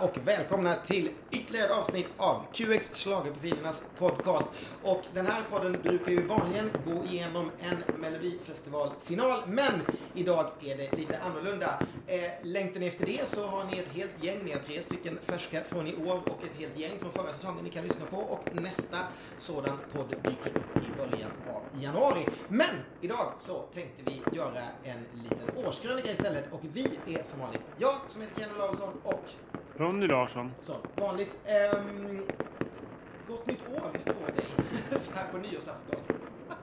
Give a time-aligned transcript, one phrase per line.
[0.00, 4.48] och välkomna till ytterligare ett avsnitt av QX Schlagerprofilernas podcast.
[4.82, 9.72] Och den här podden brukar ju vanligen gå igenom en Melodifestivalfinal, men
[10.14, 11.82] idag är det lite annorlunda.
[12.06, 15.18] Eh, längtar ni efter det så har ni ett helt gäng, ni har tre stycken
[15.22, 18.16] färska från i år och ett helt gäng från förra säsongen ni kan lyssna på
[18.16, 18.98] och nästa
[19.38, 22.26] sådan podd dyker upp i början av januari.
[22.48, 27.62] Men idag så tänkte vi göra en liten årskrönika istället och vi är som vanligt
[27.78, 29.24] jag som heter Ken Olausson och
[29.78, 30.50] Ronny Larsson.
[30.60, 31.38] som vanligt.
[31.46, 32.22] Ehm,
[33.28, 34.46] gott nytt år på dig
[34.98, 36.00] så här på nyårsafton.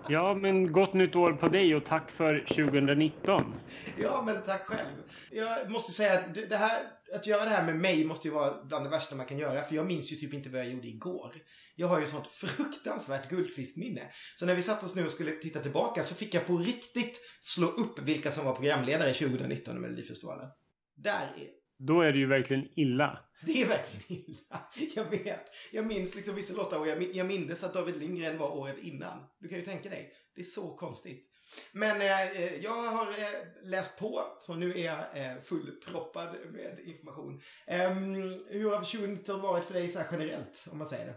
[0.09, 3.55] Ja, men gott nytt år på dig och tack för 2019.
[3.97, 4.87] Ja, men tack själv.
[5.31, 6.81] Jag måste säga att det här,
[7.15, 9.61] att göra det här med mig måste ju vara bland det värsta man kan göra.
[9.61, 11.35] För jag minns ju typ inte vad jag gjorde igår.
[11.75, 14.01] Jag har ju sånt fruktansvärt guldfiskminne.
[14.35, 17.19] Så när vi satt oss nu och skulle titta tillbaka så fick jag på riktigt
[17.39, 20.49] slå upp vilka som var programledare 2019 i Melodifestivalen.
[20.95, 23.19] Där är då är det ju verkligen illa.
[23.45, 24.59] Det är verkligen illa.
[24.95, 25.45] Jag vet.
[25.71, 29.19] Jag minns liksom vissa låtar och jag, jag minns att David Lindgren var året innan.
[29.39, 30.13] Du kan ju tänka dig.
[30.35, 31.29] Det är så konstigt.
[31.71, 33.29] Men eh, eh jag har eh,
[33.63, 37.41] läst på, så nu är jag eh, fullproppad med information.
[37.67, 38.13] Ehm,
[38.49, 41.15] hur har 2019 varit för dig så här generellt, om man säger det?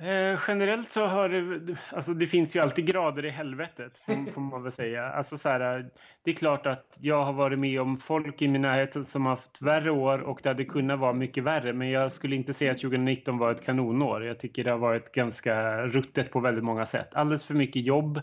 [0.00, 4.00] Eh, generellt så har det, alltså det finns ju alltid grader i helvetet,
[4.34, 5.08] får, man väl säga.
[5.08, 5.90] Alltså så här,
[6.24, 9.30] det är klart att jag har varit med om folk i min närhet som har
[9.30, 11.72] haft värre år och det hade kunnat vara mycket värre.
[11.72, 14.24] Men jag skulle inte säga att 2019 var ett kanonår.
[14.24, 17.14] Jag tycker det har varit ganska ruttet på väldigt många sätt.
[17.14, 18.20] Alldeles för mycket jobb,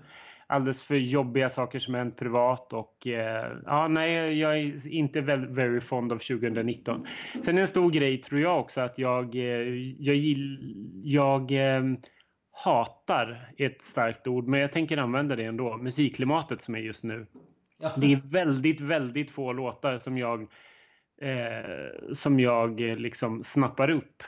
[0.48, 5.48] alldeles för jobbiga saker som hänt privat och eh, ja, nej, jag är inte väl,
[5.48, 7.08] very fond av 2019.
[7.44, 9.42] Sen en stor grej tror jag också att jag, eh,
[10.00, 11.84] jag, gill- jag eh,
[12.64, 15.78] hatar är ett starkt ord, men jag tänker använda det ändå.
[15.78, 17.28] Musikklimatet som är just nu.
[17.82, 17.92] Ja.
[17.98, 20.42] Det är väldigt, väldigt få låtar som jag
[21.22, 24.24] eh, som jag eh, liksom snappar upp.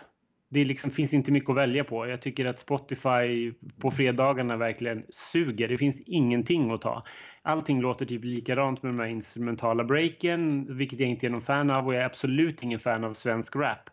[0.49, 2.07] Det liksom finns inte mycket att välja på.
[2.07, 5.67] Jag tycker att Spotify på fredagarna verkligen suger.
[5.67, 7.03] Det finns ingenting att ta.
[7.41, 11.69] Allting låter typ likadant med de här instrumentala breaken, vilket jag inte är någon fan
[11.69, 13.89] av och jag är absolut ingen fan av svensk rap.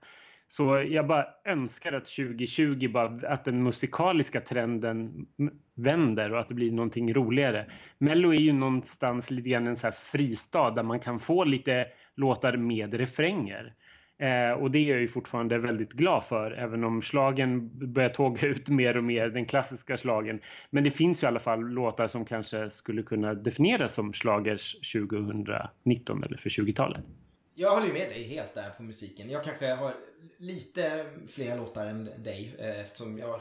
[0.49, 5.27] Så jag bara önskar att 2020 bara, att den musikaliska trenden
[5.75, 7.67] vänder och att det blir någonting roligare.
[7.99, 11.87] Mello är ju någonstans lite grann en så här fristad där man kan få lite
[12.17, 13.75] låtar med refränger.
[14.25, 18.47] Eh, och det är jag ju fortfarande väldigt glad för, även om slagen börjar tåga
[18.47, 20.41] ut mer och mer, den klassiska slagen.
[20.71, 24.93] Men det finns ju i alla fall låtar som kanske skulle kunna definieras som slagers
[24.93, 27.05] 2019 eller för 20-talet.
[27.55, 29.31] Jag håller ju med dig helt där på musiken.
[29.31, 29.93] Jag kanske har
[30.39, 33.41] lite fler låtar än dig eh, eftersom jag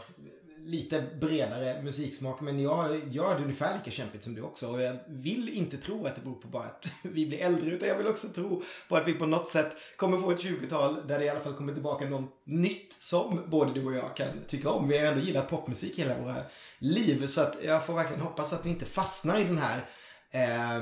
[0.66, 2.42] lite bredare musiksmak.
[2.42, 4.68] Men jag, jag har det ungefär lika kämpigt som du också.
[4.68, 7.72] Och jag vill inte tro att det beror på bara att vi blir äldre.
[7.72, 11.08] Utan jag vill också tro på att vi på något sätt kommer få ett 20-tal
[11.08, 14.28] där det i alla fall kommer tillbaka något nytt som både du och jag kan
[14.48, 14.88] tycka om.
[14.88, 16.36] Vi har ändå gillat popmusik hela våra
[16.80, 17.28] liv.
[17.28, 19.90] Så att jag får verkligen hoppas att vi inte fastnar i den här
[20.32, 20.82] eh,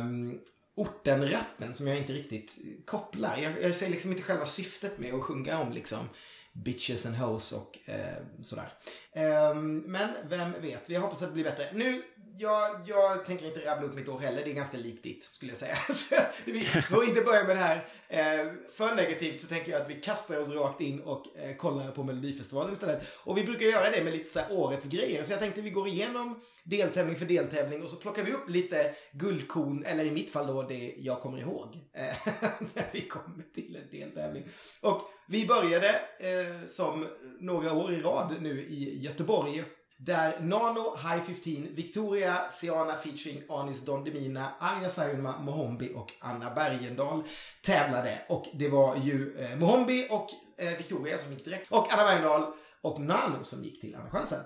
[0.75, 3.37] orten-rappen som jag inte riktigt kopplar.
[3.37, 6.09] Jag, jag ser liksom inte själva syftet med att sjunga om liksom
[6.53, 8.73] bitches and hoes och eh, sådär.
[9.11, 11.69] Eh, men vem vet, jag hoppas att det blir bättre.
[11.73, 12.01] Nu,
[12.37, 15.51] jag, jag tänker inte rabbla upp mitt år heller, det är ganska likt ditt skulle
[15.51, 15.75] jag säga.
[15.93, 16.15] Så
[16.45, 20.01] vi får inte börja med det här eh, för negativt så tänker jag att vi
[20.01, 23.01] kastar oss rakt in och eh, kollar på Melodifestivalen istället.
[23.23, 25.23] Och vi brukar göra det med lite så här årets grejer.
[25.23, 28.95] Så jag tänkte vi går igenom deltävling för deltävling och så plockar vi upp lite
[29.11, 31.79] guldkorn, eller i mitt fall då det jag kommer ihåg.
[31.93, 32.15] eh,
[32.73, 34.43] när vi kommer till en deltävling.
[34.81, 37.07] Och vi började eh, som
[37.39, 39.63] några år i rad nu i Göteborg.
[40.03, 46.55] Där Nano, High 15, Victoria, Siana featuring Anis Don Demina, Arja Saijonmaa, Mohombi och Anna
[46.55, 47.23] Bergendahl
[47.65, 48.21] tävlade.
[48.29, 51.71] Och det var ju eh, Mohombi och eh, Victoria som gick direkt.
[51.71, 54.39] Och Anna Bergendahl och Nano som gick till Andra chansen.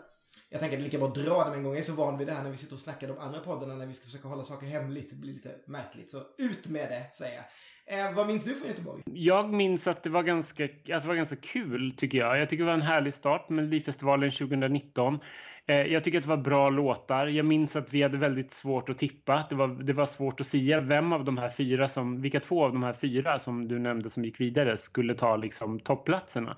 [0.49, 1.73] Jag tänker att det är lika bra att dra det med en gång.
[1.73, 3.75] Jag är så van vid det här när vi sitter och snackar de andra poddarna
[3.75, 5.09] när vi ska försöka hålla saker hemligt.
[5.09, 6.11] Det blir lite märkligt.
[6.11, 7.45] Så ut med det, säger jag.
[7.87, 9.03] Eh, vad minns du från Göteborg?
[9.05, 12.39] Jag minns att det var ganska, att det var ganska kul tycker jag.
[12.39, 15.19] Jag tycker det var en härlig start med Melodifestivalen 2019.
[15.67, 17.27] Eh, jag tycker att det var bra låtar.
[17.27, 19.45] Jag minns att vi hade väldigt svårt att tippa.
[19.49, 22.63] Det var, det var svårt att säga vem av de här fyra som, vilka två
[22.65, 26.57] av de här fyra som du nämnde som gick vidare skulle ta liksom toppplatserna.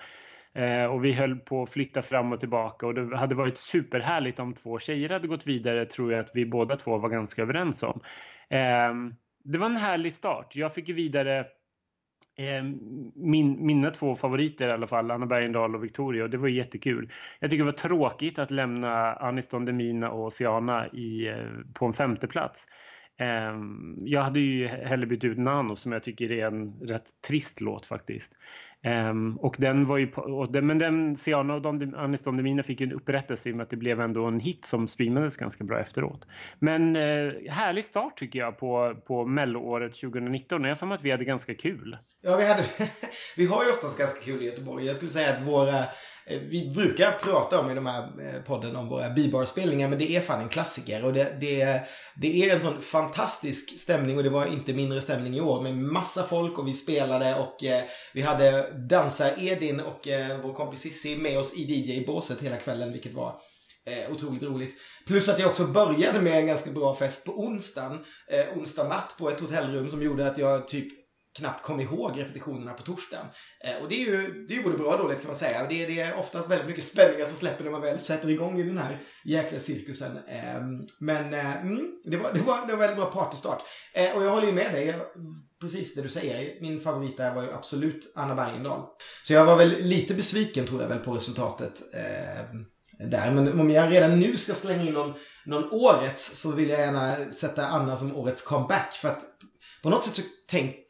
[0.54, 4.40] Eh, och vi höll på att flytta fram och tillbaka och det hade varit superhärligt
[4.40, 7.84] om två tjejer hade gått vidare tror jag att vi båda två var ganska överens
[7.84, 8.00] om.
[8.50, 8.94] Eh,
[9.48, 10.56] det var en härlig start.
[10.56, 11.40] Jag fick ju vidare
[12.38, 12.64] eh,
[13.16, 17.12] min, mina två favoriter i alla fall, Anna Bergendahl och Victoria och det var jättekul.
[17.40, 21.36] Jag tycker det var tråkigt att lämna Anis Don Demina och Oceana i, eh,
[21.74, 22.68] på en femte plats.
[23.18, 27.62] Ehm, jag hade ju hellre bytt ut Nano som jag tycker är en rätt trist
[27.62, 28.34] låt faktiskt.
[28.86, 31.66] Um, och den var ju, och den, men den Siana och
[31.98, 34.40] Anis Don Demina fick ju en upprättelse i och med att det blev ändå en
[34.40, 36.28] hit som streamades ganska bra efteråt.
[36.60, 41.12] Men uh, härlig start tycker jag på, på melloåret 2019 och jag har att vi
[41.12, 41.98] hade ganska kul.
[42.22, 42.64] Ja, vi, hade,
[43.38, 44.86] vi har ju oftast ganska kul i Göteborg.
[44.86, 45.86] Jag skulle säga att våra
[46.30, 50.16] Eh, vi brukar prata om i de här eh, podden om våra bibarspelningar men det
[50.16, 51.82] är fan en klassiker och det, det,
[52.22, 55.78] det är en sån fantastisk stämning och det var inte mindre stämning i år med
[55.78, 57.84] massa folk och vi spelade och eh,
[58.14, 63.14] vi hade dansar-Edin och eh, vår kompis Cissi med oss i DJ-båset hela kvällen vilket
[63.14, 63.42] var
[63.88, 64.76] Eh, otroligt roligt.
[65.06, 68.06] Plus att jag också började med en ganska bra fest på onsdagen.
[68.32, 70.88] Eh, onsdag natt på ett hotellrum som gjorde att jag typ
[71.38, 73.26] knappt kom ihåg repetitionerna på torsdagen.
[73.66, 75.66] Eh, och det är ju det är både bra och dåligt kan man säga.
[75.70, 78.60] Det är, det är oftast väldigt mycket spänningar som släpper när man väl sätter igång
[78.60, 80.18] i den här jäkla cirkusen.
[80.18, 80.62] Eh,
[81.02, 83.62] men eh, mm, det, var, det, var, det var väldigt bra partystart.
[83.94, 84.96] Eh, och jag håller ju med dig.
[85.62, 86.62] Precis det du säger.
[86.62, 88.82] Min favorit där var ju absolut Anna Bergendahl.
[89.24, 93.32] Så jag var väl lite besviken tror jag väl på resultatet eh, där.
[93.32, 95.14] Men om jag redan nu ska slänga in någon,
[95.46, 98.94] någon årets så vill jag gärna sätta Anna som årets comeback.
[98.94, 99.24] För att
[99.84, 100.22] på något sätt så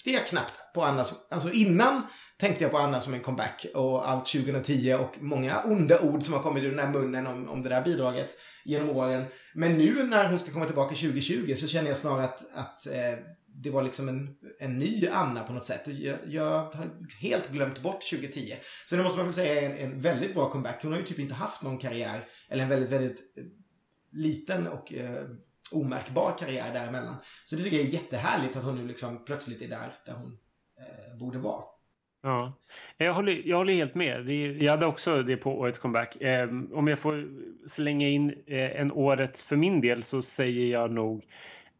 [0.08, 2.02] tänkte jag knappt på Anna som, alltså innan
[2.40, 6.34] tänkte jag på Anna som en comeback och allt 2010 och många onda ord som
[6.34, 8.30] har kommit ur den här munnen om, om det där bidraget
[8.66, 9.26] genom åren.
[9.56, 13.20] Men nu när hon ska komma tillbaka 2020 så känner jag snarare att, att eh,
[13.64, 15.82] det var liksom en, en ny Anna på något sätt.
[15.86, 16.88] Jag, jag har
[17.22, 18.56] helt glömt bort 2010.
[18.86, 20.84] Så det måste man väl säga är en, en väldigt bra comeback.
[20.84, 23.44] Hon har ju typ inte haft någon karriär, eller en väldigt, väldigt eh,
[24.12, 25.26] liten och eh,
[25.72, 27.16] omärkbar karriär däremellan.
[27.46, 30.38] Så det tycker jag är jättehärligt att hon nu liksom plötsligt är där, där hon
[30.80, 31.64] eh, borde vara.
[32.24, 32.54] Ja,
[32.98, 34.26] jag håller, jag håller helt med.
[34.26, 36.22] Det, jag hade också det på årets comeback.
[36.22, 37.28] Eh, om jag får
[37.68, 41.26] slänga in eh, en årets för min del så säger jag nog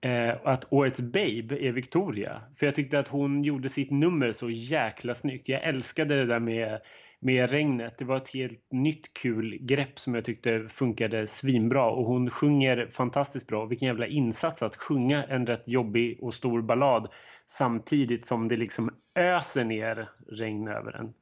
[0.02, 2.42] eh, att årets Babe är Victoria.
[2.56, 5.50] För jag tyckte att hon gjorde sitt nummer så jäkla snyggt.
[5.50, 6.82] Jag älskade det där med
[7.22, 7.98] med regnet.
[7.98, 12.90] Det var ett helt nytt kul grepp som jag tyckte funkade svinbra och hon sjunger
[12.92, 13.66] fantastiskt bra.
[13.66, 17.12] Vilken jävla insats att sjunga en rätt jobbig och stor ballad
[17.48, 21.14] samtidigt som det liksom öser ner regn över en.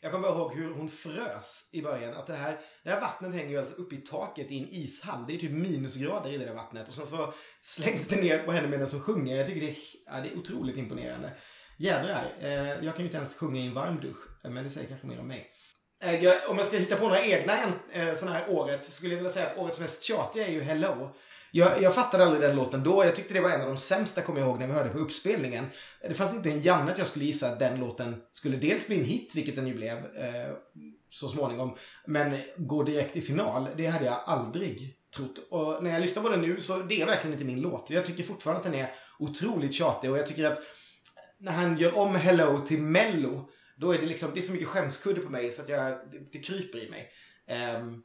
[0.00, 2.14] Jag kommer ihåg hur hon frös i början.
[2.14, 5.24] Att det här, det här vattnet hänger ju alltså uppe i taket i en ishall.
[5.26, 6.88] Det är typ minusgrader i det där vattnet.
[6.88, 9.36] Och sen så slängs det ner på henne medan hon sjunger.
[9.36, 11.32] Jag tycker det är, ja, det är otroligt imponerande.
[11.78, 12.36] Jädrar.
[12.40, 14.33] Eh, jag kan ju inte ens sjunga i en varm dusch.
[14.44, 15.50] Eh, men det säger kanske mer om mig.
[16.02, 17.62] Eh, jag, om jag ska hitta på några egna
[17.92, 20.60] eh, sådana här året så skulle jag vilja säga att årets mest tjatiga är ju
[20.60, 21.14] Hello.
[21.56, 23.04] Jag, jag fattade aldrig den låten då.
[23.04, 24.98] Jag tyckte det var en av de sämsta, kommer jag ihåg, när vi hörde på
[24.98, 25.66] uppspelningen.
[26.08, 28.98] Det fanns inte en janne att jag skulle gissa att den låten skulle dels bli
[28.98, 30.52] en hit, vilket den ju blev eh,
[31.10, 31.76] så småningom,
[32.06, 33.68] men gå direkt i final.
[33.76, 35.38] Det hade jag aldrig trott.
[35.50, 37.90] Och när jag lyssnar på den nu så det är verkligen inte min låt.
[37.90, 40.58] Jag tycker fortfarande att den är otroligt tjatig och jag tycker att
[41.38, 44.68] när han gör om Hello till Mello då är det liksom, det är så mycket
[44.68, 47.10] skämskudde på mig så att jag, det, det kryper i mig.
[47.78, 48.02] Um,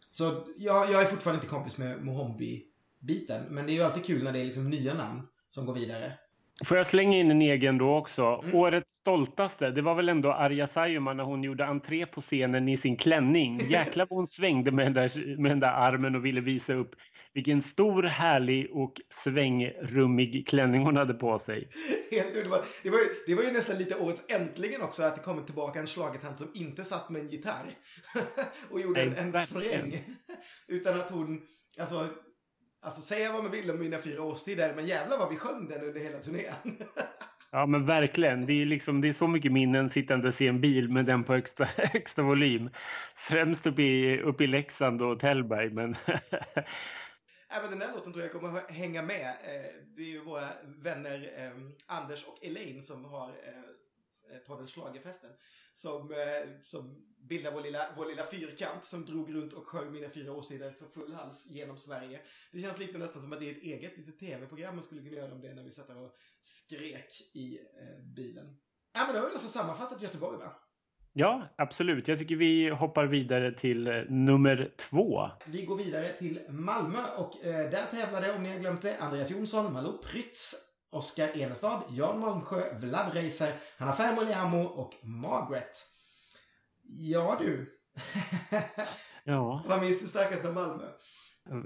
[0.00, 3.44] så jag, jag är fortfarande inte kompis med Mohombi-biten.
[3.50, 6.18] Men det är ju alltid kul när det är liksom nya namn som går vidare.
[6.64, 8.40] Får jag slänga in en egen då också?
[8.44, 8.54] Mm.
[8.54, 12.76] Årets stoltaste, det var väl ändå Arja Saijonmaa när hon gjorde entré på scenen i
[12.76, 13.60] sin klänning.
[13.70, 16.90] Jäklar vad hon svängde med den, där, med den där armen och ville visa upp
[17.34, 21.70] vilken stor, härlig och svängrummig klänning hon hade på sig.
[22.10, 22.66] Helt underbart.
[22.82, 25.80] Det var, ju, det var ju nästan lite årets äntligen också att det kommer tillbaka
[25.80, 27.70] en schlagertant som inte satt med en gitarr
[28.70, 30.04] och gjorde en, en fräng.
[30.68, 31.40] Utan att hon,
[31.80, 32.08] alltså
[32.80, 35.82] Alltså säga vad man vill om mina fyra årstider, men jävlar vad vi sjöng den
[35.82, 36.54] under hela turnén.
[37.50, 38.46] ja men verkligen.
[38.46, 41.32] Det är, liksom, det är så mycket minnen sittandes i en bil med den på
[41.32, 42.70] högsta, högsta volym.
[43.16, 45.70] Främst uppe i, uppe i Leksand och Tällberg.
[45.70, 45.96] Men
[47.50, 49.26] Även den här låten tror jag kommer hänga med.
[49.26, 51.52] Eh, det är ju våra vänner eh,
[51.86, 53.52] Anders och Elaine som har eh,
[54.46, 55.30] podden Schlagerfesten
[55.72, 60.10] som, eh, som bildar vår lilla, vår lilla fyrkant som drog runt och sjöng mina
[60.10, 62.20] fyra årstider för full hals genom Sverige.
[62.52, 65.16] Det känns lite nästan som att det är ett eget litet tv-program man skulle kunna
[65.16, 68.56] göra om det när vi satt och skrek i eh, bilen.
[68.92, 70.52] Ja men då har vi nästan sammanfattat Göteborg va?
[71.12, 72.08] Ja, absolut.
[72.08, 75.30] Jag tycker vi hoppar vidare till eh, nummer två.
[75.46, 79.30] Vi går vidare till Malmö och eh, där tävlade, om ni har glömt det, Andreas
[79.30, 85.72] Jonsson, Malou Prytz, Oskar Enestad, Jan Malmsjö, Vlad Reiser, Hanna Fermo och Margaret.
[86.82, 87.78] Ja du.
[89.24, 89.64] ja.
[89.68, 90.84] Vad minns du starkast av Malmö?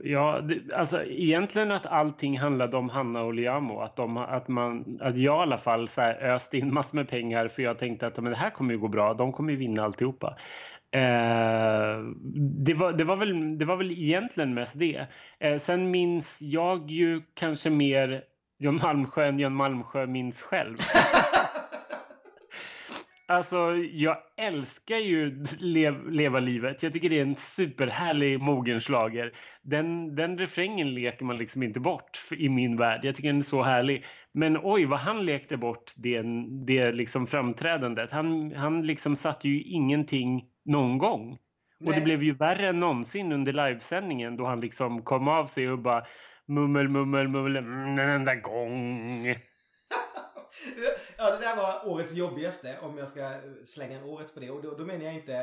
[0.02, 3.81] Ja, det, alltså egentligen att allting handlade om Hanna och Liamo.
[3.81, 7.09] Att, de, att, man, att jag i alla fall så här öste in massor med
[7.09, 9.14] pengar för jag tänkte att men det här kommer ju gå bra.
[9.14, 10.37] De kommer ju vinna alltihopa.
[10.91, 11.99] Eh,
[12.64, 15.07] det, var, det, var väl, det var väl egentligen mest det.
[15.38, 18.25] Eh, sen minns jag ju kanske mer
[18.62, 20.76] John Malmsjö John Malmsjö minns själv.
[23.26, 26.83] Alltså, jag älskar ju lev, Leva livet.
[26.83, 29.33] Jag tycker det är en superhärlig mogenslager.
[29.62, 33.00] Den, den refrängen leker man liksom inte bort i min värld.
[33.04, 34.04] Jag tycker den är så härlig.
[34.33, 36.23] Men oj, vad han lekte bort det,
[36.66, 38.12] det liksom framträdandet.
[38.12, 41.28] Han, han liksom satte ju ingenting någon gång.
[41.28, 41.88] Nej.
[41.88, 45.71] Och det blev ju värre än någonsin under livesändningen då han liksom kom av sig
[45.71, 46.04] och bara
[46.49, 49.27] mummel, mummel, mummel, en enda gång.
[51.17, 54.51] ja, det där var årets jobbigaste om jag ska slänga en årets på det.
[54.51, 55.37] Och då, då menar jag inte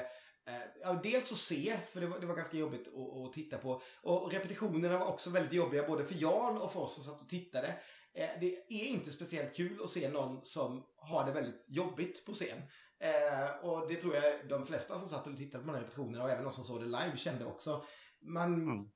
[0.48, 3.58] eh, Ja, dels att se, för det var, det var ganska jobbigt att, att, titta
[3.58, 3.82] på.
[4.01, 7.29] Och repetitionerna var också väldigt jobbiga både för Jan och för oss som satt och
[7.29, 7.68] tittade.
[8.13, 12.34] Eh, det är inte speciellt kul att se någon som har det väldigt jobbigt på
[12.34, 12.58] scen.
[13.00, 16.24] Eh, och det tror jag de flesta som satt och tittade på de här repetitionerna
[16.24, 17.84] och även de som såg det live kände också.
[18.22, 18.89] Man, mm.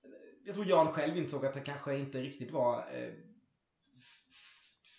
[0.45, 3.13] Jag tror Jan själv insåg att det kanske inte riktigt var eh,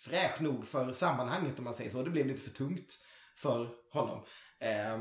[0.03, 2.03] fräsch nog för sammanhanget om man säger så.
[2.03, 3.05] Det blev lite för tungt
[3.37, 4.25] för honom.
[4.59, 4.99] Eh,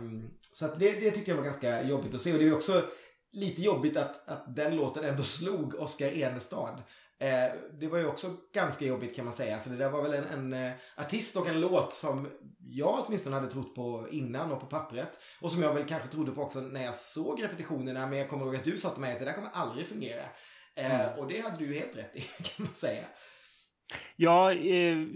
[0.52, 2.32] så att det, det tyckte jag var ganska jobbigt att se.
[2.32, 2.82] Och det är också
[3.32, 6.82] lite jobbigt att, att den låten ändå slog Oscar Enestad.
[7.20, 9.58] Eh, det var ju också ganska jobbigt kan man säga.
[9.58, 12.28] För det där var väl en, en eh, artist och en låt som
[12.58, 15.18] jag åtminstone hade trott på innan och på pappret.
[15.40, 18.06] Och som jag väl kanske trodde på också när jag såg repetitionerna.
[18.06, 20.24] Men jag kommer ihåg att du sa till mig att det där kommer aldrig fungera.
[20.76, 21.18] Eh, mm.
[21.18, 23.04] Och det hade du ju helt rätt i kan man säga.
[24.16, 24.52] Ja,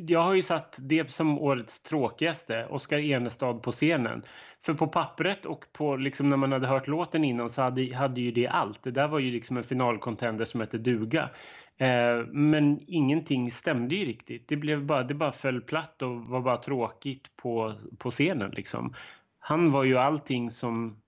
[0.07, 4.23] jag har ju satt det som årets tråkigaste, Oskar Enestad på scenen.
[4.65, 8.21] För på pappret och på liksom när man hade hört låten innan så hade, hade
[8.21, 8.83] ju det allt.
[8.83, 11.31] Det där var ju liksom en finalkontender som hette duga.
[11.79, 14.49] Eh, men ingenting stämde ju riktigt.
[14.49, 18.95] Det, blev bara, det bara föll platt och var bara tråkigt på, på scenen liksom.
[19.39, 21.01] Han var ju allting som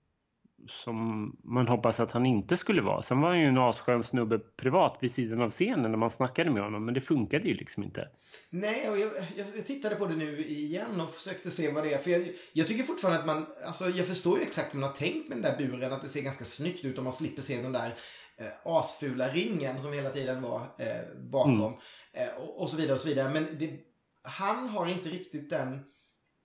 [0.67, 3.01] som man hoppas att han inte skulle vara.
[3.01, 6.49] Sen var han ju en asskön snubbe privat vid sidan av scenen när man snackade
[6.49, 6.85] med honom.
[6.85, 8.07] Men det funkade ju liksom inte.
[8.49, 9.11] Nej, och jag,
[9.55, 11.97] jag tittade på det nu igen och försökte se vad det är.
[11.97, 14.97] För jag, jag, tycker fortfarande att man, alltså jag förstår ju exakt hur man har
[14.97, 15.93] tänkt med den där buren.
[15.93, 17.93] Att det ser ganska snyggt ut om man slipper se den där
[18.37, 21.61] eh, asfula ringen som hela tiden var eh, bakom.
[21.61, 21.79] Mm.
[22.13, 23.33] Eh, och, och, så vidare och så vidare.
[23.33, 23.79] Men det,
[24.23, 25.85] han har inte riktigt den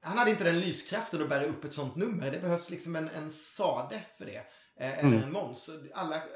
[0.00, 2.30] han hade inte den lyskraften att bära upp ett sånt nummer.
[2.30, 4.46] Det behövs liksom en, en Sade för det.
[4.76, 5.22] Eh, eller mm.
[5.22, 5.70] en Måns.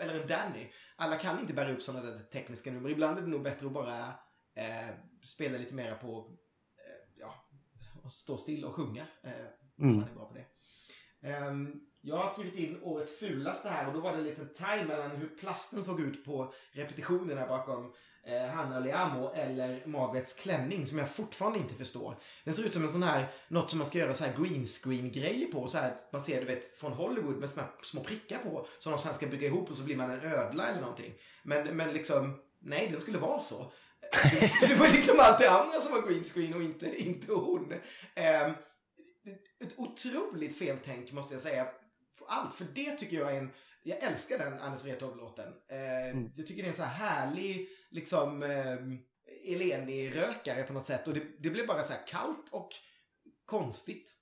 [0.00, 0.66] eller en Danny.
[0.96, 2.90] Alla kan inte bära upp sådana där tekniska nummer.
[2.90, 3.98] Ibland är det nog bättre att bara
[4.54, 4.88] eh,
[5.22, 6.36] spela lite mera på,
[6.76, 7.34] eh, ja,
[8.10, 9.06] stå still och sjunga.
[9.22, 9.32] Eh,
[9.78, 9.96] mm.
[9.96, 10.46] Man är bra på det.
[11.48, 14.84] Um, jag har skrivit in årets fulaste här och då var det en liten time
[14.84, 17.92] mellan hur plasten såg ut på repetitionerna bakom
[18.26, 22.18] eh, Hanna Leamo eller Margarets klänning som jag fortfarande inte förstår.
[22.44, 24.66] Den ser ut som en sån här, något som man ska göra så här green
[24.66, 25.68] screen grejer på.
[25.68, 28.66] Så här, man ser du vet från Hollywood med små, små prickar på.
[28.78, 31.12] Som de sen ska bygga ihop och så blir man en ödla eller någonting.
[31.42, 33.72] Men, men liksom, nej den skulle vara så.
[34.60, 37.72] För det var liksom allt det andra som var green screen och inte, inte hon.
[38.14, 38.50] Eh,
[39.64, 41.66] ett otroligt feltänk måste jag säga.
[42.30, 43.50] Allt, för det tycker jag är en
[43.82, 45.52] jag älskar den Anders Wrethov-låten.
[45.68, 46.30] Eh, mm.
[46.36, 48.76] Jag tycker det är en så här härlig, liksom, eh,
[49.52, 51.08] Eleni-rökare på något sätt.
[51.08, 52.68] Och det, det blev bara så här kallt och
[53.44, 54.16] konstigt.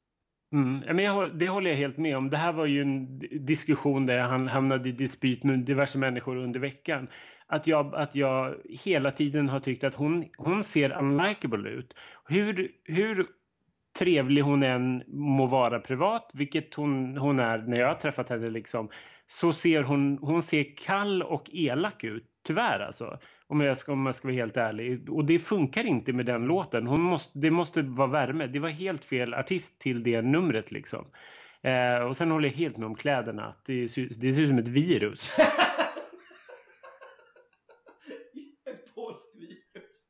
[0.52, 2.30] Mm, men jag, det håller jag helt med om.
[2.30, 6.60] Det här var ju en diskussion där han hamnade i dispyt med diverse människor under
[6.60, 7.08] veckan.
[7.46, 11.94] Att jag, att jag hela tiden har tyckt att hon, hon ser unlikable ut.
[12.24, 13.26] Hur, hur
[13.98, 18.50] trevlig hon än må vara privat, vilket hon, hon är när jag har träffat henne,
[18.50, 18.88] liksom,
[19.26, 22.24] så ser hon, hon ser kall och elak ut.
[22.46, 23.18] Tyvärr alltså.
[23.46, 25.10] Om jag, ska, om jag ska vara helt ärlig.
[25.10, 26.86] Och det funkar inte med den låten.
[26.86, 28.46] Hon måste, det måste vara värme.
[28.46, 31.06] Det var helt fel artist till det numret liksom.
[31.62, 33.54] Eh, och sen håller jag helt med om kläderna.
[33.66, 33.82] Det,
[34.20, 35.32] det ser ut som ett virus.
[38.66, 40.08] ett polskt virus.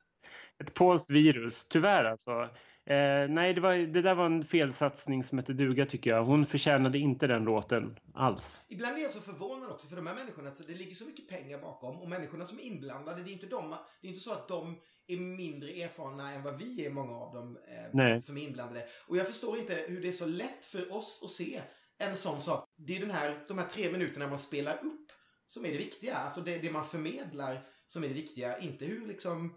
[0.65, 1.67] Ett polskt virus.
[1.69, 2.49] Tyvärr alltså.
[2.89, 6.25] Eh, nej, det, var, det där var en felsatsning som hette duga tycker jag.
[6.25, 8.61] Hon förtjänade inte den låten alls.
[8.69, 11.29] Ibland blir jag så förvånad också för de här människorna, så det ligger så mycket
[11.29, 14.33] pengar bakom och människorna som är inblandade, det är inte, de, det är inte så
[14.33, 17.59] att de är mindre erfarna än vad vi är, många av dem
[18.01, 18.87] eh, som är inblandade.
[19.07, 21.63] Och jag förstår inte hur det är så lätt för oss att se
[21.99, 22.65] en sån sak.
[22.77, 25.13] Det är den här, de här tre minuterna man spelar upp
[25.49, 26.15] som är det viktiga.
[26.15, 29.55] Alltså det, det man förmedlar som är det viktiga, inte hur liksom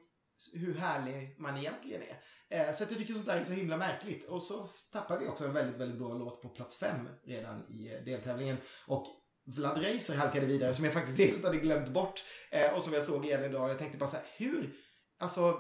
[0.54, 2.18] hur härlig man egentligen är.
[2.52, 4.26] Eh, så jag tycker sånt där är så himla märkligt.
[4.26, 7.94] Och så tappade vi också en väldigt, väldigt bra låt på plats fem redan i
[7.94, 8.58] eh, deltävlingen.
[8.88, 9.08] Och
[9.46, 12.24] Vlad Reiser halkade vidare som jag faktiskt helt hade glömt bort.
[12.52, 13.70] Eh, och som jag såg igen idag.
[13.70, 14.76] Jag tänkte bara så här, hur?
[15.20, 15.60] Alltså,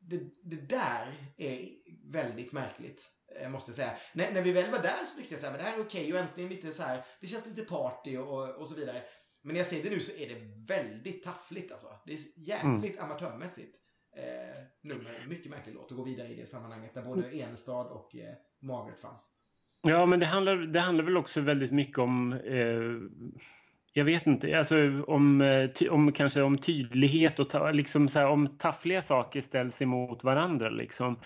[0.00, 1.68] det, det där är
[2.12, 3.12] väldigt märkligt.
[3.48, 3.92] Måste jag säga.
[4.14, 5.82] När, när vi väl var där så tyckte jag så här, men det här är
[5.82, 9.02] okej och äntligen lite så här, det känns lite party och, och så vidare.
[9.42, 11.88] Men när jag ser det nu så är det väldigt taffligt alltså.
[12.06, 13.04] Det är jäkligt mm.
[13.04, 13.76] amatörmässigt
[14.16, 15.26] eh, nummer.
[15.28, 17.36] Mycket märklig låt att gå vidare i det sammanhanget där både.
[17.36, 19.32] Enestad och eh, Margaret fanns.
[19.82, 22.80] Ja, men det handlar, det handlar väl också väldigt mycket om eh,
[23.92, 28.26] jag vet inte, alltså om, eh, om kanske om tydlighet och ta, liksom så här,
[28.26, 31.20] om taffliga saker ställs emot varandra liksom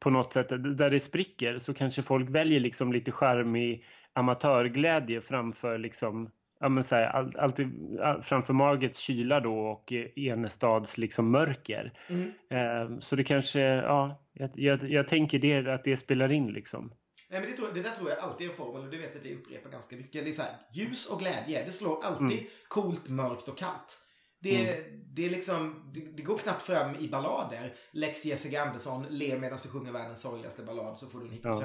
[0.00, 5.78] på något sätt där det spricker så kanske folk väljer liksom lite charmig amatörglädje framför
[5.78, 6.30] liksom
[6.60, 11.92] ja men så här, all, alltid all, framför Margits kyla då och Enestads liksom mörker.
[12.08, 12.32] Mm.
[12.50, 16.92] Eh, så det kanske, ja, jag, jag, jag tänker det, att det spelar in liksom.
[17.30, 19.16] Nej men det, tror, det där tror jag alltid är en formel och det vet
[19.16, 20.24] att jag upprepar ganska mycket.
[20.24, 22.50] Det är så här, ljus och glädje, det slår alltid mm.
[22.68, 23.98] coolt, mörkt och kallt.
[24.42, 25.00] Det, mm.
[25.14, 27.74] det, är liksom, det, det, går knappt fram i ballader.
[27.92, 31.42] Lex Jessica Andersson, le medan du sjunger världens sorgligaste ballad så får du en hit
[31.42, 31.60] på ja.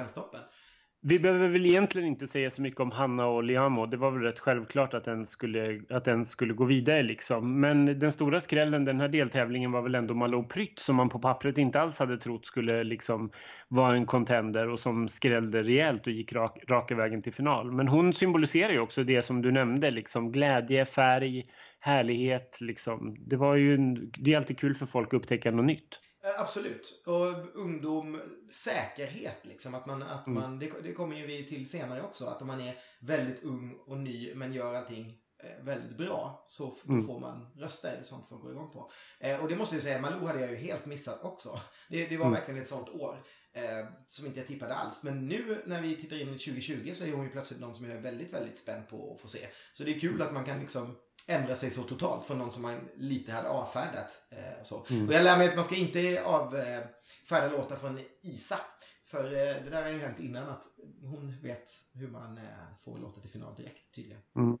[1.08, 3.86] Vi behöver väl egentligen inte säga så mycket om Hanna och Liamo.
[3.86, 7.60] Det var väl rätt självklart att den skulle, att den skulle gå vidare liksom.
[7.60, 11.18] Men den stora skrällen den här deltävlingen var väl ändå Malou Prytt som man på
[11.18, 13.30] pappret inte alls hade trott skulle liksom
[13.68, 17.72] vara en contender och som skrällde rejält och gick rak, raka vägen till final.
[17.72, 21.44] Men hon symboliserar ju också det som du nämnde, liksom glädje, färg,
[21.80, 23.16] härlighet liksom.
[23.26, 25.98] Det var ju, en, det är alltid kul för folk att upptäcka något nytt.
[26.26, 27.02] Eh, absolut.
[27.06, 29.74] Och ungdom, säkerhet liksom.
[29.74, 30.42] Att man, att mm.
[30.42, 32.26] man, det, det kommer ju vi till senare också.
[32.26, 36.74] Att om man är väldigt ung och ny men gör allting eh, väldigt bra så
[36.88, 37.06] mm.
[37.06, 37.90] får man rösta.
[37.90, 38.90] Det sånt folk går igång på.
[39.20, 41.60] Eh, och det måste jag säga, Malou hade jag ju helt missat också.
[41.88, 42.38] Det, det var mm.
[42.38, 43.24] verkligen ett sånt år.
[43.52, 45.04] Eh, som inte jag tippade alls.
[45.04, 47.88] Men nu när vi tittar in i 2020 så är hon ju plötsligt någon som
[47.88, 49.46] jag är väldigt, väldigt spänd på att få se.
[49.72, 52.62] Så det är kul att man kan liksom ändra sig så totalt från någon som
[52.62, 54.26] man lite hade avfärdat.
[54.30, 54.86] Eh, så.
[54.90, 55.08] Mm.
[55.08, 58.58] Och jag lär mig att man ska inte avfärda låtar från Isa.
[59.06, 60.64] För eh, det där har ju hänt innan att
[61.02, 62.44] hon vet hur man eh,
[62.84, 64.22] får låta till final direkt tydligen.
[64.36, 64.58] Mm.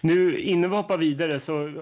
[0.00, 1.74] Nu innan vi hoppar vidare så,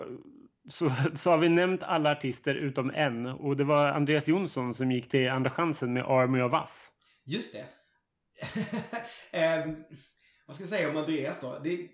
[0.69, 4.93] så, så har vi nämnt alla artister utom en och det var Andreas Jonsson som
[4.93, 6.91] gick till Andra chansen med Army of Us.
[7.25, 7.65] Just det.
[9.39, 9.67] eh,
[10.47, 11.59] vad ska jag säga om Andreas då?
[11.65, 11.89] Det,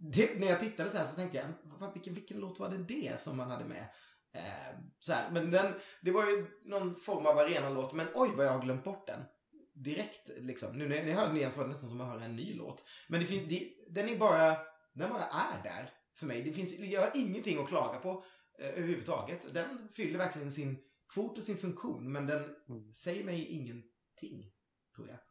[0.00, 3.20] det, när jag tittade så här så tänkte jag, vilken, vilken låt var det det
[3.20, 3.88] som man hade med?
[4.34, 8.46] Eh, så här, men den, det var ju någon form av arenalåt, men oj vad
[8.46, 9.20] jag har glömt bort den.
[9.74, 10.78] Direkt liksom.
[10.78, 12.54] Nu när jag hör den igen så var det nästan som att höra en ny
[12.54, 12.84] låt.
[13.08, 14.56] Men det finns, det, den är bara,
[14.94, 16.42] den bara är där för mig.
[16.42, 18.24] Det finns, jag har ingenting att klaga på
[18.58, 19.54] eh, överhuvudtaget.
[19.54, 20.78] Den fyller verkligen sin
[21.14, 22.92] kvot och sin funktion, men den mm.
[22.92, 24.52] säger mig ingenting.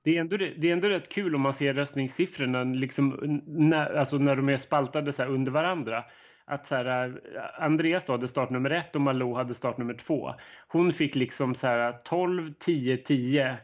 [0.04, 4.18] Det är, ändå, det är ändå rätt kul om man ser röstningssiffrorna liksom, när, alltså
[4.18, 6.04] när de är spaltade så under varandra.
[6.46, 10.34] Att så här, äh, Andreas då hade startnummer ett och Malou hade startnummer två.
[10.68, 13.58] Hon fick liksom så här 12, 10, 10,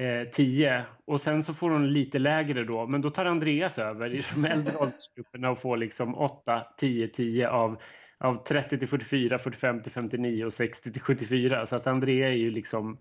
[0.00, 2.86] eh, 10 och sen så får hon lite lägre då.
[2.86, 7.48] Men då tar Andreas över i de äldre åldersgrupperna och får liksom 8, 10, 10
[7.48, 7.82] av
[8.20, 11.66] av 30 till 44, 45 till 59 och 60 till 74.
[11.66, 12.98] Så att Andrea är ju liksom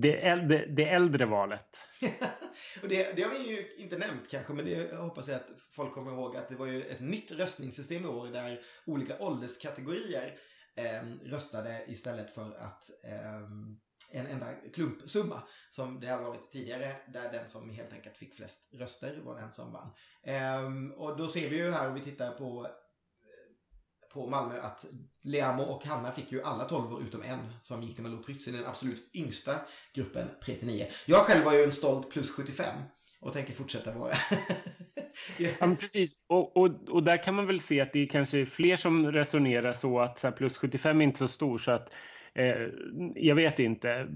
[0.00, 1.78] det, äldre, det äldre valet.
[2.82, 5.94] och det, det har vi ju inte nämnt kanske, men det hoppas jag att folk
[5.94, 10.38] kommer ihåg att det var ju ett nytt röstningssystem i år där olika ålderskategorier
[10.76, 13.42] eh, röstade istället för att eh,
[14.12, 18.74] en enda klumpsumma som det har varit tidigare där den som helt enkelt fick flest
[18.74, 19.92] röster var den som vann.
[20.22, 22.68] Eh, och då ser vi ju här om vi tittar på
[24.14, 24.84] på Malmö att
[25.22, 28.50] Leamo och Hanna fick ju alla 12 utom en som gick till Malou Prytz i
[28.50, 29.54] den absolut yngsta
[29.94, 30.86] gruppen 39.
[31.06, 32.66] Jag själv var ju en stolt plus 75
[33.20, 34.12] och tänker fortsätta vara.
[35.38, 36.12] ja, men precis.
[36.26, 39.72] Och, och, och där kan man väl se att det är kanske fler som resonerar
[39.72, 41.94] så att så här, plus 75 är inte så stor så att
[42.34, 42.56] eh,
[43.14, 44.08] jag vet inte.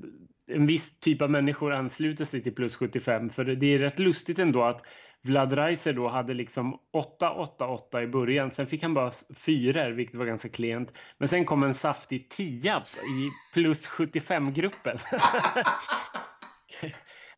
[0.47, 4.39] En viss typ av människor ansluter sig till plus 75 för det är rätt lustigt
[4.39, 4.83] ändå att
[5.25, 6.79] Vlad Reiser då hade liksom
[7.21, 8.51] 8-8-8 i början.
[8.51, 10.93] Sen fick han bara fyror, vilket var ganska klent.
[11.19, 14.99] Men sen kom en saftig tia i plus 75-gruppen.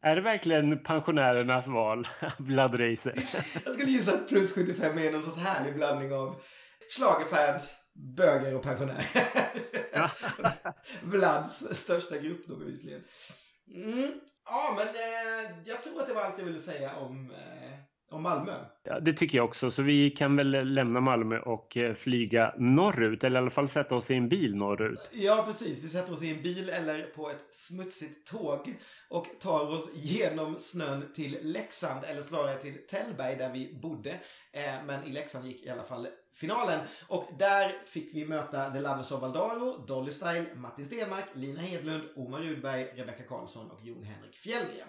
[0.00, 3.14] är det verkligen pensionärernas val, Vlad Reiser?
[3.64, 6.36] Jag skulle gissa att plus 75 är någon sorts härlig blandning av
[6.96, 7.74] schlagerfans,
[8.16, 9.32] böger och pensionärer.
[11.02, 13.00] Vlads största grupp då bevisligen.
[13.74, 14.20] Mm.
[14.44, 17.78] Ja, men eh, jag tror att det var allt jag ville säga om, eh,
[18.10, 18.52] om Malmö.
[18.84, 19.70] Ja, det tycker jag också.
[19.70, 23.24] Så vi kan väl lämna Malmö och eh, flyga norrut.
[23.24, 25.10] Eller i alla fall sätta oss i en bil norrut.
[25.12, 25.84] Ja, precis.
[25.84, 28.74] Vi sätter oss i en bil eller på ett smutsigt tåg
[29.08, 34.20] och tar oss genom snön till Leksand, eller snarare till Tällberg där vi bodde.
[34.54, 36.80] Eh, men i Leksand gick i alla fall finalen.
[37.08, 42.02] Och där fick vi möta The Lovers of Valdaro, Dolly Style, Matti Stenmark, Lina Hedlund,
[42.16, 44.88] Omar Rudberg, Rebecca Karlsson och Jon Henrik Fjällgren.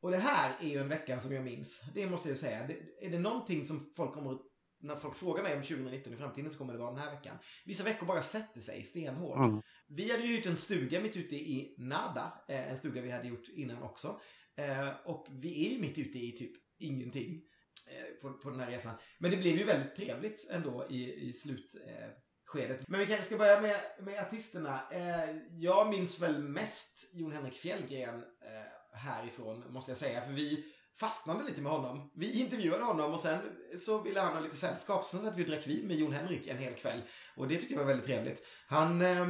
[0.00, 1.82] Och det här är ju en vecka som jag minns.
[1.94, 2.68] Det måste jag säga.
[3.00, 4.42] är det någonting som folk kommer att
[4.80, 7.38] när folk frågar mig om 2019 i framtiden så kommer det vara den här veckan.
[7.64, 9.38] Vissa veckor bara sätter sig stenhårt.
[9.38, 9.62] Mm.
[9.88, 12.32] Vi hade ju hyrt en stuga mitt ute i Nada.
[12.48, 14.20] Eh, en stuga vi hade gjort innan också.
[14.56, 17.42] Eh, och vi är ju mitt ute i typ ingenting
[17.88, 18.94] Eh, på, på den här resan.
[19.18, 22.88] Men det blev ju väldigt trevligt ändå i, i slutskedet.
[22.88, 24.80] Men vi kanske ska börja med, med artisterna.
[24.92, 30.20] Eh, jag minns väl mest Jon Henrik Fjällgren eh, härifrån, måste jag säga.
[30.20, 30.64] För vi
[31.00, 32.12] fastnade lite med honom.
[32.14, 33.38] Vi intervjuade honom och sen
[33.78, 35.04] så ville han ha lite sällskap.
[35.04, 37.02] Sen satt vi och drack vin med Jon Henrik en hel kväll.
[37.36, 38.42] Och det tyckte jag var väldigt trevligt.
[38.66, 39.20] Han eh,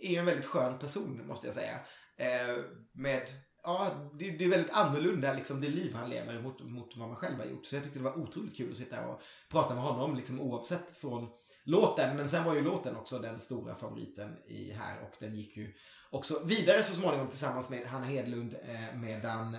[0.00, 1.80] är ju en väldigt skön person, måste jag säga.
[2.16, 2.56] Eh,
[2.92, 3.28] med
[3.62, 7.16] ja, det, det, är väldigt annorlunda liksom det liv han lever mot, mot vad man
[7.16, 7.66] själv har gjort.
[7.66, 10.98] Så jag tyckte det var otroligt kul att sitta och prata med honom liksom oavsett
[11.00, 11.28] från
[11.64, 12.16] låten.
[12.16, 15.74] Men sen var ju låten också den stora favoriten i här och den gick ju
[16.10, 19.56] också vidare så småningom tillsammans med Hanna Hedlund eh, medan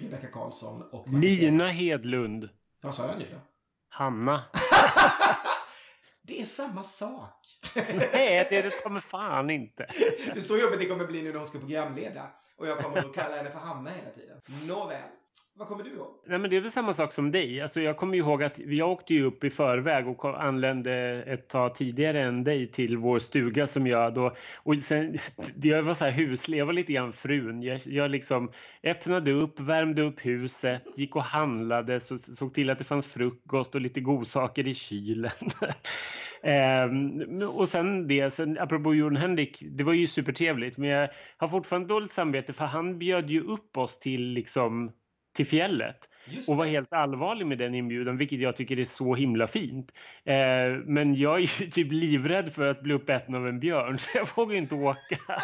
[0.00, 2.48] Rebecca Karlsson och Lina Hedlund.
[2.82, 3.40] Vad sa jag nu då?
[3.88, 4.44] Hanna.
[6.22, 7.60] det är samma sak.
[7.74, 9.86] Nej, det är det mig fan inte.
[10.34, 12.30] Det står jobbigt det kommer bli nu när hon ska programleda.
[12.60, 14.40] Och jag kommer att kalla henne för Hanna hela tiden.
[14.66, 15.08] Nåväl.
[15.54, 16.08] Vad kommer du ihåg?
[16.26, 17.60] Nej, men det är väl samma sak som dig.
[17.60, 20.92] Alltså, jag kommer ihåg att jag åkte ju upp i förväg och anlände
[21.26, 24.36] ett tag tidigare än dig till vår stuga som jag då...
[24.56, 25.18] Och sen,
[25.62, 27.62] jag var så här huslig, jag var lite grann frun.
[27.62, 32.78] Jag, jag liksom öppnade upp, värmde upp huset, gick och handlade, så, såg till att
[32.78, 35.30] det fanns frukost och lite godsaker i kylen.
[36.42, 41.48] ehm, och sen det, sen, apropå Jon Henrik, det var ju supertrevligt men jag har
[41.48, 44.92] fortfarande dåligt samvete för han bjöd ju upp oss till liksom
[45.32, 46.08] till fjället
[46.48, 49.92] och var helt allvarlig med den inbjudan, vilket jag tycker är så himla fint.
[50.24, 50.34] Eh,
[50.84, 54.28] men jag är ju typ livrädd för att bli uppäten av en björn, så jag
[54.36, 55.18] vågar inte åka.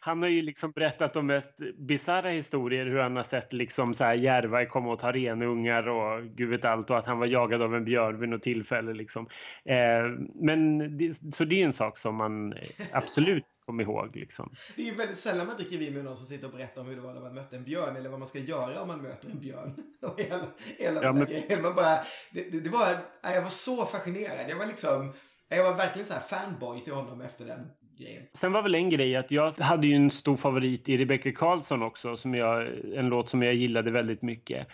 [0.00, 4.04] han har ju liksom berättat de mest bisarra historier hur han har sett liksom så
[4.04, 7.62] här Järva komma och ta renungar och gud vet allt och att han var jagad
[7.62, 9.28] av en björn vid något tillfälle liksom.
[9.64, 12.54] Eh, men det, så det är en sak som man
[12.92, 14.54] absolut kommer ihåg liksom.
[14.76, 16.86] Det är ju väldigt sällan man dricker vin med någon som sitter och berättar om
[16.86, 19.02] hur det var när man mötte en björn eller vad man ska göra om man
[19.02, 19.74] möter en björn.
[20.02, 20.44] Och hela,
[20.78, 21.62] hela ja, men...
[21.62, 21.98] man bara,
[22.32, 24.50] det, det, det var, jag var så fascinerad.
[24.50, 25.12] Jag var liksom,
[25.48, 28.22] jag var verkligen så här fanboy till honom efter den grejen.
[28.34, 31.82] Sen var väl en grej att jag hade ju en stor favorit i Rebecca Karlsson
[31.82, 34.68] också, som jag, en låt som jag gillade väldigt mycket.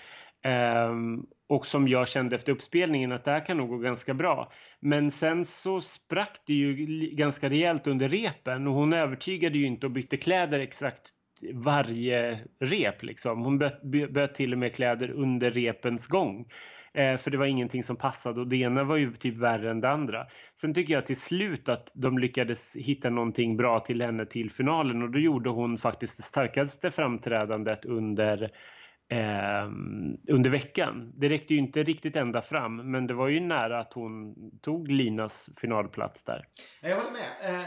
[0.89, 4.53] Um, och som jag kände efter uppspelningen att det här kan nog gå ganska bra.
[4.81, 6.75] Men sen så sprack det ju
[7.13, 11.11] ganska rejält under repen och hon övertygade ju inte och bytte kläder exakt
[11.53, 13.45] varje rep liksom.
[13.45, 16.47] Hon bytte till och med kläder under repens gång.
[16.95, 19.81] Eh, för det var ingenting som passade och det ena var ju typ värre än
[19.81, 20.27] det andra.
[20.61, 25.03] Sen tycker jag till slut att de lyckades hitta någonting bra till henne till finalen
[25.03, 28.51] och då gjorde hon faktiskt det starkaste framträdandet under
[29.09, 29.69] eh,
[30.35, 31.13] under veckan.
[31.17, 34.91] Det räckte ju inte riktigt ända fram men det var ju nära att hon tog
[34.91, 36.45] Linas finalplats där.
[36.83, 37.61] Jag håller med.
[37.61, 37.67] Eh,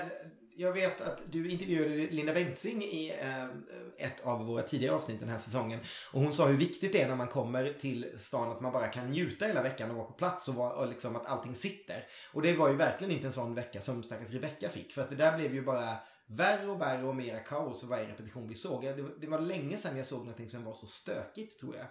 [0.60, 5.30] jag vet att du intervjuade Linda Bengtzing i eh, ett av våra tidigare avsnitt den
[5.30, 5.80] här säsongen.
[6.14, 8.88] Och hon sa hur viktigt det är när man kommer till stan att man bara
[8.88, 12.04] kan njuta hela veckan och vara på plats och, var, och liksom att allting sitter.
[12.34, 14.94] Och det var ju verkligen inte en sån vecka som stackars Rebecca fick.
[14.94, 18.12] För att det där blev ju bara värre och värre och mera kaos för varje
[18.12, 18.84] repetition vi såg.
[18.84, 21.86] Det, det var länge sedan jag såg någonting som var så stökigt tror jag.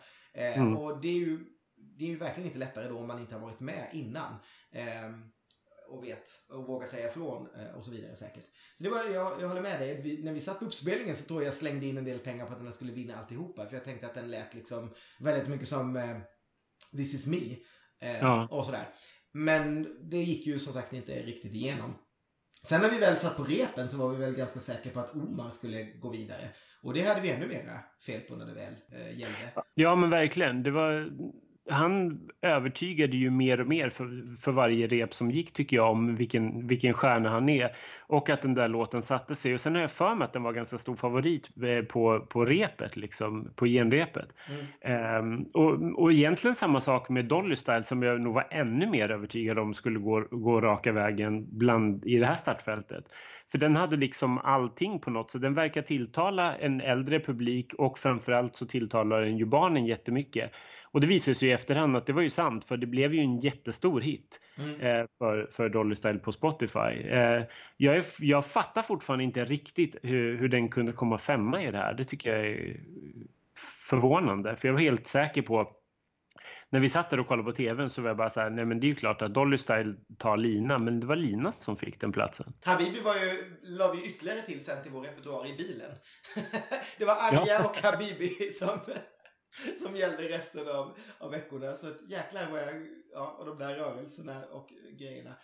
[0.45, 0.77] Eh, mm.
[0.77, 1.45] Och det är ju
[1.99, 4.35] det är ju verkligen inte lättare då om man inte har varit med innan.
[4.71, 5.11] Eh,
[5.89, 8.45] och vet och vågar säga ifrån eh, och så vidare säkert.
[8.75, 10.03] Så det var, jag, jag håller med dig.
[10.03, 12.47] Vi, när vi satt på uppspelningen så tror jag jag slängde in en del pengar
[12.47, 13.67] på att den skulle vinna alltihopa.
[13.67, 16.19] För jag tänkte att den lät liksom väldigt mycket som eh,
[16.93, 17.57] This is me.
[18.01, 18.49] Eh, ja.
[18.51, 18.89] Och sådär.
[19.33, 21.95] Men det gick ju som sagt inte riktigt igenom.
[22.69, 25.15] Sen när vi väl satt på repen så var vi väl ganska säkra på att
[25.15, 26.49] Omar skulle gå vidare.
[26.83, 29.53] Och det hade vi ännu mera fel på när det väl eh, gällde.
[29.75, 30.63] Ja men verkligen.
[30.63, 31.11] Det var
[31.71, 36.17] han övertygade ju mer och mer för, för varje rep som gick tycker jag om
[36.17, 37.77] vilken, vilken stjärna han är.
[38.01, 39.55] Och att den där låten satte sig.
[39.55, 42.45] Och sen har jag för mig att den var ganska stor favorit eh, på, på
[42.45, 44.29] repet, liksom, på genrepet.
[44.85, 45.19] Mm.
[45.19, 49.11] Um, och, och egentligen samma sak med Dolly Style som jag nog var ännu mer
[49.11, 53.05] övertygad om skulle gå, gå raka vägen bland, i det här startfältet.
[53.51, 55.43] För den hade liksom allting på något sätt.
[55.43, 60.53] Den verkar tilltala en äldre publik och framförallt så tilltalar den ju barnen jättemycket.
[60.97, 63.21] Och det visade sig i efterhand att det var ju sant för det blev ju
[63.21, 64.81] en jättestor hit mm.
[64.81, 67.09] eh, för, för Dolly Style på Spotify.
[67.09, 67.43] Eh,
[67.77, 71.79] jag, är, jag fattar fortfarande inte riktigt hur, hur den kunde komma femma i det
[71.79, 71.95] här.
[71.95, 72.81] Det tycker jag är
[73.91, 75.73] förvånande för jag var helt säker på
[76.71, 78.65] när vi satt där och kollade på tvn så var jag bara så här, nej
[78.65, 81.77] men det är ju klart att Dolly Style tar Lina, men det var Lina som
[81.77, 82.53] fick den platsen.
[82.65, 85.91] Habibi var ju, la vi ytterligare till sen till vår repertoar i bilen.
[86.99, 87.65] det var Arja ja.
[87.65, 88.79] och Habibi som
[89.83, 91.77] som gällde resten av, av veckorna.
[91.77, 95.35] Så att jäklar vad jag, ja, och de där rörelserna och grejerna.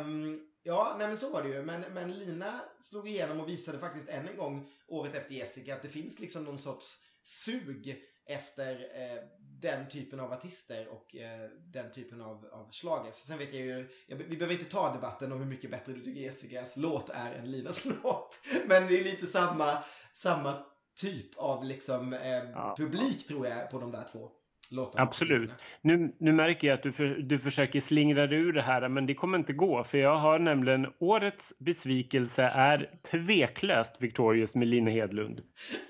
[0.00, 1.62] Um, ja, nej men så var det ju.
[1.62, 5.82] Men, men Lina slog igenom och visade faktiskt än en gång året efter Jessica att
[5.82, 11.92] det finns liksom någon sorts sug efter eh, den typen av artister och eh, den
[11.92, 13.14] typen av, av slagers.
[13.14, 16.00] Sen vet jag ju, jag, vi behöver inte ta debatten om hur mycket bättre du
[16.00, 18.40] tycker Jessicas låt är än Linas låt.
[18.66, 19.78] Men det är lite samma,
[20.14, 20.66] samma
[21.00, 22.74] typ av liksom eh, ja.
[22.78, 24.30] publik tror jag på de där två.
[24.70, 25.04] Låtarna.
[25.04, 25.50] Absolut.
[25.80, 29.06] Nu, nu märker jag att du, för, du försöker slingra dig ur det här, men
[29.06, 29.84] det kommer inte gå.
[29.84, 35.40] För jag har nämligen årets besvikelse är tveklöst Victorious med Lina Hedlund.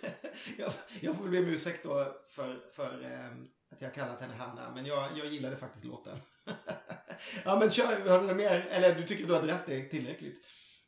[0.59, 3.31] jag, jag får be om ursäkt då för, för eh,
[3.73, 6.19] att jag kallat henne Hanna, men jag, jag gillade faktiskt låten.
[7.45, 8.64] ja, men kör, har du mer?
[8.71, 10.45] Eller du tycker du har dratt det tillräckligt?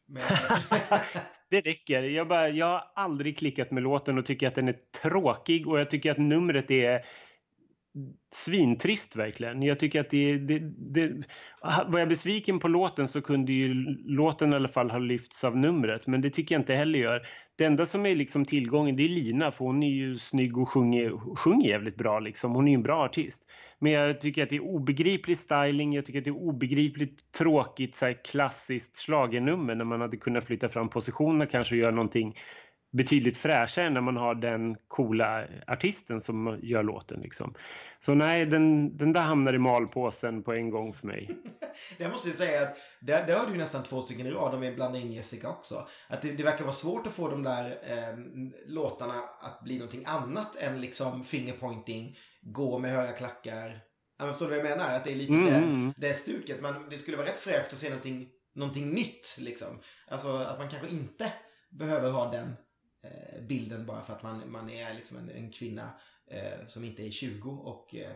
[1.51, 2.03] det räcker.
[2.03, 5.81] Jag, bara, jag har aldrig klickat med låten och tycker att den är tråkig och
[5.81, 7.05] jag tycker att numret är
[8.35, 9.63] svintrist verkligen.
[9.63, 10.59] Jag tycker att det, det,
[10.93, 11.13] det...
[11.87, 15.57] Var jag besviken på låten så kunde ju låten i alla fall ha lyfts av
[15.57, 16.07] numret.
[16.07, 17.27] Men det tycker jag inte heller gör.
[17.57, 20.69] Det enda som är liksom tillgången det är Lina för hon är ju snygg och
[20.69, 22.53] sjunger, sjunger jävligt bra liksom.
[22.53, 23.43] Hon är ju en bra artist.
[23.79, 25.93] Men jag tycker att det är obegriplig styling.
[25.95, 30.45] Jag tycker att det är obegripligt tråkigt så här klassiskt slagernummer när man hade kunnat
[30.45, 32.35] flytta fram positionerna kanske och göra någonting
[32.93, 37.21] betydligt fräschare när man har den coola artisten som gör låten.
[37.21, 37.55] Liksom.
[38.01, 41.31] Så nej, den, den där hamnar i malpåsen på en gång för mig.
[41.99, 44.73] jag måste säga att där, där har du nästan två stycken i rad om vi
[44.73, 45.89] blandar in Jessica också.
[46.09, 48.19] Att det, det verkar vara svårt att få de där eh,
[48.67, 53.81] låtarna att bli någonting annat än liksom fingerpointing, gå med höga klackar.
[54.19, 54.95] Ja, förstår du vad jag menar?
[54.95, 55.93] Att det är lite mm.
[55.97, 56.61] det, det stuket.
[56.61, 59.69] Men det skulle vara rätt fräscht att se någonting, någonting nytt liksom.
[60.09, 61.33] Alltså att man kanske inte
[61.71, 62.57] behöver ha den
[63.49, 65.91] bilden bara för att man, man är liksom en, en kvinna
[66.31, 68.13] eh, som inte är 20 och eh,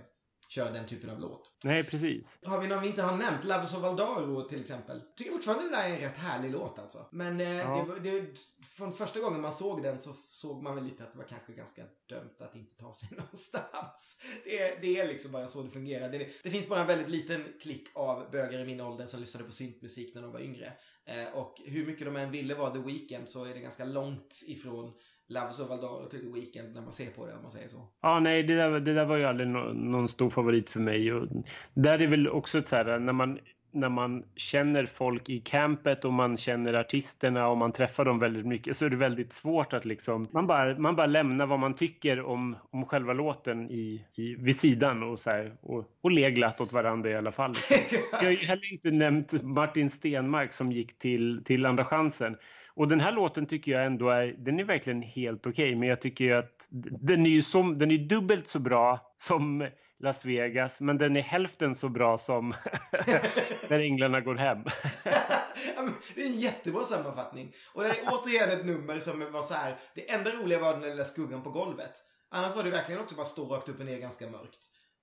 [0.50, 1.54] kör den typen av låt.
[1.64, 2.38] Nej, precis.
[2.42, 3.44] Har vi någon vi inte har nämnt?
[3.44, 5.00] Loves of Valdaro till exempel.
[5.16, 7.06] Tycker fortfarande det där är en rätt härlig låt alltså.
[7.12, 7.86] Men eh, ja.
[8.02, 8.38] det, det,
[8.76, 11.52] från första gången man såg den så såg man väl lite att det var kanske
[11.52, 14.20] ganska dömt att inte ta sig någonstans.
[14.44, 16.08] Det det är liksom bara så det fungerar.
[16.08, 19.46] Det, det finns bara en väldigt liten klick av bögar i min ålder som lyssnade
[19.46, 20.72] på syntmusik när de var yngre.
[21.10, 24.44] Eh, och hur mycket de än ville vara The Weeknd så är det ganska långt
[24.48, 24.92] ifrån
[25.28, 27.88] Loves of Valdaro till The Weeknd när man ser på det om man säger så.
[28.02, 31.12] Ja, nej, det där, det där var ju aldrig no någon stor favorit för mig.
[31.12, 31.28] Och
[31.74, 33.38] där är väl också så här, när man
[33.72, 38.46] när man känner folk i campet och man känner artisterna och man träffar dem väldigt
[38.46, 41.74] mycket så är det väldigt svårt att liksom man bara, man bara lämnar vad man
[41.74, 46.30] tycker om, om själva låten i, i, vid sidan och, så här, och, och le
[46.30, 47.54] glatt åt varandra i alla fall.
[48.12, 52.36] Jag har heller inte nämnt Martin Stenmark som gick till, till Andra chansen.
[52.74, 55.88] Och den här låten tycker jag ändå är, den är verkligen helt okej okay, men
[55.88, 56.68] jag tycker att
[57.00, 59.68] den är ju som, den är dubbelt så bra som
[60.02, 62.48] Las Vegas, men den är hälften så bra som
[63.68, 64.64] när änglarna går hem.
[66.14, 67.54] det är en jättebra sammanfattning.
[67.74, 70.82] Och det är återigen ett nummer som var så här, det enda roliga var den
[70.82, 71.92] lilla skuggan på golvet.
[72.30, 74.60] Annars var det verkligen också bara stå rakt upp och ner ganska mörkt.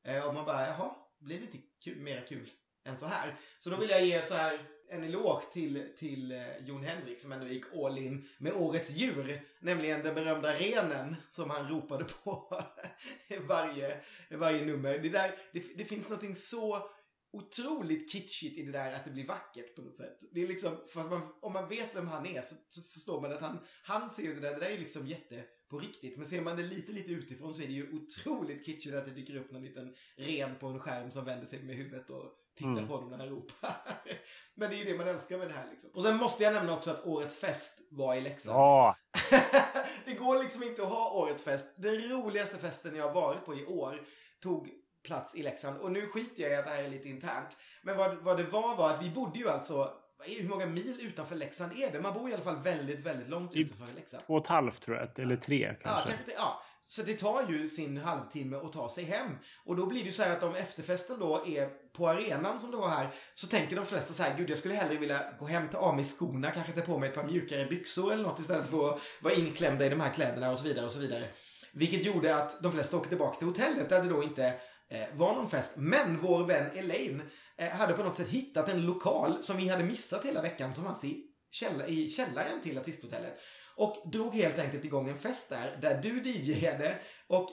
[0.08, 2.50] Eh, och man bara, jaha, blir det inte kul, mer kul
[2.86, 3.36] än så här?
[3.60, 7.32] Så då vill jag ge så här en eloge till, till eh, Jon Henrik som
[7.32, 9.42] ändå gick all in med årets djur.
[9.60, 12.64] Nämligen den berömda renen som han ropade på
[13.48, 14.98] varje, varje nummer.
[14.98, 16.90] Det, där, det, det finns någonting så
[17.32, 20.18] otroligt kitschigt i det där att det blir vackert på något sätt.
[20.32, 23.32] Det är liksom, för man, om man vet vem han är så, så, förstår man
[23.32, 26.18] att han, han ser det där, det där är liksom jätte på riktigt.
[26.18, 29.12] Men ser man det lite, lite utifrån så är det ju otroligt kitschigt att det
[29.12, 32.72] dyker upp någon liten ren på en skärm som vänder sig med huvudet och tittar
[32.72, 32.88] mm.
[32.88, 33.76] på honom när han ropar.
[34.56, 35.90] Men det är ju det man älskar med det här liksom.
[35.94, 38.58] Och sen måste jag nämna också att årets fest var i Leksand.
[38.58, 38.98] Ja.
[40.06, 41.76] det går liksom inte att ha årets fest.
[41.78, 44.02] Den roligaste festen jag har varit på i år
[44.44, 44.70] tog
[45.04, 45.82] plats i Leksand.
[45.82, 47.58] Och nu skiter jag i att det här är lite internt.
[47.82, 49.94] Men vad, vad det var var att vi bodde ju alltså
[50.26, 52.02] hur många mil utanför Leksand är det?
[52.02, 54.24] Man bor i alla fall väldigt, väldigt långt utanför Leksand.
[54.26, 56.10] Två och ett halvt tror jag, eller tre kanske.
[56.10, 56.62] Ja, kanske ja.
[56.90, 59.32] Så det tar ju sin halvtimme att ta sig hem.
[59.66, 62.72] Och då blir det ju så här att om efterfesten då är på arenan som
[62.72, 65.46] det var här, så tänker de flesta så här, gud jag skulle hellre vilja gå
[65.46, 68.40] hem, ta av mig skorna, kanske ta på mig ett par mjukare byxor eller något
[68.40, 71.30] istället för att vara inklämda i de här kläderna och så vidare och så vidare.
[71.74, 74.46] Vilket gjorde att de flesta åkte tillbaka till hotellet där det då inte
[74.90, 75.78] eh, var någon fest.
[75.78, 77.22] Men vår vän Elaine
[77.58, 80.84] eh, hade på något sätt hittat en lokal som vi hade missat hela veckan som
[80.84, 83.40] fanns i, käll i källaren till artisthotellet.
[83.78, 87.50] Och drog helt enkelt igång en fest där, där du DJade och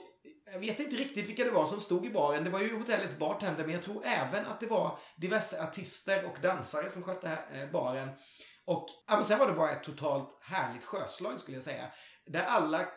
[0.53, 2.43] jag vet inte riktigt vilka det var som stod i baren.
[2.43, 6.41] Det var ju hotellets bartender, men jag tror även att det var diverse artister och
[6.41, 8.09] dansare som skötte eh, baren.
[8.65, 11.91] Och ja, men sen var det bara ett totalt härligt sjöslag skulle jag säga.
[12.27, 12.87] Där alla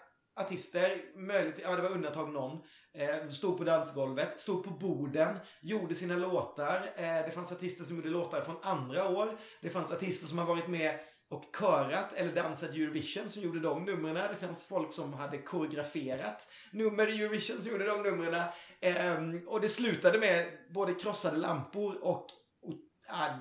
[0.40, 2.58] artister, möjligt, ja det var undantag någon,
[2.94, 6.92] eh, stod på dansgolvet, stod på borden, gjorde sina låtar.
[6.96, 9.38] Eh, det fanns artister som gjorde låtar från andra år.
[9.62, 10.98] Det fanns artister som har varit med
[11.30, 14.14] och körat eller dansat Eurovision som gjorde de numren.
[14.14, 18.34] Det fanns folk som hade koreograferat nummer i Eurovision som gjorde de numren.
[18.80, 22.26] Eh, och det slutade med både krossade lampor och,
[22.62, 22.74] och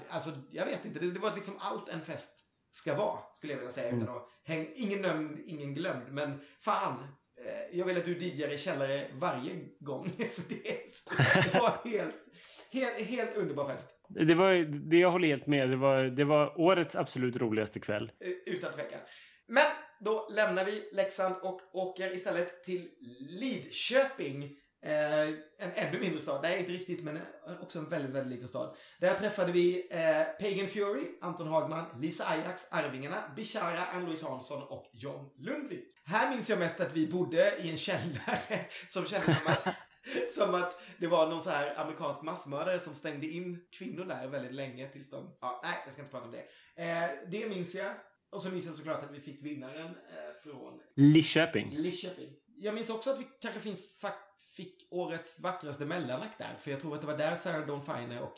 [0.09, 3.57] alltså jag vet inte, det, det var liksom allt en fest ska vara, skulle jag
[3.57, 3.89] vilja säga.
[3.89, 4.03] Mm.
[4.03, 6.11] Utan att häng, ingen nämnd, ingen glömd.
[6.11, 7.07] Men fan,
[7.45, 10.05] eh, jag vill att du DJar i källare varje gång.
[10.35, 12.15] För det, det var helt,
[12.79, 13.89] helt, helt underbar fest.
[14.09, 14.53] Det var
[14.89, 15.69] det jag håller helt med.
[15.69, 18.11] Det var, det var årets absolut roligaste kväll.
[18.19, 18.99] Eh, utan tvekan.
[19.47, 19.65] Men
[19.99, 22.89] då lämnar vi Leksand och åker istället till
[23.29, 24.43] Lidköping.
[24.85, 25.21] Eh,
[25.59, 26.39] en ännu mindre stad.
[26.41, 27.19] Nej, inte riktigt, men
[27.61, 28.75] också en väldigt, väldigt liten stad.
[28.99, 34.91] Där träffade vi eh, Pagan Fury, Anton Hagman, Lisa Ajax, Arvingarna, Bishara, Ann-Louise Hansson och
[34.93, 35.85] John Lundvik.
[36.05, 39.67] Här minns jag mest att vi bodde i en källare som kändes som att
[40.31, 44.53] som att det var någon så här amerikansk massmördare som stängde in kvinnor där väldigt
[44.53, 45.37] länge tills de...
[45.41, 46.43] Ja, nej, jag ska inte prata om det.
[46.83, 47.93] Eh, det minns jag.
[48.29, 50.79] Och så minns jag såklart att vi fick vinnaren eh, från...
[50.95, 51.77] Lidköping.
[51.77, 52.29] Lidköping.
[52.55, 54.01] Jag minns också att vi kanske finns,
[54.55, 56.57] fick årets vackraste mellanakt där.
[56.59, 58.35] För jag tror att det var där Sarah Dawn Finer och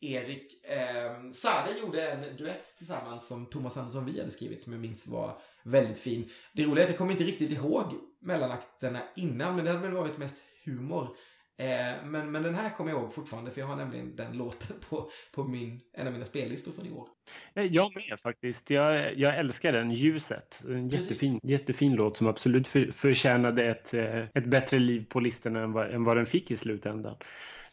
[0.00, 4.82] Erik eh, Sade gjorde en duett tillsammans som Thomas Andersson Vi hade skrivit som jag
[4.82, 6.30] minns var väldigt fin.
[6.52, 7.84] Det roliga är att jag kommer inte riktigt ihåg
[8.20, 10.36] mellanakterna innan men det hade väl varit mest
[10.76, 11.16] humor.
[11.60, 14.76] Eh, men, men den här kommer jag ihåg fortfarande för jag har nämligen den låten
[14.88, 17.08] på, på min, en av mina spellistor från i år.
[17.54, 18.70] Eh, jag med faktiskt.
[18.70, 20.62] Jag, jag älskar den, Ljuset.
[20.68, 25.60] En jättefin, jättefin låt som absolut för, förtjänade ett, eh, ett bättre liv på listorna
[25.60, 27.16] än vad, än vad den fick i slutändan.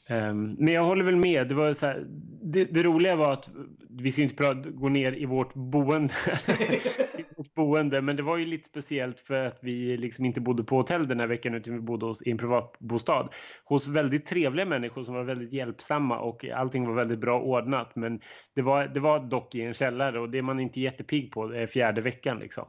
[0.10, 1.48] Um, men jag håller väl med.
[1.48, 2.06] Det, var så här,
[2.44, 3.50] det, det, roliga var att
[3.90, 6.14] vi ska inte prata, gå ner i vårt boende.
[7.38, 8.02] vårt boende.
[8.02, 11.20] Men det var ju lite speciellt för att vi liksom inte bodde på hotell den
[11.20, 13.30] här veckan utan vi bodde hos, i en privatbostad.
[13.64, 17.96] Hos väldigt trevliga människor som var väldigt hjälpsamma och allting var väldigt bra ordnat.
[17.96, 18.20] Men
[18.56, 21.48] det var, det var dock i en källare och det är man inte jättepigg på
[21.48, 22.66] det är fjärde veckan liksom.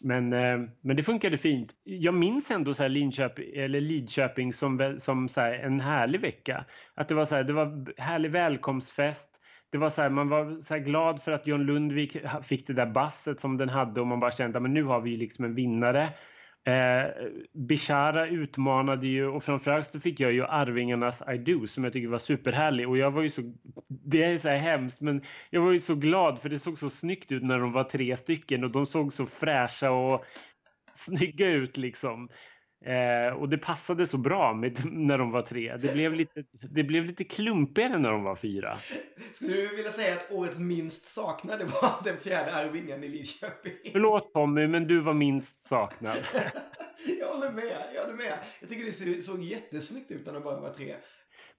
[0.00, 1.74] Men, ehm, men det funkade fint.
[1.84, 6.64] Jag minns ändå så här Linköping, eller Lidköping som, som så en härlig vecka.
[6.94, 9.38] Att det var så här, det var härlig välkomstfest
[9.70, 12.86] det var så här, man var så glad för att John Lundvik fick det där
[12.86, 16.02] basset som den hade och man bara kände att nu har vi liksom en vinnare.
[16.64, 17.10] Eh,
[17.68, 22.08] Bishara utmanade ju och framförallt så fick jag ju Arvingarnas I Do som jag tycker
[22.08, 23.54] var superhärlig och jag var ju så,
[23.88, 26.90] det är så här hemskt men jag var ju så glad för det såg så
[26.90, 30.24] snyggt ut när de var tre stycken och de såg så fräscha och
[30.94, 32.28] snygga ut liksom.
[32.84, 35.76] Eh, och det passade så bra med, när de var tre.
[35.76, 38.76] Det blev, lite, det blev lite klumpigare när de var fyra.
[39.32, 43.72] Skulle du vilja säga att årets minst saknade var den fjärde Arvingen i Lidköping?
[43.92, 46.18] Förlåt Tommy, men du var minst saknad.
[47.20, 48.38] jag håller med, jag håller med.
[48.60, 50.94] Jag tycker det såg jättesnyggt ut när de bara var tre.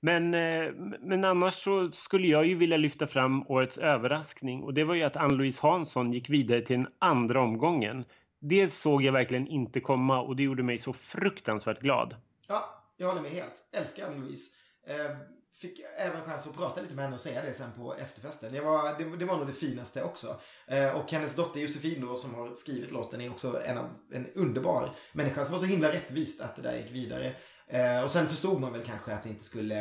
[0.01, 4.84] Men, eh, men annars så skulle jag ju vilja lyfta fram årets överraskning och det
[4.84, 8.05] var ju att Ann-Louise Hansson gick vidare till den andra omgången
[8.39, 12.15] det såg jag verkligen inte komma och det gjorde mig så fruktansvärt glad.
[12.47, 13.69] Ja, jag håller med helt.
[13.71, 14.56] Älskar Ann-Louise.
[14.88, 15.17] Eh,
[15.62, 18.54] fick även chans att prata lite med henne och säga det sen på efterfesten.
[18.54, 20.28] Det var, det, det var nog det finaste också.
[20.67, 24.28] Eh, och hennes dotter Josefin då som har skrivit låten är också en, av, en
[24.36, 27.36] underbar människa som var så himla rättvist att det där gick vidare.
[27.67, 29.80] Eh, och sen förstod man väl kanske att det inte skulle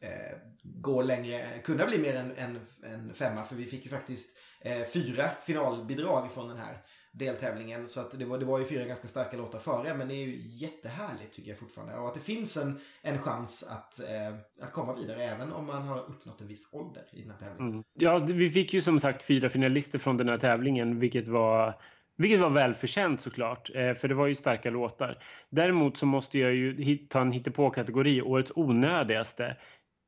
[0.00, 4.38] eh, gå längre, kunna bli mer än en, en femma för vi fick ju faktiskt
[4.60, 7.88] eh, fyra finalbidrag från den här deltävlingen.
[7.88, 9.94] Så att det var, det var ju fyra ganska starka låtar före.
[9.94, 11.94] Men det är ju jättehärligt tycker jag fortfarande.
[11.94, 15.82] Och att det finns en, en chans att, eh, att komma vidare även om man
[15.82, 17.72] har uppnått en viss ålder i den här tävlingen.
[17.72, 17.84] Mm.
[17.94, 20.98] Ja, vi fick ju som sagt fyra finalister från den här tävlingen.
[20.98, 21.80] Vilket var
[22.20, 25.22] vilket var välförtjänt såklart, eh, för det var ju starka låtar.
[25.50, 29.56] Däremot så måste jag ju ta en hittepå-kategori, årets onödigaste.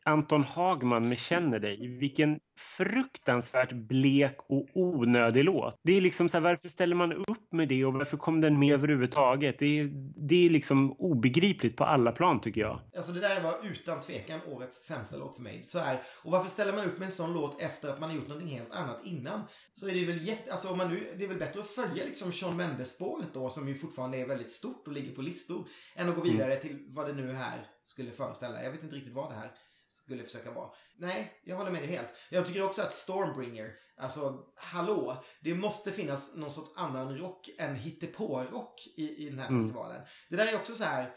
[0.04, 1.98] Anton Hagman med Känner dig.
[1.98, 5.80] Vilken fruktansvärt blek och onödig låt.
[5.82, 8.58] Det är liksom så här, varför ställer man upp med det och varför kom den
[8.58, 9.58] med överhuvudtaget?
[9.58, 9.90] Det är,
[10.28, 12.80] det är liksom obegripligt på alla plan tycker jag.
[12.96, 15.64] Alltså det där var utan tvekan årets sämsta låt för mig.
[15.64, 18.16] Så här, och varför ställer man upp med en sån låt efter att man har
[18.16, 19.40] gjort någonting helt annat innan?
[19.74, 22.04] Så är det väl jätte, alltså om man nu, det är väl bättre att följa
[22.04, 25.68] liksom Sean Mendes-spåret då som ju fortfarande är väldigt stort och ligger på listor.
[25.96, 26.60] Än att gå vidare mm.
[26.60, 28.62] till vad det nu här skulle föreställa.
[28.64, 29.50] Jag vet inte riktigt vad det här
[29.92, 30.70] skulle försöka vara.
[30.98, 32.08] Nej, jag håller med dig helt.
[32.30, 37.76] Jag tycker också att Stormbringer, alltså hallå, det måste finnas någon sorts annan rock än
[37.76, 39.62] hittepå-rock i, i den här mm.
[39.62, 40.02] festivalen.
[40.30, 41.14] Det där är också så här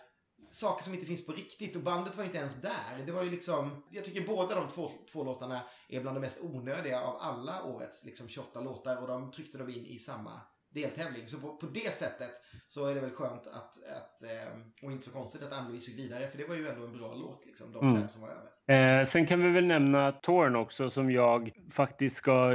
[0.51, 3.03] saker som inte finns på riktigt och bandet var inte ens där.
[3.05, 6.43] Det var ju liksom, jag tycker båda de två, två låtarna är bland de mest
[6.43, 11.27] onödiga av alla årets liksom 28 låtar och de tryckte de in i samma deltävling.
[11.27, 12.31] Så på, på det sättet
[12.67, 15.99] så är det väl skönt att, att eh, och inte så konstigt att Ann-Louise gick
[15.99, 16.27] vidare.
[16.27, 18.01] För det var ju ändå en bra låt, liksom, de mm.
[18.01, 18.49] fem som var över.
[18.67, 22.51] Eh, sen kan vi väl nämna Torn också som jag faktiskt ska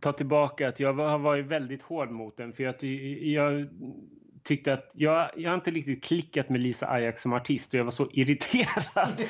[0.00, 0.68] ta tillbaka.
[0.68, 2.52] Att jag har varit väldigt hård mot den.
[2.52, 2.82] För jag,
[3.22, 3.68] jag
[4.44, 7.84] tyckte att jag, jag har inte riktigt klickat med Lisa Ajax som artist och jag
[7.84, 9.22] var så irriterad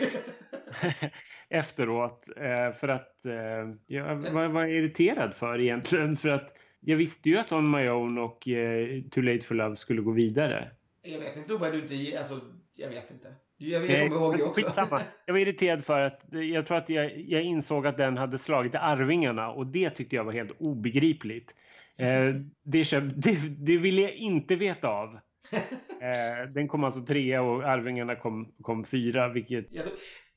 [1.48, 2.28] efteråt.
[2.36, 6.16] Eh, för att eh, jag var, var irriterad för egentligen.
[6.16, 9.76] För att jag visste ju att On My Own och eh, Too Late For Love
[9.76, 10.70] skulle gå vidare.
[11.02, 12.18] Jag vet inte, vad du inte...
[12.18, 12.40] Alltså,
[12.76, 13.28] jag vet inte.
[13.59, 14.62] Jag, jag kommer ihåg det också.
[14.62, 15.02] Skitsamma.
[15.26, 18.74] Jag var irriterad för att jag tror att jag, jag insåg att den hade slagit
[18.74, 21.54] Arvingarna och det tyckte jag var helt obegripligt.
[21.98, 25.18] Eh, det, det, det vill jag inte veta av.
[26.00, 29.66] Eh, den kom alltså trea och Arvingarna kom, kom fyra, vilket...
[29.70, 29.84] Jag,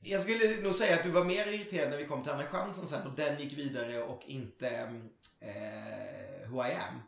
[0.02, 2.86] jag, skulle nog säga att du var mer irriterad när vi kom till Andra chansen
[2.86, 4.68] sen och den gick vidare och inte
[5.40, 7.00] eh, Who I Am.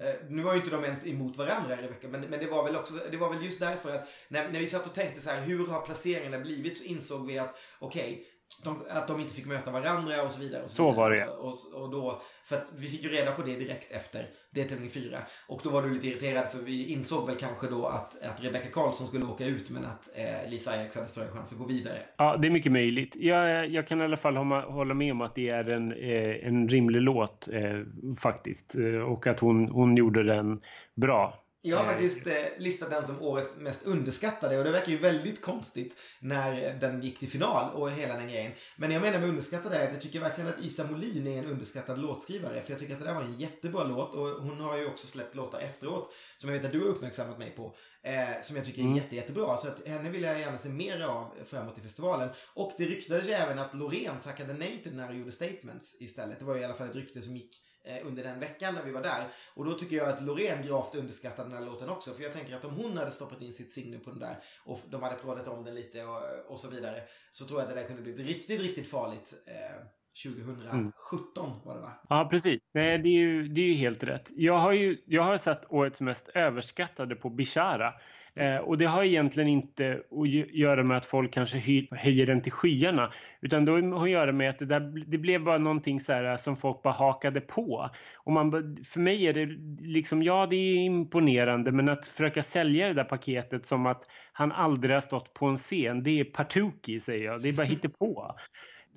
[0.00, 2.76] Eh, nu var ju inte de ens emot varandra Rebecka, men, men det var väl
[2.76, 5.40] också, det var väl just därför att när, när vi satt och tänkte så här,
[5.40, 6.76] hur har placeringarna blivit?
[6.76, 8.24] Så insåg vi att, okej, okay,
[8.64, 10.62] de, att de inte fick möta varandra och så vidare.
[10.62, 10.96] Och så, så vidare.
[10.96, 11.26] var det.
[11.26, 15.18] Och, och, då, för att vi fick ju reda på det direkt efter deltävling 4.
[15.48, 18.70] Och då var du lite irriterad för vi insåg väl kanske då att, att Rebecca
[18.70, 21.98] Karlsson skulle åka ut men att eh, Lisa Ajax hade större chans att gå vidare.
[22.16, 23.16] Ja, det är mycket möjligt.
[23.16, 26.68] Jag, jag kan i alla fall hålla med om att det är en, eh, en
[26.68, 27.82] rimlig låt eh,
[28.18, 28.74] faktiskt.
[28.74, 30.60] Eh, och att hon, hon gjorde den
[30.94, 31.44] bra.
[31.62, 34.98] Jag har eh, faktiskt eh, listat den som årets mest underskattade och det verkar ju
[34.98, 38.52] väldigt konstigt när den gick till final och hela den grejen.
[38.76, 41.46] Men jag menar med underskattad är att jag tycker verkligen att Isa Molin är en
[41.46, 42.62] underskattad låtskrivare.
[42.62, 45.06] För jag tycker att det där var en jättebra låt och hon har ju också
[45.06, 47.74] släppt låtar efteråt som jag vet att du har uppmärksammat mig på.
[48.02, 48.96] Eh, som jag tycker är mm.
[48.96, 49.56] jätte, jättebra.
[49.56, 52.28] Så att henne vill jag gärna se mer av framåt i festivalen.
[52.54, 56.02] Och det ryktades ju även att Loreen tackade nej till den här och gjorde statements
[56.02, 56.38] istället.
[56.38, 58.74] Det var ju i alla fall ett rykte som gick Eh, Eh, under den veckan
[58.74, 59.24] när vi var där.
[59.54, 62.10] Och då tycker jag att Loreen gravt underskattar den här låten också.
[62.10, 64.80] För jag tänker att om hon hade stoppat in sitt signum på den där och
[64.90, 66.22] de hade pratat om den lite och,
[66.52, 67.02] och så vidare.
[67.30, 69.34] Så tror jag att det där kunde blivit riktigt, riktigt farligt.
[69.46, 69.82] Eh,
[70.24, 71.58] 2017 mm.
[71.64, 71.92] var det va?
[72.08, 72.60] Ja, precis.
[72.74, 74.30] Nej, det är ju, det är ju helt rätt.
[74.36, 77.94] Jag har ju jag har sett årets mest överskattade på Bishara.
[78.38, 81.58] Eh, och det har egentligen inte att göra med att folk kanske
[81.90, 83.12] höjer den till skyarna.
[83.40, 86.24] Utan det har att göra med att det, där, det blev bara någonting så här
[86.24, 87.90] eh, som folk bara hakade på.
[88.16, 89.46] Och man, för mig är det
[89.86, 94.52] liksom, ja det är imponerande men att försöka sälja det där paketet som att han
[94.52, 97.42] aldrig har stått på en scen, det är partuki säger jag.
[97.42, 98.34] Det är bara hittepå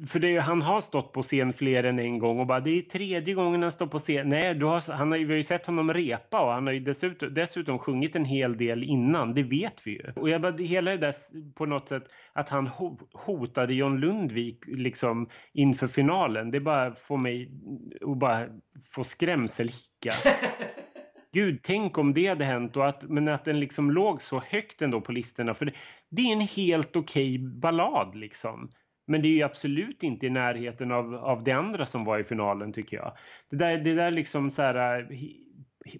[0.08, 2.82] för det, han har stått på scen fler än en gång och bara det är
[2.82, 4.30] tredje gången han står på scen.
[4.30, 6.80] Nej, du har, han har, vi har ju sett honom repa och han har ju
[6.80, 9.34] dessutom, dessutom sjungit en hel del innan.
[9.34, 10.12] Det vet vi ju.
[10.16, 11.14] Och jag bara, hela det där
[11.54, 12.70] på något sätt att han
[13.14, 16.52] hotade John Lundvik liksom inför finalen.
[16.52, 17.52] Det bara får mig
[18.02, 18.48] att bara
[18.92, 20.14] få skrämselhicka.
[21.34, 24.82] Gud, tänk om det hade hänt och att, men att den liksom låg så högt
[24.82, 25.54] ändå på listorna.
[25.54, 25.74] För det,
[26.10, 28.72] det är en helt okej okay ballad liksom.
[29.12, 32.24] Men det är ju absolut inte i närheten av, av det andra som var i
[32.24, 33.18] finalen tycker jag.
[33.50, 35.20] Det där, det där liksom så här eh,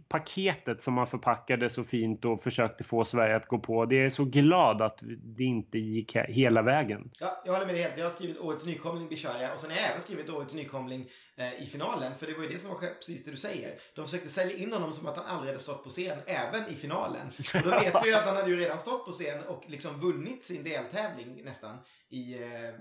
[0.08, 3.86] paketet som man förpackade så fint och försökte få Sverige att gå på.
[3.86, 5.00] Det är så glad att
[5.38, 7.12] det inte gick hela vägen.
[7.20, 7.98] Ja, jag håller med dig helt.
[7.98, 11.64] Jag har skrivit årets nykomling Bishaya och sen har jag även skrivit årets nykomling eh,
[11.64, 12.16] i finalen.
[12.16, 13.72] För det var ju det som var precis det du säger.
[13.96, 16.76] De försökte sälja in honom som att han aldrig hade stått på scen, även i
[16.76, 17.28] finalen.
[17.56, 20.00] Och då vet vi ju att han hade ju redan stått på scen och liksom
[20.00, 21.78] vunnit sin deltävling nästan
[22.10, 22.74] i eh,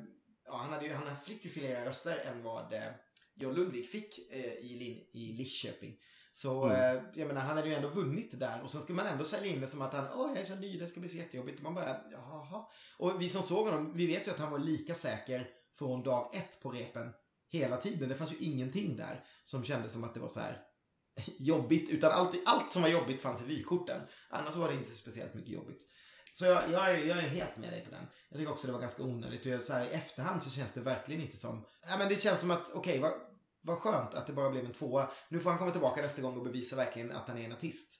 [0.50, 2.88] ja, han, hade ju, han fick ju fler röster än vad eh,
[3.34, 5.96] John Lundvik fick eh, i, Lin, i Lidköping.
[6.32, 6.96] Så mm.
[6.96, 9.52] eh, jag menar, han hade ju ändå vunnit där och sen ska man ändå sälja
[9.52, 11.62] in det som att han, åh jag är så ny, det ska bli så jättejobbigt.
[11.62, 12.66] Man bara, jaha.
[12.98, 15.48] Och vi som såg honom, vi vet ju att han var lika säker
[15.78, 17.12] från dag ett på repen
[17.48, 18.08] hela tiden.
[18.08, 20.62] Det fanns ju ingenting där som kändes som att det var så här
[21.38, 24.00] jobbigt, utan allt, allt som var jobbigt fanns i vykorten.
[24.30, 25.89] Annars var det inte speciellt mycket jobbigt.
[26.40, 28.06] Så jag, jag, är, jag är helt med dig på den.
[28.28, 29.58] Jag tycker också det var ganska onödigt.
[29.58, 31.64] Och så här, i efterhand så känns det verkligen inte som...
[31.88, 33.12] Ja, men det känns som att, okej, okay, vad,
[33.62, 35.10] vad skönt att det bara blev en tvåa.
[35.28, 37.99] Nu får han komma tillbaka nästa gång och bevisa verkligen att han är en artist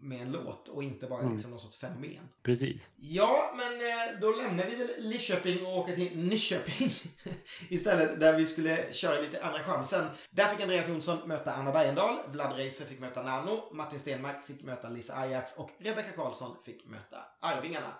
[0.00, 1.32] med en låt och inte bara mm.
[1.32, 2.28] liksom någon sorts fenomen.
[2.42, 2.92] Precis.
[2.96, 6.92] Ja, men eh, då lämnar vi väl Lidköping och åker till Nyköping
[7.68, 10.06] istället där vi skulle köra lite andra chansen.
[10.30, 14.62] Där fick Andreas Jonsson möta Anna Bergendahl, Vlad Reiser fick möta Nano, Martin Stenmark fick
[14.62, 17.98] möta Lisa Ajax och Rebecca Karlsson fick möta Arvingarna.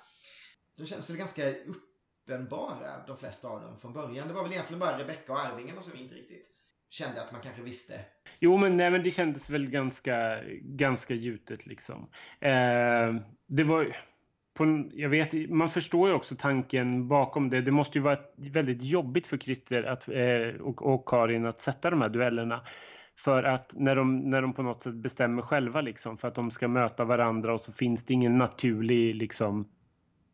[0.77, 4.29] De kändes väl ganska uppenbara, de flesta av dem, från början.
[4.29, 6.60] Det var väl egentligen bara Rebecca och Arvingarna som inte riktigt
[6.91, 7.95] kände att man kanske visste.
[8.39, 12.09] Jo, men, nej, men det kändes väl ganska, ganska gjutet liksom.
[12.41, 13.15] Eh,
[13.47, 13.97] det var
[14.55, 17.61] på, jag vet, man förstår ju också tanken bakom det.
[17.61, 21.91] Det måste ju vara väldigt jobbigt för Christer att, eh, och, och Karin att sätta
[21.91, 22.61] de här duellerna.
[23.17, 26.51] För att när de, när de på något sätt bestämmer själva liksom för att de
[26.51, 29.69] ska möta varandra och så finns det ingen naturlig liksom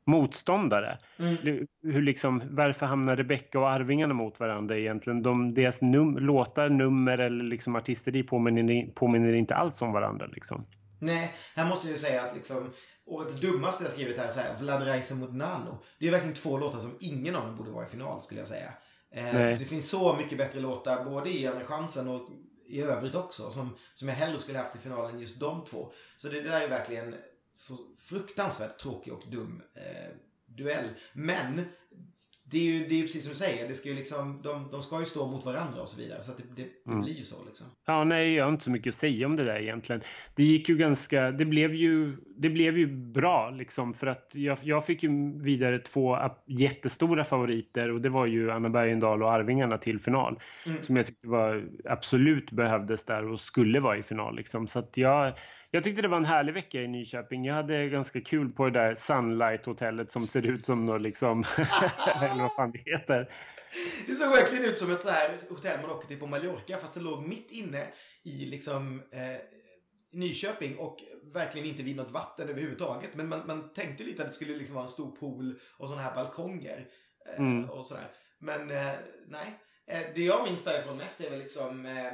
[0.06, 0.98] motståndare.
[1.18, 1.66] Mm.
[1.82, 5.22] Hur liksom, varför hamnar Rebecca och Arvingarna mot varandra egentligen?
[5.22, 10.26] De, deras num, låtar, nummer eller liksom artisteri påminner, påminner inte alls om varandra.
[10.26, 10.66] Liksom.
[11.00, 12.70] Nej, här måste jag ju säga att liksom
[13.06, 15.78] Årets dummaste jag skrivit här är så här, Vlad Reise mot Nano.
[15.98, 18.48] Det är verkligen två låtar som ingen av dem borde vara i final skulle jag
[18.48, 18.72] säga.
[19.10, 22.28] Eh, det finns så mycket bättre låtar både i Andra chansen och
[22.68, 25.92] i övrigt också som, som jag hellre skulle haft i finalen just de två.
[26.16, 27.14] Så det, det där är verkligen
[27.56, 30.88] så fruktansvärt tråkig och dum eh, duell.
[31.12, 31.60] Men
[32.50, 33.68] det är ju det är precis som du säger.
[33.68, 36.22] Det ska ju liksom, de, de ska ju stå mot varandra och så vidare.
[36.22, 37.02] Så det, det, det mm.
[37.02, 37.66] blir ju så liksom.
[37.86, 40.02] Ja, nej, jag har inte så mycket att säga om det där egentligen.
[40.34, 44.58] Det gick ju ganska, det blev ju, det blev ju bra liksom för att jag,
[44.62, 49.78] jag fick ju vidare två jättestora favoriter och det var ju Anna Bergendahl och Arvingarna
[49.78, 50.40] till final.
[50.66, 50.82] Mm.
[50.82, 54.66] Som jag tyckte var absolut behövdes där och skulle vara i final liksom.
[54.66, 55.32] Så att jag
[55.76, 57.44] jag tyckte det var en härlig vecka i Nyköping.
[57.44, 61.44] Jag hade ganska kul på det där Sunlight-hotellet som ser ut som något liksom,
[62.22, 63.34] eller vad fan det heter.
[64.06, 66.94] Det såg verkligen ut som ett så här hotell man åker till på Mallorca fast
[66.94, 67.86] det låg mitt inne
[68.24, 69.40] i liksom eh,
[70.12, 70.96] Nyköping och
[71.34, 73.14] verkligen inte vid något vatten överhuvudtaget.
[73.14, 76.02] Men man, man tänkte lite att det skulle liksom vara en stor pool och sådana
[76.02, 76.86] här balkonger.
[77.32, 77.70] Eh, mm.
[77.70, 78.08] och sådär.
[78.38, 78.92] Men eh,
[79.28, 79.60] nej.
[79.86, 82.12] Eh, det jag minns därifrån mest är väl liksom eh,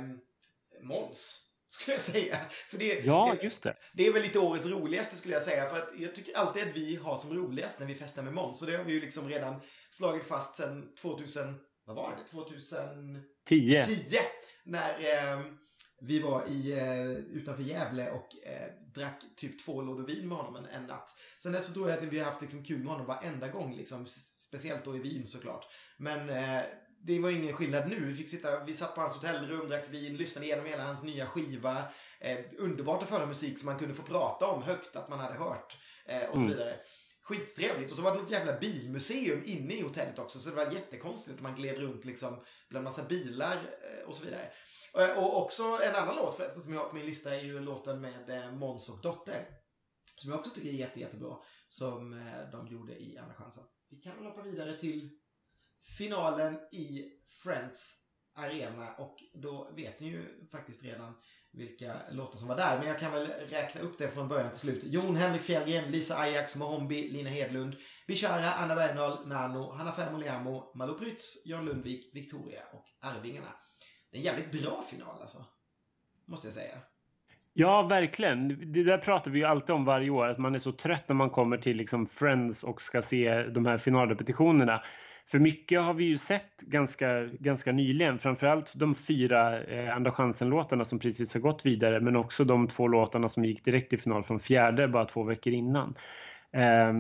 [0.82, 1.51] Måns.
[1.73, 2.39] Skulle jag säga.
[2.68, 3.77] För det, ja, just det.
[3.93, 5.68] Det är väl lite årets roligaste skulle jag säga.
[5.68, 8.59] För att jag tycker alltid att vi har som roligast när vi festar med Måns.
[8.59, 9.61] Så det har vi ju liksom redan
[9.91, 11.55] slagit fast sedan 2000...
[11.85, 12.31] Vad var det?
[12.31, 13.23] 2010.
[13.47, 14.20] 10.
[14.64, 15.41] När eh,
[16.01, 20.57] vi var i, eh, utanför Gävle och eh, drack typ två lådor vin med honom
[20.57, 21.09] en, en natt.
[21.43, 23.77] Sen dess så tror jag att vi har haft liksom kul med honom varenda gång.
[23.77, 24.07] Liksom,
[24.49, 25.66] speciellt då i Wien såklart.
[25.97, 26.64] Men eh,
[27.05, 28.07] det var ingen skillnad nu.
[28.07, 31.26] Vi, fick sitta, vi satt på hans hotellrum, drack vin, lyssnade igenom hela hans nya
[31.26, 31.84] skiva.
[32.20, 35.34] Eh, underbart att föra musik som man kunde få prata om högt att man hade
[35.34, 35.78] hört.
[36.07, 36.48] Eh, och så mm.
[36.48, 36.76] vidare.
[37.22, 37.90] Skittrevligt.
[37.90, 40.38] Och så var det något jävla bilmuseum inne i hotellet också.
[40.38, 44.24] Så det var jättekonstigt att man gled runt liksom bland massa bilar eh, och så
[44.24, 44.50] vidare.
[44.98, 47.61] Eh, och också en annan låt förresten som jag har på min lista är ju
[47.61, 49.46] låten med eh, Måns och Dotter.
[50.16, 51.36] Som jag också tycker är jätte, jättebra.
[51.68, 53.64] Som eh, de gjorde i Andra chansen.
[53.90, 55.11] Vi kan väl hoppa vidare till
[55.99, 57.12] finalen i
[57.43, 57.99] Friends
[58.35, 61.14] Arena och då vet ni ju faktiskt redan
[61.53, 62.78] vilka låtar som var där.
[62.78, 64.85] Men jag kan väl räkna upp det från början till slut.
[64.85, 67.76] Jon Henrik Fjällgren, Lisa Ajax, Mohombi, Lina Hedlund,
[68.07, 73.53] Bishara, Anna Bergendahl, Nano, Hanna Fermoliamo, Malou Prytz, Jan Lundvik, Victoria och Arvingarna.
[74.11, 75.45] Det är en jävligt bra final alltså.
[76.26, 76.74] Måste jag säga.
[77.53, 78.72] Ja, verkligen.
[78.72, 81.14] Det där pratar vi ju alltid om varje år, att man är så trött när
[81.16, 84.83] man kommer till liksom Friends och ska se de här finalrepetitionerna.
[85.27, 90.85] För mycket har vi ju sett ganska, ganska nyligen, framförallt de fyra eh, Andra chansen-låtarna
[90.85, 94.23] som precis har gått vidare, men också de två låtarna som gick direkt till final
[94.23, 95.95] från fjärde bara två veckor innan.
[96.53, 96.93] Eh,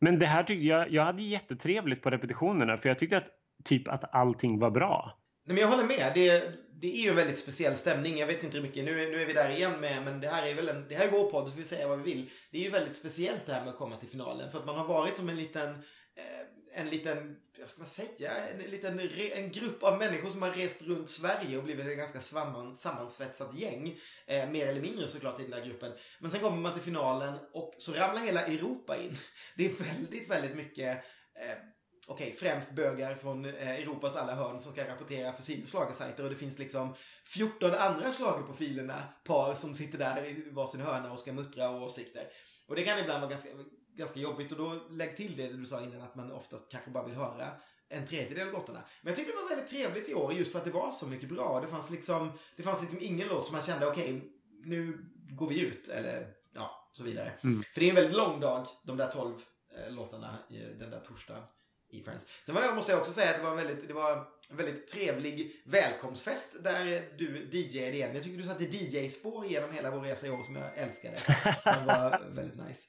[0.00, 3.28] men det här tyckte jag, jag hade jättetrevligt på repetitionerna för jag tyckte att
[3.64, 5.18] typ att allting var bra.
[5.46, 6.12] Nej, men jag håller med.
[6.14, 8.18] Det, det är ju en väldigt speciell stämning.
[8.18, 10.46] Jag vet inte hur mycket, nu, nu är vi där igen med, men det här
[10.46, 12.30] är väl en, det här är vår podd så vi säger vad vi vill.
[12.50, 14.50] Det är ju väldigt speciellt det här med att komma till finalen.
[14.50, 15.68] För att man har varit som en liten
[16.16, 19.00] eh, en liten, vad ska man säga, en, liten,
[19.34, 23.54] en grupp av människor som har rest runt Sverige och blivit ett ganska samman, sammansvetsat
[23.54, 23.98] gäng.
[24.26, 25.92] Eh, mer eller mindre såklart i den där gruppen.
[26.20, 29.16] Men sen kommer man till finalen och så ramlar hela Europa in.
[29.56, 30.96] Det är väldigt, väldigt mycket
[31.34, 31.58] eh,
[32.10, 36.24] Okej, okay, främst bögar från eh, Europas alla hörn som ska rapportera för sina schlagersajter
[36.24, 36.94] och det finns liksom
[37.24, 42.28] 14 andra schlagerprofilerna, par som sitter där i varsin hörna och ska muttra åsikter.
[42.68, 43.48] Och det kan ibland vara ganska,
[43.98, 47.04] ganska jobbigt och då lägg till det du sa innan att man oftast kanske bara
[47.04, 47.46] vill höra
[47.88, 48.82] en tredjedel av låtarna.
[49.02, 51.06] Men jag tyckte det var väldigt trevligt i år just för att det var så
[51.06, 51.60] mycket bra.
[51.60, 54.28] Det fanns liksom, det fanns liksom ingen låt som man kände okej, okay,
[54.64, 57.32] nu går vi ut eller ja, så vidare.
[57.44, 57.62] Mm.
[57.74, 59.34] För det är en väldigt lång dag, de där tolv
[59.76, 61.42] eh, låtarna i den där torsdagen
[61.90, 62.26] i Friends.
[62.46, 64.56] Sen var jag, måste jag också säga att det var en väldigt, det var en
[64.56, 68.14] väldigt trevlig välkomstfest där du DJade igen.
[68.14, 71.16] Jag tycker du satte DJ-spår genom hela vår resa i år som jag älskade.
[71.62, 72.82] Som var väldigt nice.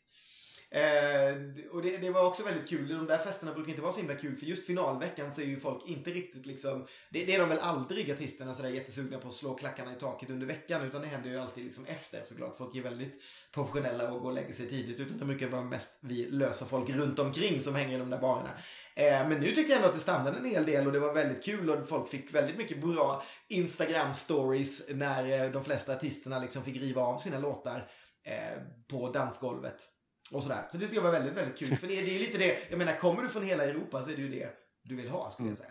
[0.72, 1.36] Eh,
[1.72, 2.88] och det, det, var också väldigt kul.
[2.88, 5.60] De där festerna brukar inte vara så himla kul för just finalveckan så är ju
[5.60, 9.34] folk inte riktigt liksom Det, det är de väl aldrig artisterna sådär jättesugna på att
[9.34, 12.58] slå klackarna i taket under veckan utan det händer ju alltid liksom efter såklart.
[12.58, 13.22] Folk är väldigt
[13.54, 16.90] professionella och går och lägger sig tidigt utan det brukar vara mest vi lösa folk
[16.90, 18.50] runt omkring som hänger i de där barerna.
[18.96, 21.14] Eh, men nu tycker jag ändå att det stannade en hel del och det var
[21.14, 26.40] väldigt kul och folk fick väldigt mycket bra Instagram stories när eh, de flesta artisterna
[26.40, 27.92] liksom fick riva av sina låtar
[28.26, 29.99] eh, på dansgolvet.
[30.32, 30.68] Och sådär.
[30.72, 31.78] Så det tycker jag var väldigt, väldigt kul.
[31.78, 34.16] För det, det är lite det, jag menar kommer du från hela Europa så är
[34.16, 34.50] det ju det
[34.84, 35.70] du vill ha skulle jag säga.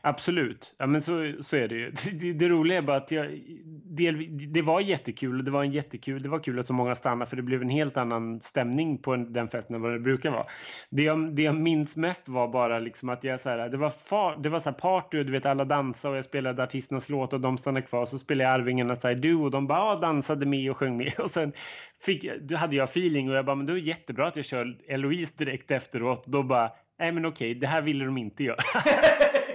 [0.00, 1.90] Absolut, ja, men så, så är det ju.
[2.12, 3.40] Det, det roliga är bara att jag,
[3.84, 5.44] det, det var jättekul.
[5.44, 6.22] Det var, en jättekul.
[6.22, 9.16] det var kul att så många stannade för det blev en helt annan stämning på
[9.16, 10.46] den festen än vad det brukar vara.
[10.90, 13.90] Det jag, det jag minns mest var bara liksom att jag så här, det var,
[13.90, 17.08] far, det var så här party och du vet alla dansade och jag spelade artisternas
[17.08, 18.06] låt och de stannade kvar.
[18.06, 21.12] Så spelade jag Arvingarnas I Do och de bara ah, dansade med och sjöng med.
[21.18, 21.52] Och sen
[22.00, 24.76] fick, då hade jag feeling och jag bara, men det är jättebra att jag kör
[24.88, 26.26] Eloise direkt efteråt.
[26.26, 28.56] Då bara, nej men okej, det här ville de inte göra.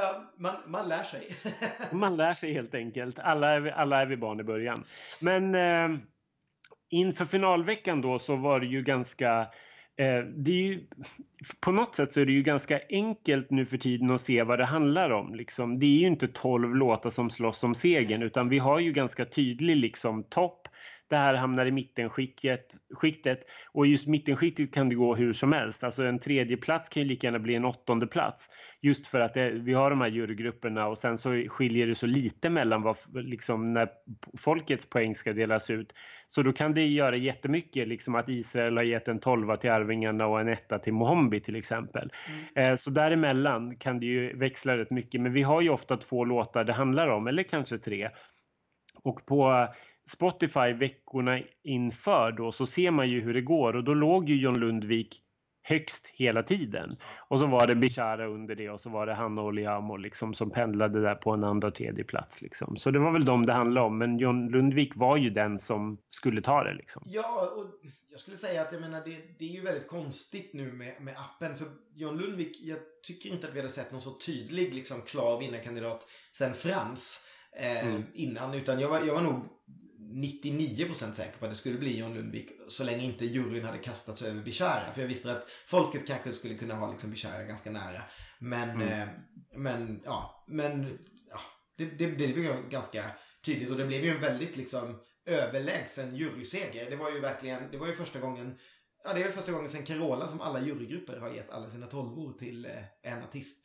[0.00, 1.28] Ja, man, man lär sig.
[1.92, 3.18] man lär sig helt enkelt.
[3.18, 4.84] Alla är, alla är vi barn i början.
[5.20, 5.98] Men eh,
[6.90, 9.40] inför finalveckan då så var det ju ganska
[9.96, 10.86] eh, det är ju,
[11.60, 14.58] på något sätt så är det ju ganska enkelt nu för tiden att se vad
[14.58, 15.34] det handlar om.
[15.34, 15.78] Liksom.
[15.78, 19.24] Det är ju inte tolv låtar som slåss om segern utan vi har ju ganska
[19.24, 20.59] tydlig liksom, topp
[21.10, 23.40] det här hamnar i mittenskiktet skiktet,
[23.72, 25.84] och just mittenskiktet kan det gå hur som helst.
[25.84, 28.48] Alltså en tredje plats kan ju lika gärna bli en åttonde plats
[28.80, 32.06] just för att det, vi har de här jurygrupperna och sen så skiljer det så
[32.06, 33.88] lite mellan vad, liksom, när
[34.38, 35.92] folkets poäng ska delas ut.
[36.28, 40.26] Så då kan det göra jättemycket liksom att Israel har gett en tolva till Arvingarna
[40.26, 42.12] och en etta till Mohombi till exempel.
[42.54, 42.72] Mm.
[42.72, 46.24] Eh, så däremellan kan det ju växla rätt mycket men vi har ju ofta två
[46.24, 48.10] låtar det handlar om eller kanske tre.
[49.02, 49.68] Och på
[50.10, 54.36] Spotify veckorna inför då så ser man ju hur det går och då låg ju
[54.36, 55.22] John Lundvik
[55.62, 56.96] högst hela tiden.
[57.28, 60.34] Och så var det Bishara under det och så var det Hanna och Liamo liksom
[60.34, 62.76] som pendlade där på en andra och tredje plats liksom.
[62.76, 63.98] Så det var väl dem det handlade om.
[63.98, 67.02] Men John Lundvik var ju den som skulle ta det liksom.
[67.06, 67.66] Ja, och
[68.10, 71.14] jag skulle säga att jag menar det, det är ju väldigt konstigt nu med, med
[71.16, 71.56] appen.
[71.56, 75.40] För John Lundvik, jag tycker inte att vi hade sett någon så tydlig liksom klar
[75.40, 78.02] vinnarkandidat sen Frans eh, mm.
[78.14, 78.54] innan.
[78.54, 79.59] Utan jag var, jag var nog
[80.10, 84.22] 99% säker på att det skulle bli John Lundvik så länge inte juryn hade kastats
[84.22, 84.92] över Bishara.
[84.94, 88.02] För jag visste att folket kanske skulle kunna ha liksom Bishara ganska nära.
[88.38, 88.88] Men, mm.
[88.88, 89.08] eh,
[89.56, 90.98] men ja, men
[91.30, 91.40] ja,
[91.78, 93.04] det, det, det blev ganska
[93.44, 96.90] tydligt och det blev ju en väldigt liksom överlägsen juryseger.
[96.90, 98.58] Det var ju verkligen, det var ju första gången
[99.04, 101.86] Ja, det är väl första gången sen Carola som alla jurygrupper har gett alla sina
[101.86, 103.64] tolvor till eh, en artist.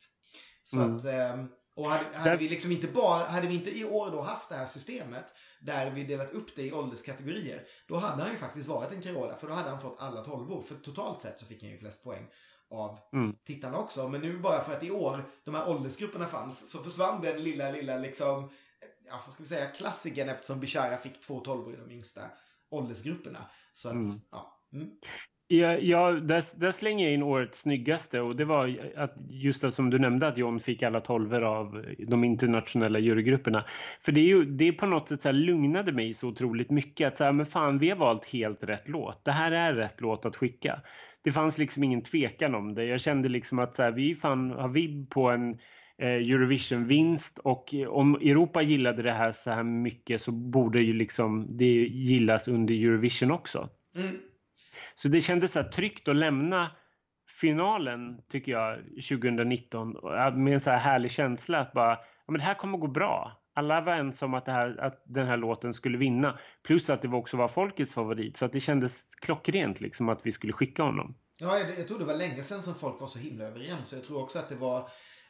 [0.64, 0.96] Så mm.
[0.96, 1.44] att, eh,
[1.76, 4.54] och hade, hade vi liksom inte bara, hade vi inte i år då haft det
[4.54, 7.66] här systemet där vi delat upp det i ålderskategorier.
[7.88, 10.62] Då hade han ju faktiskt varit en Carola för då hade han fått alla tolvor.
[10.62, 12.26] För totalt sett så fick han ju flest poäng
[12.70, 13.36] av mm.
[13.44, 14.08] tittarna också.
[14.08, 17.70] Men nu bara för att i år de här åldersgrupperna fanns så försvann den lilla,
[17.70, 18.50] lilla liksom,
[19.08, 22.22] ja vad ska vi säga, klassikern eftersom Bishara fick två tolvor i de yngsta
[22.70, 23.50] åldersgrupperna.
[23.72, 24.10] Så att, mm.
[24.30, 24.62] ja.
[24.72, 24.90] Mm.
[25.48, 29.72] Ja, ja där, där, slänger jag in årets snyggaste och det var att just det
[29.72, 33.64] som du nämnde att John fick alla tolver av de internationella jurygrupperna.
[34.00, 36.70] För det är ju det är på något sätt så här lugnade mig så otroligt
[36.70, 39.24] mycket att så här, men fan vi har valt helt rätt låt.
[39.24, 40.80] Det här är rätt låt att skicka.
[41.22, 42.84] Det fanns liksom ingen tvekan om det.
[42.84, 45.50] Jag kände liksom att så här, vi fan har vibb på en
[45.98, 51.56] eh, Eurovision-vinst och om Europa gillade det här så här mycket så borde ju liksom
[51.56, 53.68] det gillas under Eurovision också.
[53.96, 54.16] Mm.
[55.00, 56.70] Så det kändes så tryggt att lämna
[57.40, 59.96] finalen, tycker jag, 2019
[60.34, 61.90] med en så här härlig känsla att bara,
[62.26, 63.42] ja men det här kommer gå bra.
[63.54, 66.38] Alla var ens om att, det här, att den här låten skulle vinna.
[66.64, 68.36] Plus att det också var folkets favorit.
[68.36, 71.16] Så att det kändes klockrent liksom att vi skulle skicka honom.
[71.36, 73.88] Ja, jag, jag tror det var länge sedan som folk var så himla överens.
[73.88, 74.88] Så jag tror också att det var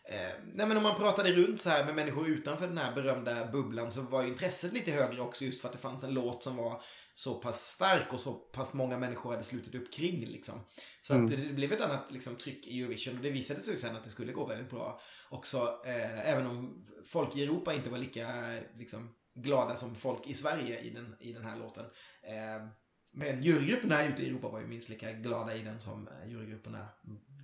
[0.08, 3.46] Eh, nej men om man pratade runt så här med människor utanför den här berömda
[3.46, 6.56] bubblan så var intresset lite högre också just för att det fanns en låt som
[6.56, 6.82] var
[7.18, 10.60] så pass stark och så pass många människor hade slutit upp kring liksom.
[11.00, 11.24] Så mm.
[11.24, 13.96] att det, det, blev ett annat liksom, tryck i Eurovision och det visade sig sen
[13.96, 15.00] att det skulle gå väldigt bra
[15.30, 15.80] också.
[15.84, 20.80] Eh, även om folk i Europa inte var lika liksom, glada som folk i Sverige
[20.80, 21.84] i den, i den här låten.
[22.22, 22.68] Eh,
[23.12, 26.88] men jurygrupperna ute i Europa var ju minst lika glada i den som eh, jurygrupperna,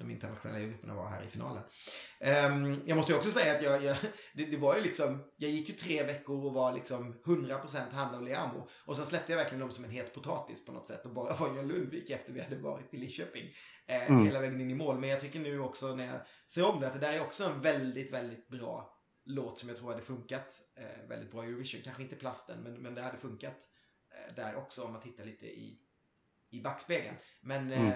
[0.03, 1.63] de internationella jurygrupperna var här i finalen.
[2.21, 3.97] Um, jag måste ju också säga att jag, jag
[4.35, 8.19] det, det, var ju liksom, jag gick ju tre veckor och var liksom 100% Hanna
[8.19, 8.69] och Liamo.
[8.87, 11.37] Och sen släppte jag verkligen dem som en het potatis på något sätt och bara
[11.37, 13.45] var John Lundvik efter vi hade varit i Lidköping.
[13.87, 14.25] Eh, mm.
[14.25, 14.99] Hela vägen in i mål.
[14.99, 17.45] Men jag tycker nu också när jag ser om det att det där är också
[17.45, 21.81] en väldigt, väldigt bra låt som jag tror hade funkat eh, väldigt bra i Eurovision.
[21.85, 23.69] Kanske inte plasten, men, men det hade funkat
[24.15, 25.79] Eh, där också om man tittar lite i,
[26.51, 27.17] i backspegeln.
[27.41, 27.73] Men...
[27.73, 27.87] Mm.
[27.87, 27.95] Eh,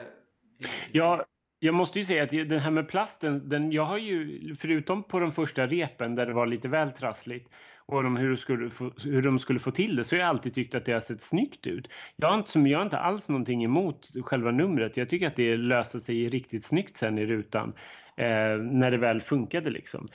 [0.59, 0.68] det...
[0.92, 1.26] Ja,
[1.59, 5.20] jag måste ju säga att den här med plasten, den, jag har ju, förutom på
[5.20, 7.52] de första repen där det var lite väl trassligt
[7.86, 10.54] och de, hur, skulle få, hur de skulle få till det så har jag alltid
[10.54, 11.88] tyckt att det har sett snyggt ut.
[12.16, 14.96] Jag har inte, jag har inte alls någonting emot själva numret.
[14.96, 17.72] Jag tycker att det löste sig riktigt snyggt sen i rutan
[18.16, 20.09] eh, när det väl funkade liksom.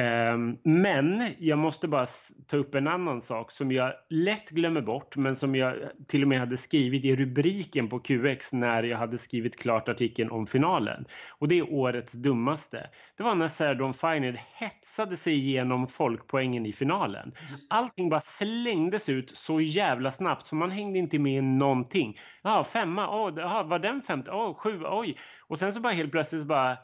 [0.00, 2.06] Um, men jag måste bara
[2.46, 5.76] ta upp en annan sak som jag lätt glömmer bort men som jag
[6.08, 10.30] till och med hade skrivit i rubriken på QX när jag hade skrivit klart artikeln
[10.30, 11.04] om finalen.
[11.38, 12.90] Och det är årets dummaste.
[13.16, 17.32] Det var när Sarah Dawn Finer hetsade sig igenom folkpoängen i finalen.
[17.70, 22.18] Allting bara slängdes ut så jävla snabbt så man hängde inte med någonting.
[22.42, 24.30] Ja, femma, oh, var den femte?
[24.30, 25.18] Oh, sju, oj.
[25.40, 26.76] Och sen så bara helt plötsligt så bara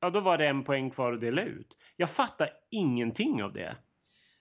[0.00, 1.76] ja då var det en poäng kvar att dela ut.
[1.96, 3.76] Jag fattar ingenting av det.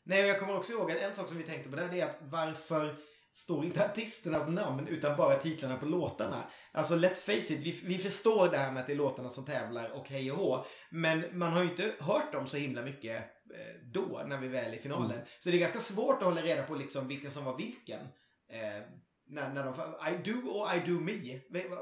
[0.03, 2.05] Nej, jag kommer också ihåg att en sak som vi tänkte på där det är
[2.05, 2.95] att varför
[3.33, 6.43] står inte artisternas namn utan bara titlarna på låtarna.
[6.71, 9.45] Alltså let's face it, vi, vi förstår det här med att det är låtarna som
[9.45, 10.65] tävlar och hej och hå.
[10.89, 13.15] Men man har ju inte hört dem så himla mycket
[13.53, 15.11] eh, då, när vi väl är i finalen.
[15.11, 15.25] Mm.
[15.39, 18.01] Så det är ganska svårt att hålla reda på liksom vilken som var vilken.
[18.49, 18.83] Eh,
[19.29, 19.73] när, när de,
[20.13, 21.39] I do och I do me.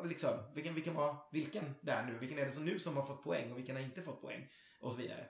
[0.07, 2.17] Liksom, vilken, vilken var vilken där nu?
[2.19, 4.47] Vilken är det som nu som har fått poäng och vilken har inte fått poäng?
[4.81, 5.25] Och så vidare.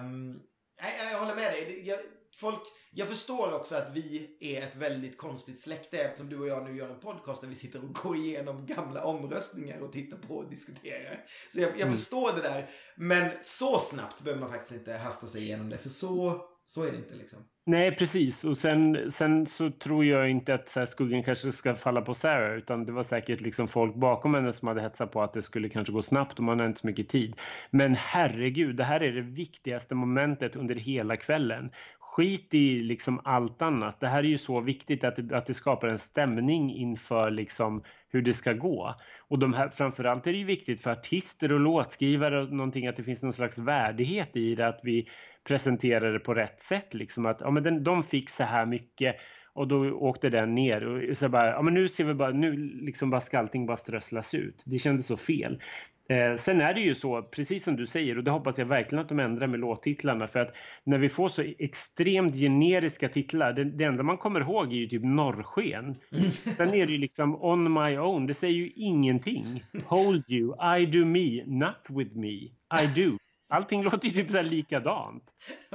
[0.00, 0.40] Um,
[0.80, 1.88] jag, jag håller med dig.
[1.88, 1.98] Jag,
[2.40, 2.60] folk,
[2.92, 6.76] jag förstår också att vi är ett väldigt konstigt släkte eftersom du och jag nu
[6.76, 10.50] gör en podcast där vi sitter och går igenom gamla omröstningar och tittar på och
[10.50, 11.24] diskuterar.
[11.52, 11.94] Så jag, jag mm.
[11.94, 12.70] förstår det där.
[12.96, 16.90] Men så snabbt behöver man faktiskt inte hasta sig igenom det för så, så är
[16.90, 17.38] det inte liksom.
[17.68, 18.44] Nej, precis.
[18.44, 22.14] Och sen, sen så tror jag inte att så här, skuggan kanske ska falla på
[22.14, 25.42] Sarah utan det var säkert liksom folk bakom henne som hade hetsat på att det
[25.42, 27.36] skulle kanske gå snabbt och man har inte så mycket tid.
[27.70, 31.70] Men herregud, det här är det viktigaste momentet under hela kvällen.
[31.98, 34.00] Skit i liksom allt annat.
[34.00, 37.82] Det här är ju så viktigt att det, att det skapar en stämning inför liksom
[38.08, 38.94] hur det ska gå.
[39.28, 42.96] Och de här, framförallt är det ju viktigt för artister och låtskrivare och någonting att
[42.96, 44.68] det finns någon slags värdighet i det.
[44.68, 45.08] Att vi
[45.46, 46.94] presenterar det på rätt sätt.
[46.94, 49.16] Liksom att ja, men den, de fick så här mycket
[49.52, 52.56] och då åkte den ner och så bara, ja men nu ser vi bara, nu
[52.56, 54.62] liksom bara ska allting bara strösslas ut.
[54.66, 55.60] Det kändes så fel.
[56.08, 59.02] Eh, sen är det ju så, precis som du säger, och det hoppas jag verkligen
[59.02, 63.64] att de ändrar med låttitlarna för att när vi får så extremt generiska titlar, det,
[63.64, 65.96] det enda man kommer ihåg är ju typ Norrsken.
[66.56, 69.64] Sen är det ju liksom On My Own, det säger ju ingenting.
[69.84, 72.34] Hold You, I Do Me, Not With Me,
[72.82, 73.16] I Do.
[73.48, 75.24] Allting låter ju typ så här likadant.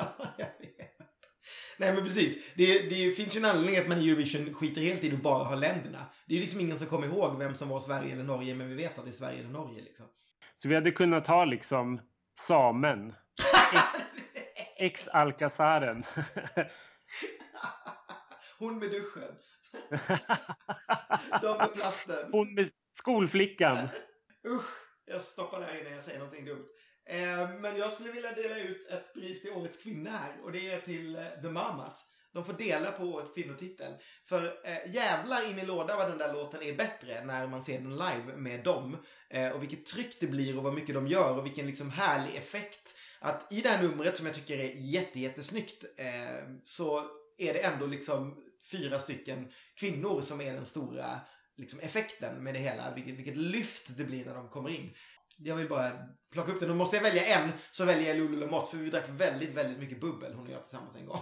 [1.78, 2.54] Nej men precis.
[2.56, 5.44] Det, det finns ju en anledning att man i Eurovision skiter helt i att bara
[5.44, 6.06] ha länderna.
[6.26, 8.70] Det är ju liksom ingen som kommer ihåg vem som var Sverige eller Norge, men
[8.70, 10.06] vi vet att det är Sverige eller Norge liksom.
[10.58, 12.02] Så vi hade kunnat ha liksom
[12.40, 13.14] samen.
[14.78, 16.04] Ex-Alcazaren.
[18.60, 19.36] Hon med duschen.
[21.42, 22.32] De med plasten.
[22.32, 23.78] Hon med skolflickan.
[24.48, 24.70] Usch,
[25.06, 26.68] jag stoppar det här innan jag säger någonting dumt.
[27.12, 30.72] Eh, men jag skulle vilja dela ut ett pris till Årets kvinna här och det
[30.72, 32.06] är till eh, The Mamas.
[32.34, 33.94] De får dela på Årets kvinnotitel.
[34.26, 37.80] För eh, jävlar in i låda vad den där låten är bättre när man ser
[37.80, 38.98] den live med dem.
[39.30, 42.36] Eh, och vilket tryck det blir och vad mycket de gör och vilken liksom härlig
[42.36, 42.96] effekt.
[43.20, 47.06] Att i det här numret som jag tycker är jätte, jättesnyggt eh, så
[47.38, 51.20] är det ändå liksom fyra stycken kvinnor som är den stora
[51.58, 52.94] liksom, effekten med det hela.
[52.96, 54.94] Vilket, vilket lyft det blir när de kommer in
[55.44, 55.92] jag vill bara
[56.32, 56.70] plocka upp den.
[56.70, 59.80] Och måste jag välja en så väljer jag Lulu Lamotte för vi drack väldigt, väldigt
[59.80, 61.22] mycket bubbel hon och jag tillsammans en gång.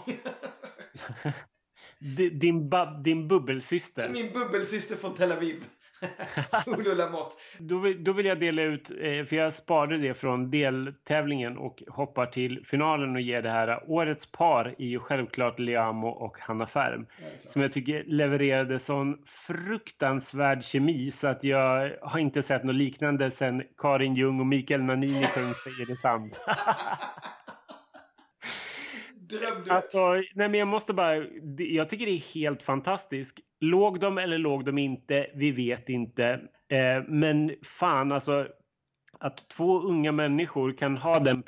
[2.39, 2.69] din,
[3.03, 4.09] din bubbelsyster?
[4.09, 5.63] Min bubbelsyster från Tel Aviv.
[7.57, 11.83] då, vill, då vill jag dela ut, eh, för jag sparade det från deltävlingen och
[11.87, 13.83] hoppar till finalen och ger det här.
[13.87, 17.05] Årets par är ju självklart Liamo och Hanna Färm.
[17.45, 23.31] Som jag tycker levererade sån fruktansvärd kemi så att jag har inte sett något liknande
[23.31, 26.39] sen Karin Ljung och Mikael Nanini sjöng Säger det sant.
[29.29, 29.73] Drömde.
[29.73, 31.15] Alltså, nej men jag måste bara,
[31.57, 33.39] jag tycker det är helt fantastiskt.
[33.59, 35.27] Låg de eller låg de inte?
[35.35, 36.41] Vi vet inte.
[36.71, 38.47] Eh, men fan alltså
[39.19, 41.43] att två unga människor kan ha den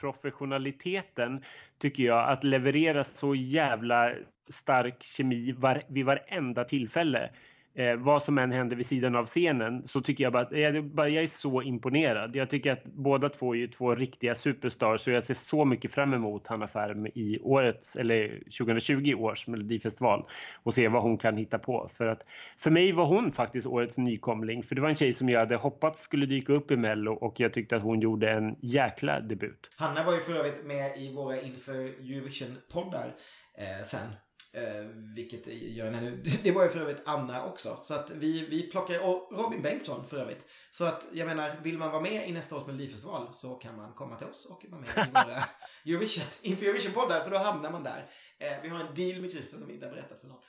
[0.00, 1.44] professionaliteten
[1.78, 4.12] tycker jag att leverera så jävla
[4.48, 7.30] stark kemi var, vid varenda tillfälle
[7.74, 10.76] eh, vad som än händer vid sidan av scenen så tycker jag bara att jag,
[10.96, 12.36] jag är så imponerad.
[12.36, 15.92] Jag tycker att båda två är ju två riktiga superstars och jag ser så mycket
[15.92, 20.24] fram emot Hanna Färm i årets, eller 2020 års melodifestival
[20.62, 21.88] och se vad hon kan hitta på.
[21.92, 22.26] För att
[22.58, 25.56] för mig var hon faktiskt årets nykomling för det var en tjej som jag hade
[25.56, 29.70] hoppats skulle dyka upp i Mello och jag tyckte att hon gjorde en jäkla debut.
[29.76, 33.14] Hanna var ju för övrigt med i våra inför Eurovision-poddar
[33.58, 34.08] eh, sen
[34.54, 34.84] Eh,
[35.14, 36.10] vilket gör henne,
[36.42, 37.78] det var ju för övrigt Anna också.
[37.82, 40.46] Så att vi, vi plockar, och Robin Bengtsson för övrigt.
[40.70, 43.92] Så att jag menar, vill man vara med i nästa års Melodifestival så kan man
[43.92, 45.44] komma till oss och vara med i våra
[45.84, 48.10] Eurovision, inför Eurovision-poddar för då hamnar man där.
[48.38, 50.40] Eh, vi har en deal med Christer som vi inte har berättat för någon.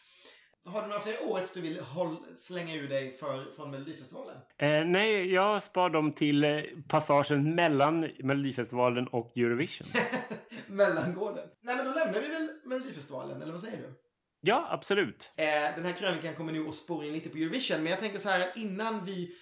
[0.66, 1.82] Har du några fler årets du vill
[2.36, 4.38] slänga ur dig för, från Melodifestivalen?
[4.58, 9.88] Eh, nej, jag spar dem till eh, passagen mellan Melodifestivalen och Eurovision.
[10.68, 11.50] mellangården.
[11.62, 13.94] Nej men då lämnar vi väl Melodifestivalen, eller vad säger du?
[14.42, 15.32] Ja, absolut.
[15.36, 18.20] Eh, den här krönikan kommer nu att spåra in lite på Eurovision, men jag tänker
[18.20, 19.36] så här att innan vi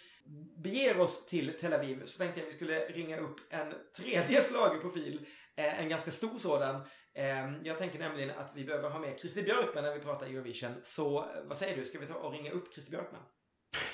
[0.63, 4.41] beger oss till Tel Aviv så tänkte jag att vi skulle ringa upp en tredje
[4.41, 5.25] slagerprofil.
[5.55, 6.81] Eh, en ganska stor sådan.
[7.15, 10.71] Eh, jag tänker nämligen att vi behöver ha med Christer Björkman när vi pratar Eurovision.
[10.83, 13.21] Så eh, vad säger du, ska vi ta och ringa upp Christer Björkman?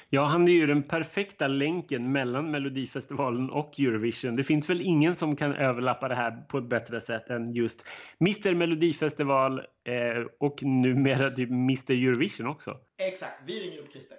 [0.09, 4.35] Ja, han är ju den perfekta länken mellan Melodifestivalen och Eurovision.
[4.35, 7.87] Det finns väl ingen som kan överlappa det här på ett bättre sätt än just
[8.21, 12.77] Mr Melodifestival eh, och numera typ Mr Eurovision också.
[12.97, 14.17] Exakt, vi ringer upp Christer.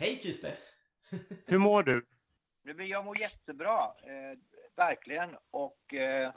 [0.00, 0.54] Hej Christer!
[1.46, 2.04] Hur mår du?
[2.84, 4.38] Jag mår jättebra, eh,
[4.76, 5.30] verkligen.
[5.50, 6.32] Och eh,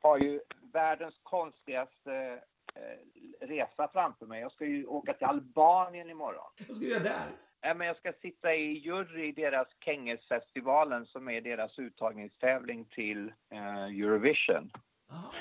[0.00, 0.40] har ju
[0.72, 2.40] världens konstigaste
[2.74, 4.40] eh, resa framför mig.
[4.40, 6.50] Jag ska ju åka till Albanien imorgon.
[6.68, 7.26] Vad ska du göra där?
[7.60, 13.32] Ja, men jag ska sitta i jury i deras Kengesfestivalen som är deras uttagningstävling till
[13.50, 14.70] eh, Eurovision.
[15.08, 15.32] Ah.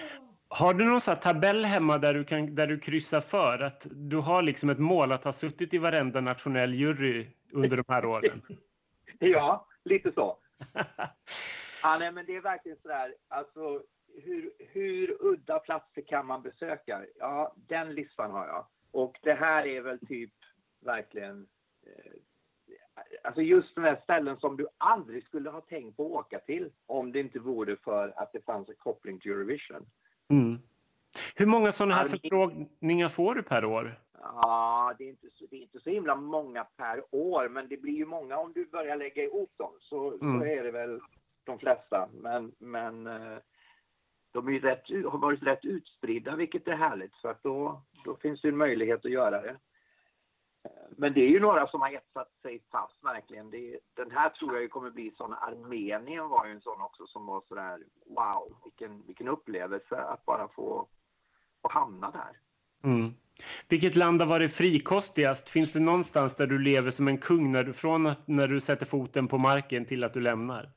[0.52, 3.88] Har du någon sån här tabell hemma där du, kan, där du kryssar för att
[3.91, 8.06] du har liksom ett mål att ha suttit i varenda nationell jury under de här
[8.06, 8.41] åren?
[9.20, 10.38] Ja, lite så.
[11.84, 13.84] ja, nej, men det är verkligen sådär, alltså
[14.24, 17.06] hur, hur udda platser kan man besöka?
[17.16, 18.68] Ja, den listan har jag.
[18.91, 20.34] Och det här är väl typ
[20.80, 21.47] verkligen
[21.86, 22.14] eh,
[23.24, 26.72] Alltså just de här ställen som du aldrig skulle ha tänkt på att åka till
[26.86, 29.86] om det inte vore för att det fanns en koppling till Eurovision.
[30.30, 30.60] Mm.
[31.36, 33.99] Hur många sådana här förfrågningar får du per år?
[34.22, 37.78] Ja, det är, inte så, det är inte så himla många per år, men det
[37.78, 39.72] blir ju många om du börjar lägga ihop dem.
[39.80, 40.39] Så, Mm.
[40.39, 40.99] så är det väl
[41.43, 42.10] de flesta.
[42.14, 43.38] Men, men eh,
[44.32, 47.16] de är ju rätt, har varit rätt utspridda, vilket är härligt.
[47.16, 49.57] Så att då, då finns det en möjlighet att göra det.
[50.89, 53.49] Men det är ju några som har etsat sig fast verkligen.
[53.49, 55.34] Det, den här tror jag kommer bli sån.
[55.34, 60.47] Armenien var ju en sån också som var sådär wow, vilken, vilken upplevelse att bara
[60.47, 60.88] få,
[61.62, 62.38] få hamna där.
[62.84, 63.14] Mm.
[63.70, 65.49] Vilket land har varit frikostigast?
[65.49, 68.62] Finns det någonstans där du lever som en kung när du, från att, när du
[68.62, 70.70] sätter foten på marken till att du lämnar?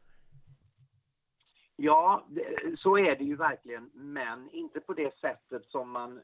[1.77, 6.21] Ja, det, så är det ju verkligen, men inte på det sättet som man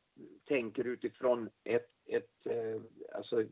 [0.49, 2.83] tänker utifrån ett, ett eh,
[3.15, 3.45] alltså,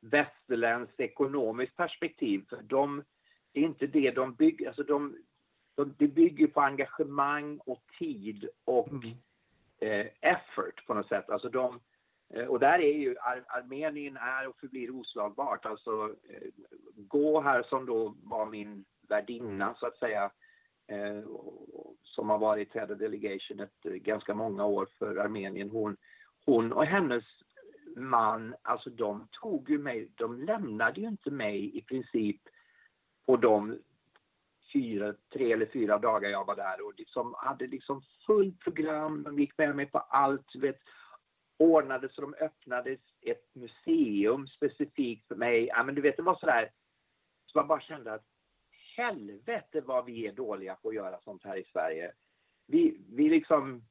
[0.00, 2.44] västerländskt ekonomiskt perspektiv.
[2.48, 3.04] För de,
[3.52, 5.16] det är inte det de bygger, alltså de,
[5.74, 9.16] de, det bygger på engagemang och tid och Mm.
[9.80, 11.30] Eh, effort på något sätt.
[11.30, 11.80] Alltså de,
[12.34, 15.66] eh, och där är ju Ar Armenien är och förblir oslagbart.
[15.66, 16.48] Alltså eh,
[16.94, 20.30] gå här som då var min värdinna så att säga
[22.02, 25.70] som har varit head of delegation ett ganska många år för Armenien.
[25.70, 25.96] Hon,
[26.46, 27.24] hon och hennes
[27.96, 32.40] man, alltså de tog ju mig, de lämnade ju inte mig i princip
[33.26, 33.78] på de
[34.72, 39.22] fyra, tre eller fyra dagar jag var där och liksom hade liksom fullt program.
[39.22, 40.80] De gick med mig på allt, du vet,
[41.58, 45.66] ordnade så de öppnade ett museum specifikt för mig.
[45.66, 46.70] Ja, men du vet, det var sådär
[47.46, 48.24] så man bara kände att
[48.96, 52.12] helvete vad vi är dåliga på att göra sånt här i Sverige.
[52.66, 53.82] Vi, vi liksom,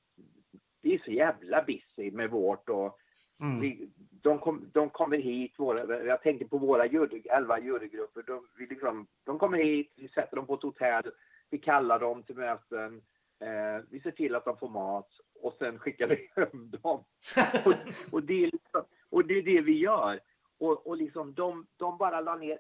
[0.81, 2.99] vi är så jävla busy med vårt och
[3.39, 3.59] Mm.
[3.59, 3.89] vi,
[4.21, 8.23] de, kom, de kommer hit, våra, jag tänker på våra jury, elva jurygrupper.
[8.23, 11.11] De, vi liksom, de kommer hit, vi sätter dem på ett hotell,
[11.49, 13.01] vi kallar dem till möten,
[13.39, 15.09] eh, vi ser till att de får mat
[15.41, 17.03] och sen skickar vi hem dem.
[17.65, 17.73] och,
[18.11, 20.19] och, det är liksom, och det är det vi gör.
[20.59, 22.59] Och, och liksom de, de bara la ner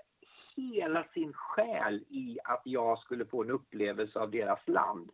[0.55, 5.11] hela sin själ i att jag skulle få en upplevelse av deras land.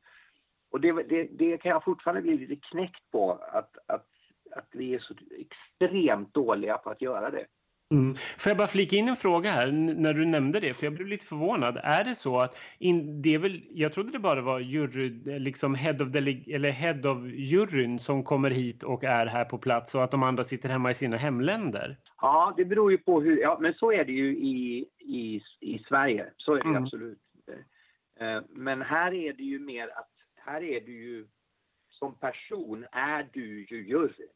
[0.69, 4.07] Och det, det, det kan jag fortfarande bli lite knäckt på, att, att,
[4.55, 7.45] att vi är så extremt dåliga på att göra det.
[7.91, 8.15] Mm.
[8.15, 11.07] Får jag bara flika in en fråga här när du nämnde det, för jag blev
[11.07, 11.79] lite förvånad.
[11.83, 15.75] Är det så att in, det är väl, jag trodde det bara var jury, liksom
[15.75, 19.95] head of, dele, eller head of juryn som kommer hit och är här på plats
[19.95, 21.97] och att de andra sitter hemma i sina hemländer?
[22.21, 23.41] Ja, det beror ju på hur...
[23.41, 26.25] Ja, men så är det ju i, i, i Sverige.
[26.37, 26.83] Så är det Mm.
[26.83, 27.19] absolut.
[28.19, 30.09] Eh, Men här är det ju mer att...
[30.35, 31.27] Här är du ju...
[31.89, 34.29] Som person är du ju juryn.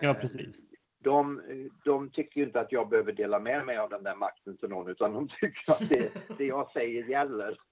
[0.00, 0.56] Ja, Eh, precis.
[1.04, 1.42] De,
[1.84, 4.68] de tycker ju inte att jag behöver dela med mig av den där makten till
[4.68, 7.58] någon utan de tycker att det, det jag säger gäller.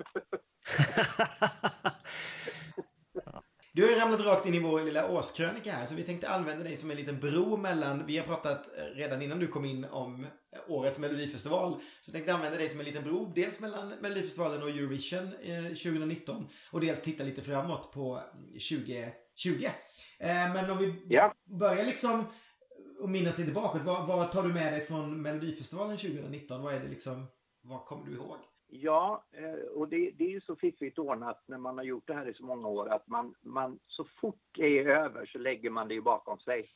[3.76, 6.64] Du har ju ramlat rakt in i vår lilla årskrönika här, så vi tänkte använda
[6.64, 9.84] dig som en liten bro mellan, vi har pratat eh, redan innan du kom in
[9.84, 10.28] om eh,
[10.68, 14.68] årets Melodifestival, så vi tänkte använda dig som en liten bro, dels mellan Melodifestivalen och
[14.68, 18.22] Eurovision eh, 2019, och dels titta lite framåt på
[18.58, 19.12] 20.
[20.54, 21.34] Men om vi ja.
[21.44, 22.24] börjar liksom
[22.98, 23.82] och minnas lite bakåt.
[23.82, 26.62] Vad, vad, tar du med dig från Melodifestivalen 2019?
[26.62, 27.26] Vad är det liksom,
[27.60, 28.36] vad kommer du ihåg?
[28.68, 29.24] Ja,
[29.74, 32.34] och det, det är ju så fiffigt ordnat när man har gjort det här i
[32.34, 36.00] så många år att man, man så fort det är över så lägger man det
[36.00, 36.68] bakom sig.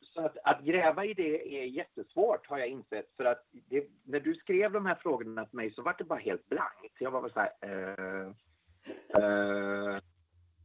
[0.00, 3.16] Så att, att, gräva i det är jättesvårt har jag insett.
[3.16, 6.18] För att det, när du skrev de här frågorna till mig så var det bara
[6.18, 6.96] helt blankt.
[6.98, 7.70] Jag var bara så här...
[7.70, 8.28] Uh,
[9.18, 9.98] uh.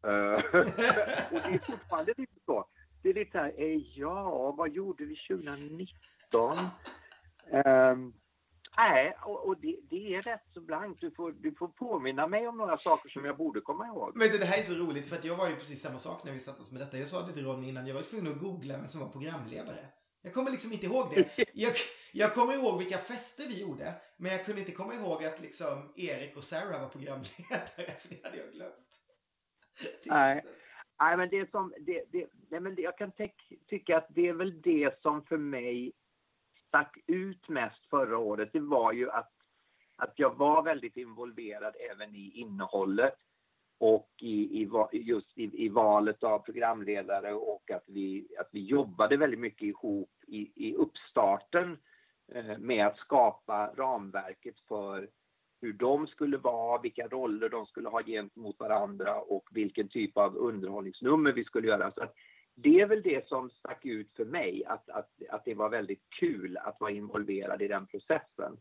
[1.32, 2.66] och det är fortfarande lite så.
[3.04, 6.58] Det är lite så här, eh, ja, vad gjorde vi 2019?
[7.66, 8.14] Um,
[8.78, 11.02] Nej, och, och det, det, är rätt så blankt.
[11.02, 14.12] Du får, du får påminna mig om några saker som jag borde komma ihåg.
[14.16, 16.32] Men det här är så roligt för att jag var ju precis samma sak när
[16.32, 16.98] vi oss med detta.
[16.98, 17.88] Jag sa det till Ronny innan.
[17.88, 19.88] Jag var tvungen att googla vem som var programledare.
[20.22, 21.46] Jag kommer liksom inte ihåg det.
[21.54, 21.74] Jag,
[22.12, 23.94] jag kommer ihåg vilka fester vi gjorde.
[24.18, 27.92] Men jag kunde inte komma ihåg att liksom Erik och Sarah var programledare.
[28.00, 28.74] För det hade jag glömt.
[30.06, 30.42] Nej.
[31.00, 31.74] Nej, men det som...
[31.80, 33.12] Det, det, nej, men det, jag kan
[33.70, 35.94] tycka att det är väl det som för mig
[36.68, 39.32] stack ut mest förra året, det var ju att,
[39.96, 43.16] att jag var väldigt involverad även i innehållet
[43.80, 49.18] och i, i just i, i, valet av programledare och att vi, att vi jobbade
[49.18, 51.78] väldigt mycket ihop i, i uppstarten
[52.32, 55.10] eh, med att skapa ramverket för
[55.62, 60.38] hur de skulle vara, vilka roller de skulle ha gentemot varandra och vilken typ av
[60.38, 61.92] underhållningsnummer vi skulle göra.
[61.92, 62.06] Så
[62.56, 66.10] det är väl det som stack ut för mig, att, att, att det var väldigt
[66.20, 68.58] kul att vara involverad i den processen.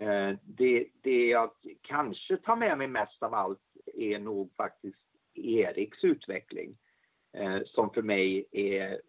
[0.00, 1.50] Eh, det, det jag
[1.82, 3.60] kanske tar med mig mest av allt
[3.94, 4.98] är nog faktiskt
[5.34, 6.76] Eriks utveckling.
[7.36, 9.00] Eh, som för mig är,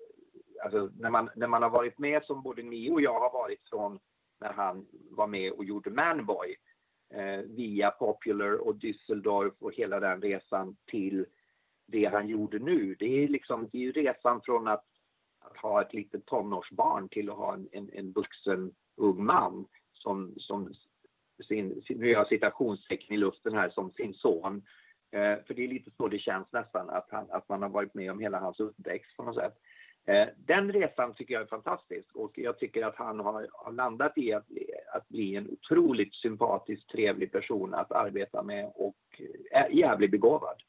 [0.63, 3.69] alltså när man, när man har varit med som både ni och jag har varit
[3.69, 3.99] från
[4.39, 6.55] när han var med och gjorde Manboy
[7.15, 11.25] Eh, via Popular och Düsseldorf och hela den resan till
[11.87, 12.95] det han gjorde nu.
[12.99, 14.85] Det är liksom det är ju resan från att,
[15.39, 20.33] att ha ett litet tonårsbarn till att ha en, en, en vuxen ung man som,
[20.37, 20.73] som
[21.47, 24.63] sin, nu gör jag citationstecken i luften här, som sin son.
[25.11, 27.93] Eh, för det är lite så det känns nästan, att, han, att man har varit
[27.93, 29.57] med om hela hans uppväxt på något sätt.
[30.05, 34.17] Eh, den resan tycker jag är fantastisk och jag tycker att han har, har landat
[34.17, 34.45] i att,
[34.93, 40.63] att bli en otroligt sympatisk, trevlig person att arbeta med och är jävligt begåvad.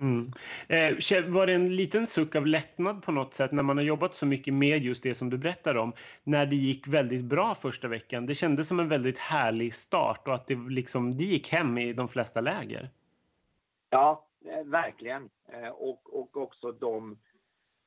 [0.00, 0.32] Mm.
[0.68, 4.14] Eh, var det en liten suck av lättnad på något sätt när man har jobbat
[4.14, 5.92] så mycket med just det som du berättar om,
[6.24, 8.26] när det gick väldigt bra första veckan?
[8.26, 11.92] Det kändes som en väldigt härlig start och att det, liksom, det gick hem i
[11.92, 12.90] de flesta läger.
[13.90, 15.30] Ja, eh, verkligen.
[15.52, 17.18] Eh, och, och också de,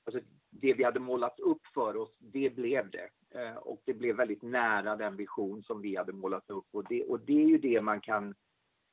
[0.05, 0.21] alltså
[0.62, 3.10] det vi hade målat upp för oss, det blev det.
[3.39, 7.03] Eh, och det blev väldigt nära den vision som vi hade målat upp och det,
[7.03, 8.36] och det är ju det man kan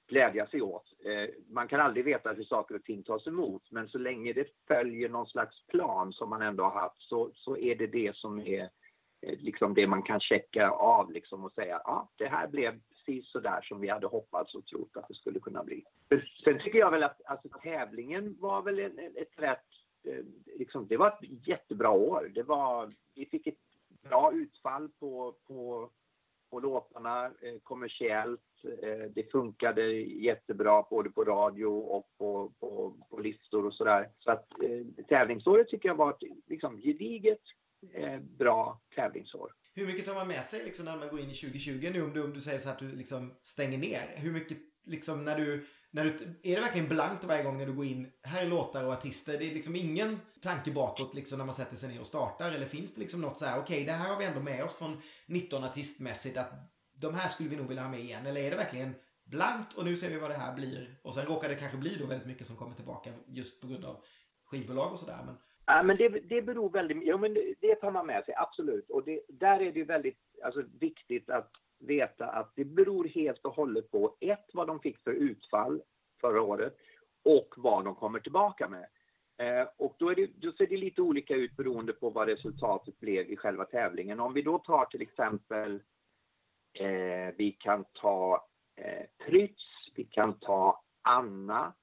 [0.08, 0.92] glädja sig åt.
[1.04, 4.48] Eh, man kan aldrig veta hur saker och ting tas emot, men så länge det
[4.68, 8.40] följer någon slags plan som man ändå har haft så, så är det det som
[8.40, 8.62] är
[9.22, 13.32] eh, liksom det man kan checka av liksom och säga ja, det här blev precis
[13.32, 15.84] så där som vi hade hoppats och trott att det skulle kunna bli.
[16.44, 19.66] Sen tycker jag väl att alltså, tävlingen var väl ett, ett rätt,
[20.04, 20.24] Eh,
[20.58, 22.30] liksom, det var ett jättebra år.
[22.34, 23.58] Det var, vi fick ett
[24.02, 25.90] bra utfall på, på
[26.52, 28.40] på låtarna eh, kommersiellt.
[28.82, 34.10] Eh, det funkade jättebra både på radio och på, på, på listor och sådär.
[34.18, 37.40] Så att eh, tävlingsåret tycker jag var ett liksom, gediget
[37.92, 39.52] eh, bra tävlingsår.
[39.74, 42.12] Hur mycket tar man med sig liksom, när man går in i 2020 nu om
[42.12, 44.14] du, om du säger så att du liksom stänger ner?
[44.16, 46.10] Hur mycket liksom när du när du,
[46.42, 49.38] är det verkligen blankt varje gång när du går in, här är låtar och artister,
[49.38, 52.52] det är liksom ingen tanke bakåt liksom när man sätter sig ner och startar?
[52.52, 54.64] Eller finns det liksom något så här, okej okay, det här har vi ändå med
[54.64, 56.52] oss från 19 artistmässigt att
[56.94, 58.26] de här skulle vi nog vilja ha med igen?
[58.26, 60.98] Eller är det verkligen blankt och nu ser vi vad det här blir?
[61.02, 63.84] Och sen råkar det kanske bli då väldigt mycket som kommer tillbaka just på grund
[63.84, 64.04] av
[64.44, 65.18] skivbolag och sådär.
[65.26, 65.34] Men...
[65.66, 68.90] Ja, men det, det beror väldigt ja, men det tar man med sig, absolut.
[68.90, 71.50] Och det, där är det ju väldigt alltså, viktigt att
[71.82, 75.82] veta att det beror helt och hållet på ett, vad de fick för utfall
[76.20, 76.76] förra året
[77.24, 78.86] och vad de kommer tillbaka med.
[79.36, 83.00] Eh, och då, är det, då ser det lite olika ut beroende på vad resultatet
[83.00, 84.20] blev i själva tävlingen.
[84.20, 85.82] Om vi då tar till exempel,
[86.72, 89.62] eh, vi kan ta eh, Prytz,
[89.94, 91.74] vi kan ta Anna,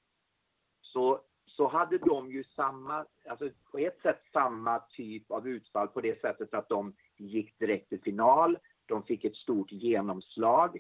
[0.82, 6.02] så, så hade de ju samma, alltså på ett sätt samma typ av utfall på
[6.02, 8.58] det sättet att de gick direkt till final.
[8.90, 10.80] De fick ett stort genomslag.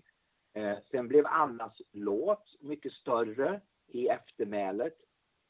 [0.53, 4.97] Eh, sen blev Annas låt mycket större i eftermälet,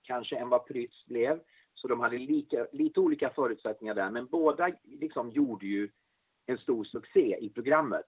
[0.04, 1.40] kanske än vad Prytz blev.
[1.74, 5.90] Så de hade lika, lite olika förutsättningar där, men båda liksom gjorde ju
[6.46, 8.06] en stor succé i programmet.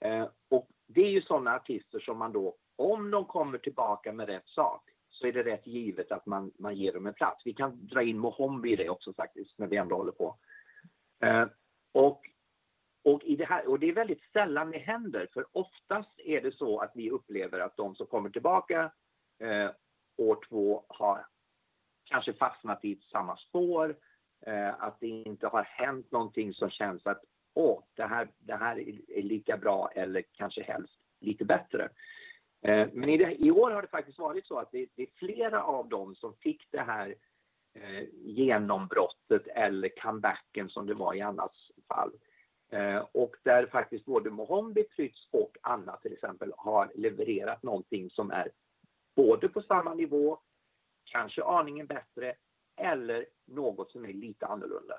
[0.00, 4.28] Eh, och det är ju sådana artister som man då, om de kommer tillbaka med
[4.28, 7.42] rätt sak, så är det rätt givet att man, man ger dem en plats.
[7.44, 10.36] Vi kan dra in Mohombi i det också faktiskt, när vi ändå håller på.
[11.20, 11.46] Eh,
[11.92, 12.29] och,
[13.02, 16.52] och, i det här, och det är väldigt sällan det händer, för oftast är det
[16.52, 18.92] så att vi upplever att de som kommer tillbaka
[19.38, 19.70] eh,
[20.16, 21.26] år två har
[22.04, 23.96] kanske fastnat i samma spår,
[24.46, 27.24] eh, att det inte har hänt någonting som känns att
[27.54, 28.78] åh, det här, det här
[29.10, 31.88] är lika bra eller kanske helst lite bättre.
[32.62, 35.08] Eh, men i, det, i, år har det faktiskt varit så att det, det, är
[35.14, 37.14] flera av dem som fick det här
[37.74, 42.12] eh, genombrottet eller comebacken som det var i annars fall.
[42.70, 48.30] Eh, och där faktiskt både Mohombi, Prytz och Anna till exempel har levererat någonting som
[48.30, 48.50] är
[49.16, 50.38] både på samma nivå,
[51.04, 52.34] kanske aningen bättre
[52.76, 54.94] eller något som är lite annorlunda.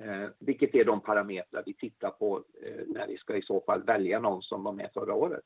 [0.00, 3.82] Eh, vilket är de parametrar vi tittar på eh, när vi ska i så fall
[3.82, 5.44] välja någon som var med förra året.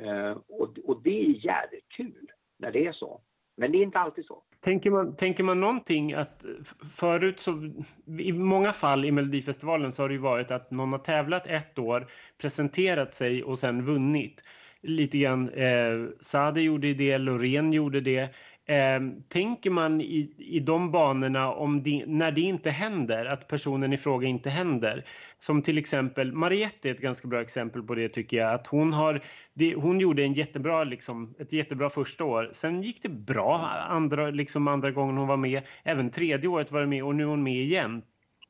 [0.00, 3.20] Eh, och, och det är jävligt kul när det är så.
[3.56, 4.42] Men det är inte alltid så.
[4.60, 6.44] Tänker man, tänker man någonting att
[6.90, 7.70] förut så
[8.18, 11.78] i många fall i Melodifestivalen så har det ju varit att någon har tävlat ett
[11.78, 14.44] år, presenterat sig och sen vunnit.
[14.82, 18.34] Lite grann, eh, Sade gjorde det, Loreen gjorde det.
[18.66, 23.92] Eh, tänker man i, i de banorna om det, när det inte händer, att personen
[23.92, 25.04] i fråga inte händer?
[25.38, 28.54] Som till exempel Mariette är ett ganska bra exempel på det tycker jag.
[28.54, 29.20] Att hon, har,
[29.54, 32.50] det, hon gjorde en jättebra, liksom, ett jättebra första år.
[32.52, 33.58] Sen gick det bra
[33.88, 35.62] andra, liksom andra gången hon var med.
[35.82, 38.02] Även tredje året var hon med och nu är hon med igen.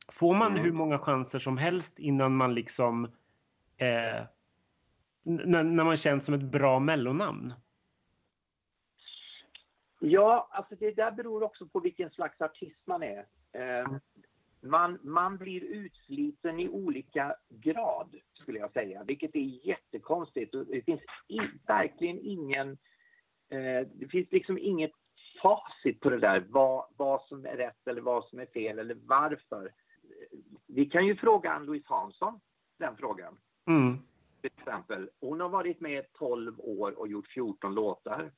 [0.09, 0.65] Får man mm.
[0.65, 3.05] hur många chanser som helst innan man liksom
[3.77, 4.25] eh,
[5.25, 7.53] när, när man känns som ett bra mellonamn?
[10.07, 13.27] Ja, alltså det där beror också på vilken slags artist man är.
[13.53, 13.89] Eh,
[14.61, 20.55] man, man blir utsliten i olika grad, skulle jag säga, vilket är jättekonstigt.
[20.69, 22.71] Det finns i, verkligen ingen...
[23.49, 24.93] Eh, det finns liksom inget
[25.43, 28.97] facit på det där, vad, vad som är rätt eller vad som är fel eller
[29.07, 29.73] varför.
[30.67, 32.41] Vi kan ju fråga Ann-Louise Hansson
[32.79, 33.37] den frågan.
[33.67, 33.99] Mm.
[34.41, 35.11] Till exempel.
[35.21, 38.31] Hon har varit med 12 år och gjort 14 låtar.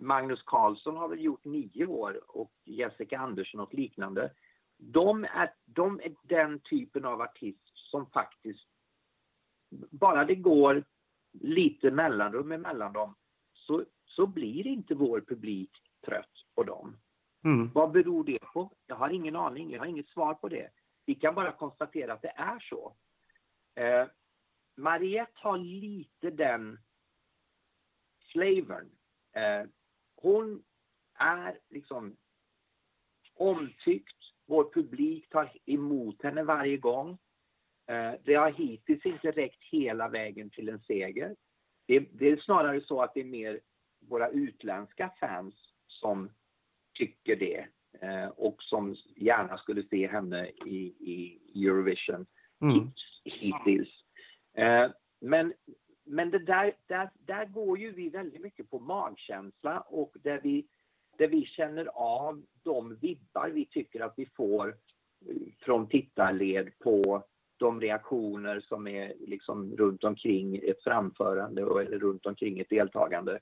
[0.00, 4.32] Magnus Carlsson har väl gjort nio år och Jessica Andersson och liknande.
[4.76, 8.68] De är, de är den typen av artist som faktiskt,
[9.90, 10.84] bara det går
[11.32, 13.14] lite mellanrum emellan dem,
[13.52, 15.70] så, så blir inte vår publik
[16.06, 16.96] trött på dem.
[17.44, 17.70] Mm.
[17.74, 18.72] Vad beror det på?
[18.86, 20.70] Jag har ingen aning, jag har inget svar på det.
[21.06, 22.96] Vi kan bara konstatera att det är så.
[23.74, 24.06] Eh,
[24.76, 26.78] Mariette har lite den
[28.32, 28.90] flavorn.
[29.32, 29.66] Eh,
[30.20, 30.62] hon
[31.18, 32.16] är liksom
[33.34, 34.16] omtyckt.
[34.46, 37.18] Vår publik tar emot henne varje gång.
[37.86, 41.36] Eh, det har hittills inte räckt hela vägen till en seger.
[41.86, 43.60] Det, det är snarare så att det är mer
[44.08, 45.54] våra utländska fans
[45.86, 46.30] som
[46.94, 47.66] tycker det
[48.00, 52.26] eh, och som gärna skulle se henne i, i Eurovision
[52.62, 52.90] mm.
[53.24, 54.04] hittills.
[54.54, 54.90] Eh,
[55.20, 55.54] men
[56.10, 60.66] men det där, där, där går ju vi väldigt mycket på magkänsla och där vi,
[61.18, 64.68] där vi känner av de vibbar vi tycker att vi får
[65.28, 67.22] eh, från tittarled på
[67.56, 73.38] de reaktioner som är liksom runt omkring ett framförande eller runt omkring ett deltagande.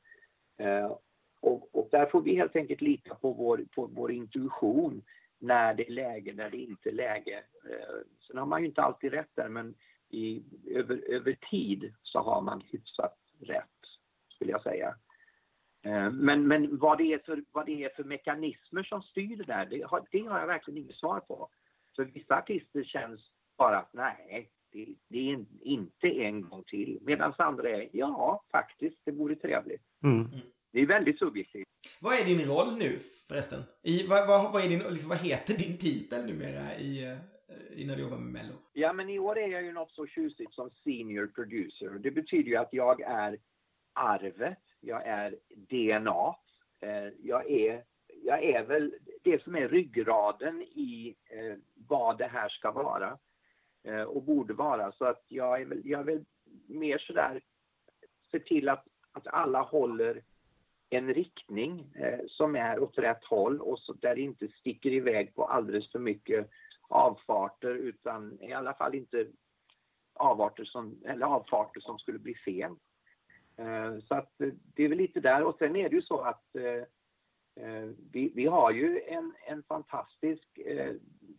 [0.59, 0.97] Eh,
[1.41, 5.03] och, och, där får vi helt enkelt lita på vår, på vår intuition
[5.39, 7.43] när det är läge, när det inte är läge.
[7.64, 7.97] Eh,
[8.27, 9.75] sen har man ju inte alltid rätt där men
[10.11, 13.65] i, över, över tid så har man hyfsat rätt,
[14.29, 14.95] skulle jag säga.
[15.85, 19.45] Eh, men, men vad, det är för, vad det är för mekanismer som styr det
[19.45, 21.49] där, det har, det har jag verkligen inget svar på.
[21.97, 23.20] För vissa artister känns
[23.57, 26.99] bara att nej, det, det är inte en gång till.
[27.03, 29.82] Medan andra är, ja, faktiskt, det vore trevligt.
[30.03, 30.28] Mm.
[30.73, 31.66] Det är väldigt subjektivt.
[32.01, 33.62] Vad är din roll nu förresten?
[33.82, 37.16] I, vad, vad, vad, är din, liksom, vad heter din titel numera i,
[37.74, 38.55] innan du jobbar med Mello?
[38.72, 41.90] Ja, men i år är jag ju något så tjusigt som senior producer.
[41.90, 43.39] Det betyder ju att jag är
[43.93, 46.35] arvet, jag är DNA,
[46.80, 47.85] eh, jag är,
[48.24, 53.18] jag är väl det som är ryggraden i eh, vad det här ska vara
[53.85, 54.93] eh, och borde vara.
[54.93, 56.24] Så att jag är väl, jag är väl
[56.66, 57.40] mer sådär,
[58.30, 60.22] se till att, att alla håller
[60.90, 65.35] en riktning eh, som är åt rätt håll och så där det inte sticker iväg
[65.35, 66.51] på alldeles för mycket
[66.89, 69.27] avfarter utan i alla fall inte
[70.15, 72.73] avarter som, eller avfarter som skulle bli fel.
[73.59, 76.20] Eh, så att eh, det är väl lite där och sen är det ju så
[76.20, 76.85] att eh,
[78.12, 80.59] vi, vi har ju en, en fantastisk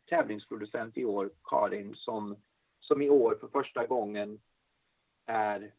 [0.09, 2.35] tävlingsproducent i år, Karin, som,
[2.79, 4.39] som i år för första gången
[5.25, 5.73] är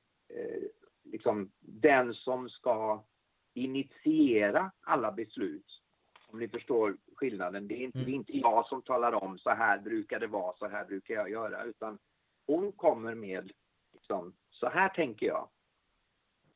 [1.05, 3.05] liksom den som ska
[3.55, 5.83] initiera alla beslut.
[6.27, 7.69] Om ni förstår skillnaden.
[7.69, 10.57] Det är inte, det är inte jag som talar om så här brukar det vara,
[10.57, 11.65] så här brukar jag göra.
[11.65, 11.99] Utan
[12.47, 13.53] hon kommer med
[13.93, 15.49] liksom, så här tänker jag.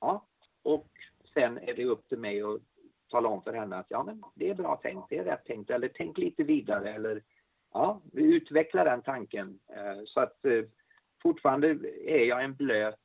[0.01, 0.27] Ja,
[0.63, 0.89] och
[1.35, 2.61] sen är det upp till mig att
[3.09, 5.71] tala om för henne att ja, men det är bra tänkt, det är rätt tänkt,
[5.71, 7.23] eller tänk lite vidare, eller
[7.73, 9.59] ja, vi utvecklar den tanken.
[9.77, 10.65] Eh, så att eh,
[11.23, 11.69] fortfarande
[12.07, 13.01] är jag en blöt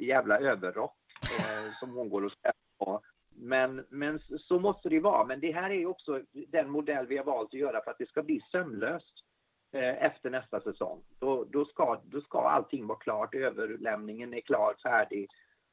[0.00, 3.00] jävla överrock eh, som hon går och ställer på.
[3.40, 5.24] Men, men så måste det vara.
[5.24, 8.08] Men det här är också den modell vi har valt att göra för att det
[8.08, 9.14] ska bli sömlöst
[9.72, 11.02] eh, efter nästa säsong.
[11.18, 15.28] Då, då, ska, då ska allting vara klart, överlämningen är klar, färdig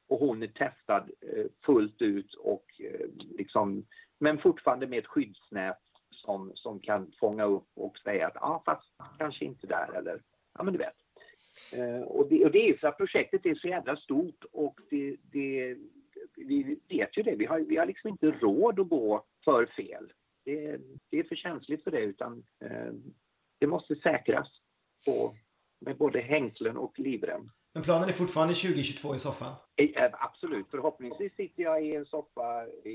[0.08, 3.06] och hon är testad eh, fullt ut och eh,
[3.38, 3.86] liksom,
[4.18, 8.62] men fortfarande med ett skyddsnät som, som kan fånga upp och säga att ja, ah,
[8.64, 10.22] fast kanske inte där eller
[10.58, 10.94] ja, men du vet.
[12.06, 15.76] Och, det, och det är för att projektet är så jävla stort och det, det,
[16.36, 17.34] vi vet ju det.
[17.34, 20.12] Vi har, vi har liksom inte råd att gå för fel.
[20.44, 20.80] Det,
[21.10, 22.92] det är för känsligt för det utan eh,
[23.58, 24.48] det måste säkras
[25.06, 25.36] på,
[25.80, 27.50] med både hängslen och livrem.
[27.76, 29.52] Men planen är fortfarande 2022 i soffan?
[29.76, 30.66] Eh, absolut.
[30.70, 32.90] Förhoppningsvis sitter jag i en soffa i,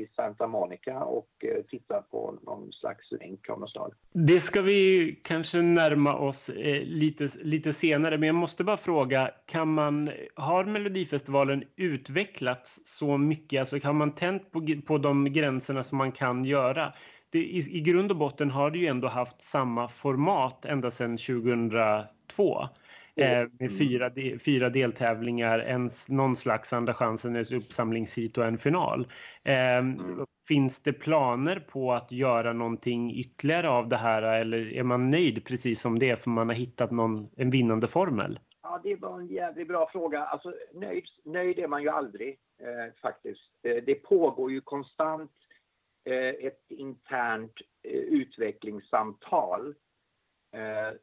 [0.00, 3.92] i Santa Monica och eh, tittar på någon slags länk av något slag.
[4.12, 9.30] Det ska vi kanske närma oss eh, lite, lite senare, men jag måste bara fråga,
[9.46, 13.60] kan man, har Melodifestivalen utvecklats så mycket?
[13.60, 16.92] Alltså kan man tänt på, på de gränserna som man kan göra?
[17.30, 21.16] Det, i, I grund och botten har det ju ändå haft samma format ända sedan
[21.16, 22.68] 2002.
[23.16, 28.58] Eh, med fyra, de, fyra deltävlingar, en, någon slags andra chansen, ett uppsamlingshit och en
[28.58, 29.06] final.
[29.44, 30.26] Eh, mm.
[30.48, 35.44] Finns det planer på att göra någonting ytterligare av det här eller är man nöjd
[35.44, 38.38] precis som det är för man har hittat någon, en vinnande formel?
[38.62, 40.24] Ja, det var en jävligt bra fråga.
[40.24, 43.50] Alltså, nöjd, nöjd är man ju aldrig eh, faktiskt.
[43.62, 45.32] Eh, det pågår ju konstant
[46.04, 49.74] eh, ett internt eh, utvecklingssamtal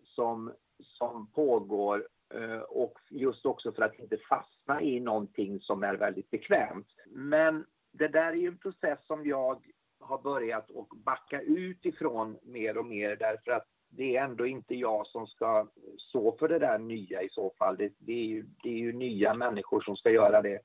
[0.03, 0.51] som
[0.83, 6.29] som pågår eh, och just också för att inte fastna i någonting som är väldigt
[6.29, 6.87] bekvämt.
[7.07, 9.61] Men det där är ju en process som jag
[9.99, 14.75] har börjat att backa ut ifrån mer och mer därför att det är ändå inte
[14.75, 17.77] jag som ska stå för det där nya i så fall.
[17.77, 20.59] Det, det, är, ju, det är ju nya människor som ska göra det.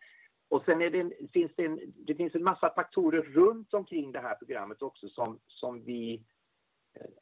[0.49, 4.35] Och sen det, finns det, en, det finns en massa faktorer runt omkring det här
[4.35, 6.23] programmet också som, som vi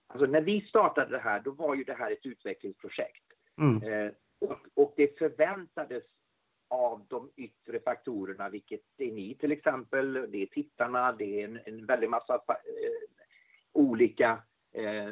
[0.06, 3.24] Alltså när vi startade det här, då var ju det här ett utvecklingsprojekt.
[3.58, 3.82] Mm.
[3.82, 6.04] Eh, och, och, det förväntades
[6.68, 11.60] av de yttre faktorerna, vilket är ni till exempel, det är tittarna, det är en,
[11.64, 13.08] en väldig massa eh,
[13.72, 14.42] olika
[14.72, 15.08] eh,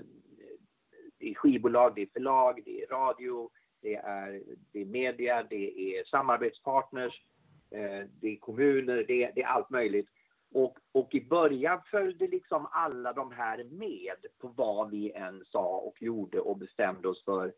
[1.18, 3.50] det är skivbolag, det är förlag, det är radio,
[3.82, 4.42] det är,
[4.72, 7.22] det är media, det är samarbetspartners,
[7.70, 10.08] eh, det är kommuner, det det är allt möjligt.
[10.52, 15.76] Och, och i början följde liksom alla de här med på vad vi än sa
[15.76, 17.52] och gjorde och bestämde oss för.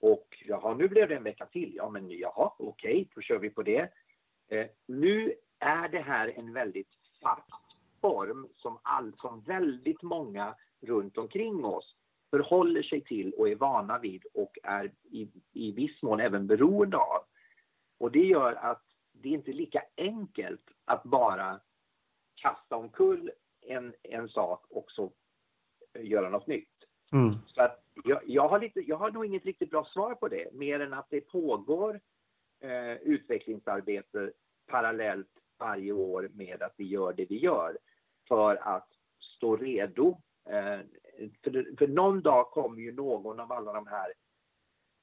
[0.00, 1.72] Och jaha, nu blev det en vecka till.
[1.74, 3.88] Ja, men jaha, okej, okay, då kör vi på det.
[4.48, 6.88] Eh, nu är det här en väldigt
[7.22, 7.48] fast
[8.00, 11.96] form som, all, som väldigt många runt omkring oss
[12.30, 16.96] förhåller sig till och är vana vid och är i, i viss mån även beroende
[16.96, 17.20] av.
[17.98, 21.60] Och det gör att det är inte lika enkelt att bara
[22.42, 25.12] kasta omkull en, en sak och så
[25.98, 26.68] göra något nytt.
[27.12, 27.34] Mm.
[27.46, 30.52] Så att jag, jag, har lite, jag har nog inget riktigt bra svar på det,
[30.52, 32.00] mer än att det pågår
[32.60, 34.32] eh, utvecklingsarbete
[34.66, 35.28] parallellt
[35.58, 37.78] varje år med att vi gör det vi gör
[38.28, 38.88] för att
[39.36, 40.20] stå redo.
[40.50, 40.80] Eh,
[41.44, 44.12] för, för någon dag kommer ju någon av alla de här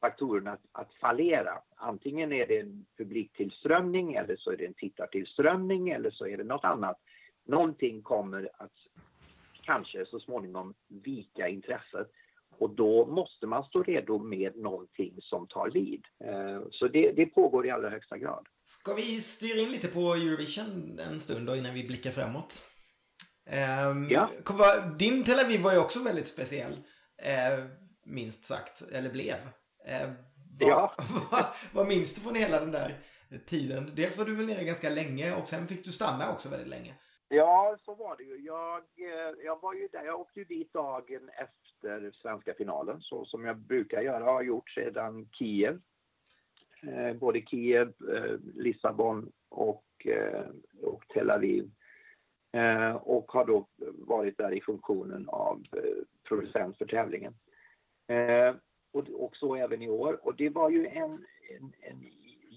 [0.02, 1.62] faktorerna att, att fallera.
[1.76, 6.44] Antingen är det en publiktillströmning eller så är det en tittartillströmning eller så är det
[6.44, 6.98] något annat
[7.48, 8.72] någonting kommer att
[9.64, 12.12] kanske så småningom vika intresset
[12.60, 16.06] och då måste man stå redo med någonting som tar vid.
[16.24, 18.48] Eh, så det, det pågår i allra högsta grad.
[18.64, 22.62] Ska vi styra in lite på Eurovision en stund då innan vi blickar framåt?
[23.92, 24.32] Um, ja.
[25.00, 26.72] Din Tel Aviv var ju också väldigt speciell.
[26.72, 27.66] Uh,
[28.06, 29.36] minst sagt, eller blev.
[29.36, 30.14] Uh,
[30.60, 30.96] vad, ja.
[31.32, 32.94] vad, vad minns du från hela den där
[33.46, 33.92] tiden?
[33.96, 36.94] Dels var du väl nere ganska länge och sen fick du stanna också väldigt länge.
[37.30, 38.38] Ja, så var det ju.
[38.38, 40.06] Jag, eh, jag var ju där.
[40.06, 44.70] Jag åkte ju dit dagen efter svenska finalen, så som jag brukar göra, har gjort
[44.70, 45.82] sedan Kiev.
[46.82, 50.46] Eh, både Kiev, eh, Lissabon och, eh,
[50.82, 51.72] och Tel Aviv.
[52.52, 55.64] Eh, och har då varit där i funktionen av
[56.28, 57.34] producent för tävlingen.
[58.92, 60.28] Och, och så även i år.
[60.28, 62.06] Och det var ju en, en, en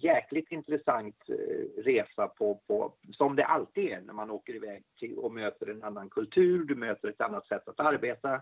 [0.04, 5.18] jäkligt intressant eh, resa på, på, som det alltid är när man åker iväg till
[5.18, 8.40] och möter en annan kultur, du möter ett annat sätt att arbeta.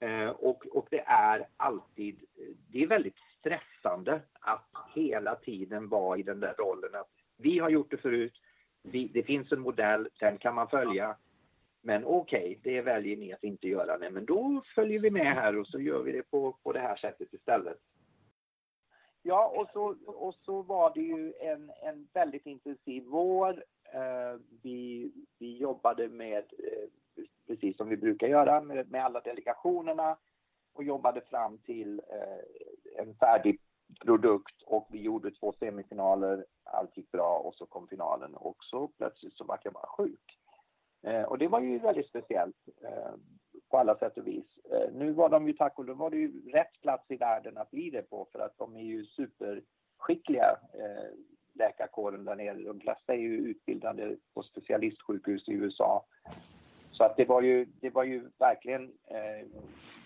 [0.00, 6.18] Eh, och, och det är alltid, eh, det är väldigt stressande att hela tiden vara
[6.18, 8.34] i den där rollen att vi har gjort det förut,
[8.82, 11.16] vi, det finns en modell, den kan man följa.
[11.82, 13.96] Men okej, okay, det väljer ni att inte göra.
[13.96, 16.80] Nej, men då följer vi med här och så gör vi det på, på det
[16.80, 17.78] här sättet istället.
[19.28, 23.64] Ja, och så, och så var det ju en, en väldigt intensiv vår.
[23.92, 30.16] Eh, vi, vi jobbade med, eh, precis som vi brukar göra, med, med alla delegationerna
[30.74, 33.60] och jobbade fram till eh, en färdig
[34.04, 38.88] produkt och vi gjorde två semifinaler, allt gick bra och så kom finalen och så
[38.88, 40.38] plötsligt så var jag bara sjuk.
[41.02, 43.14] Eh, och det var ju väldigt speciellt eh,
[43.70, 44.46] på alla sätt och vis.
[44.72, 47.58] Eh, nu var de ju tack och lov var det ju rätt plats i världen
[47.58, 51.10] att bli det på för att de är ju superskickliga eh,
[51.54, 52.62] läkarkåren där nere.
[52.62, 56.04] De flesta är ju utbildade på specialistsjukhus i USA.
[56.90, 59.46] Så att det var ju, det var ju verkligen, eh,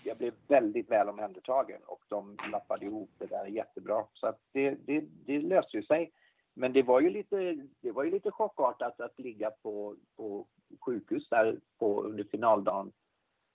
[0.03, 4.05] jag blev väldigt väl omhändertagen och de lappade ihop det där jättebra.
[4.13, 6.11] Så att det, det, det löste ju sig.
[6.53, 10.47] Men det var ju lite, det var ju lite chockartat att ligga på, på
[10.79, 12.91] sjukhus där på, under finaldagen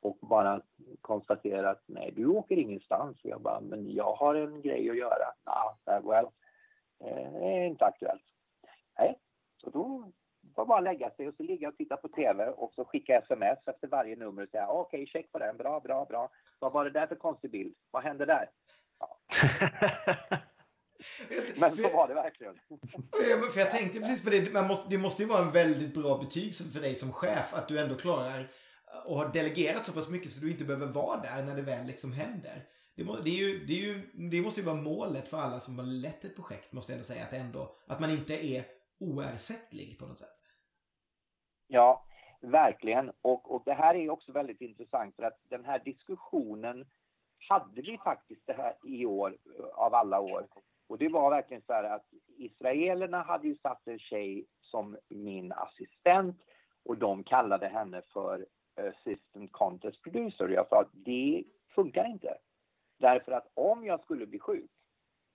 [0.00, 0.62] och bara
[1.00, 3.24] konstatera att nej, du åker ingenstans.
[3.24, 5.34] Och jag bara, men jag har en grej att göra.
[5.44, 6.26] Ja, nah, well,
[7.04, 8.24] eh, det är inte aktuellt.
[8.98, 9.18] Nej,
[9.56, 10.12] så då
[10.54, 13.58] var bara lägga sig och så ligga och titta på TV och så skicka sms
[13.68, 16.30] efter varje nummer och säga okej, okay, check på den, bra, bra, bra.
[16.58, 17.74] Vad var det där för konstig bild?
[17.90, 18.50] Vad hände där?
[18.98, 19.18] Ja.
[21.56, 22.54] Men så var det verkligen.
[23.52, 24.52] för jag tänkte precis på det.
[24.52, 27.68] Man måste, det måste ju vara en väldigt bra betyg för dig som chef att
[27.68, 28.48] du ändå klarar
[29.04, 31.86] och har delegerat så pass mycket så du inte behöver vara där när det väl
[31.86, 32.66] liksom händer.
[32.96, 35.60] Det, må, det, är ju, det, är ju, det måste ju vara målet för alla
[35.60, 37.24] som har lett ett projekt, måste jag ändå säga.
[37.24, 38.64] Att, ändå, att man inte är
[38.98, 40.28] oersättlig på något sätt.
[41.66, 42.06] Ja,
[42.40, 43.12] verkligen.
[43.22, 46.86] Och, och det här är också väldigt intressant för att den här diskussionen
[47.48, 49.36] hade vi faktiskt det här i år,
[49.74, 50.46] av alla år.
[50.88, 52.06] Och det var verkligen så här att
[52.38, 56.42] israelerna hade ju satt en tjej som min assistent
[56.84, 58.46] och de kallade henne för
[58.76, 60.48] Eh, assistant contest producer.
[60.48, 61.44] Jag sa att det
[61.74, 62.38] funkar inte.
[62.98, 64.70] Därför att om jag skulle bli sjuk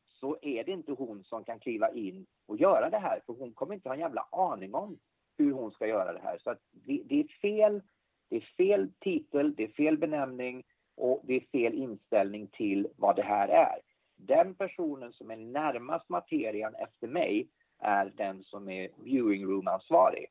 [0.08, 3.54] så är det inte hon som kan kliva in och göra det här för hon
[3.54, 5.00] kommer inte ha en jävla aning om
[5.38, 6.38] hur hon ska göra det här.
[6.38, 7.82] Så det, det, är fel,
[8.30, 10.64] det är fel titel, det är fel benämning
[10.96, 13.80] och det är fel inställning till vad det här är.
[14.16, 17.48] Den personen som är närmast materian efter mig
[17.80, 20.28] är den som är viewing room-ansvarig,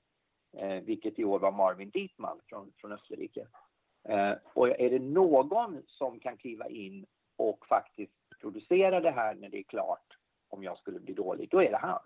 [0.52, 3.46] eh, vilket i år var Marvin Dietman från, från Österrike.
[4.08, 7.06] Eh, och är det någon som kan kliva in
[7.36, 10.16] och faktiskt producera det här när det är klart,
[10.48, 12.02] om jag skulle bli dålig, då är det han.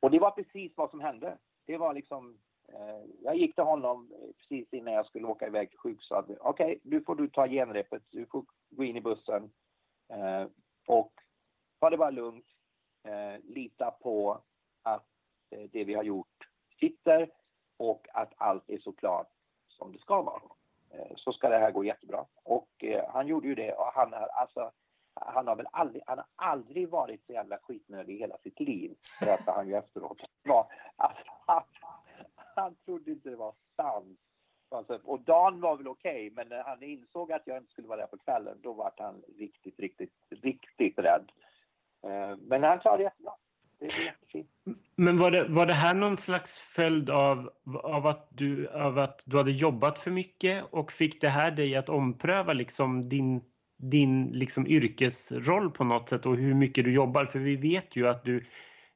[0.00, 1.38] Och det var precis vad som hände.
[1.66, 2.38] Det var liksom,
[2.68, 6.24] eh, jag gick till honom precis innan jag skulle åka iväg till sjukhuset.
[6.28, 9.50] okej, okay, nu får du ta genrepet, du får gå in i bussen
[10.08, 10.46] eh,
[10.86, 11.12] och
[11.80, 12.46] ta det bara lugnt,
[13.04, 14.42] eh, lita på
[14.82, 15.06] att
[15.50, 16.48] eh, det vi har gjort
[16.80, 17.30] sitter
[17.82, 19.28] och att allt är så klart
[19.68, 20.42] som det ska vara.
[20.90, 22.24] Eh, så ska det här gå jättebra.
[22.42, 24.70] Och eh, han gjorde ju det och han, alltså,
[25.14, 28.96] han har väl aldrig, han har aldrig varit så jävla skitnödig i hela sitt liv,
[29.20, 30.18] berättade han ju efteråt.
[30.44, 31.62] Var, alltså, han,
[32.34, 34.18] han trodde inte det var sant.
[34.70, 37.88] Alltså, och dagen var väl okej, okay, men när han insåg att jag inte skulle
[37.88, 41.32] vara där på kvällen, då var han riktigt, riktigt, riktigt rädd.
[42.02, 43.34] Eh, men han klarade det jättebra.
[43.82, 44.48] Det är jättefint.
[44.96, 47.50] Men var det, var det här någon slags följd av,
[47.82, 51.76] av, att du, av att du hade jobbat för mycket och fick det här dig
[51.76, 53.40] att ompröva liksom din
[53.82, 57.24] din liksom yrkesroll på något sätt och hur mycket du jobbar.
[57.24, 58.44] För vi vet ju att du,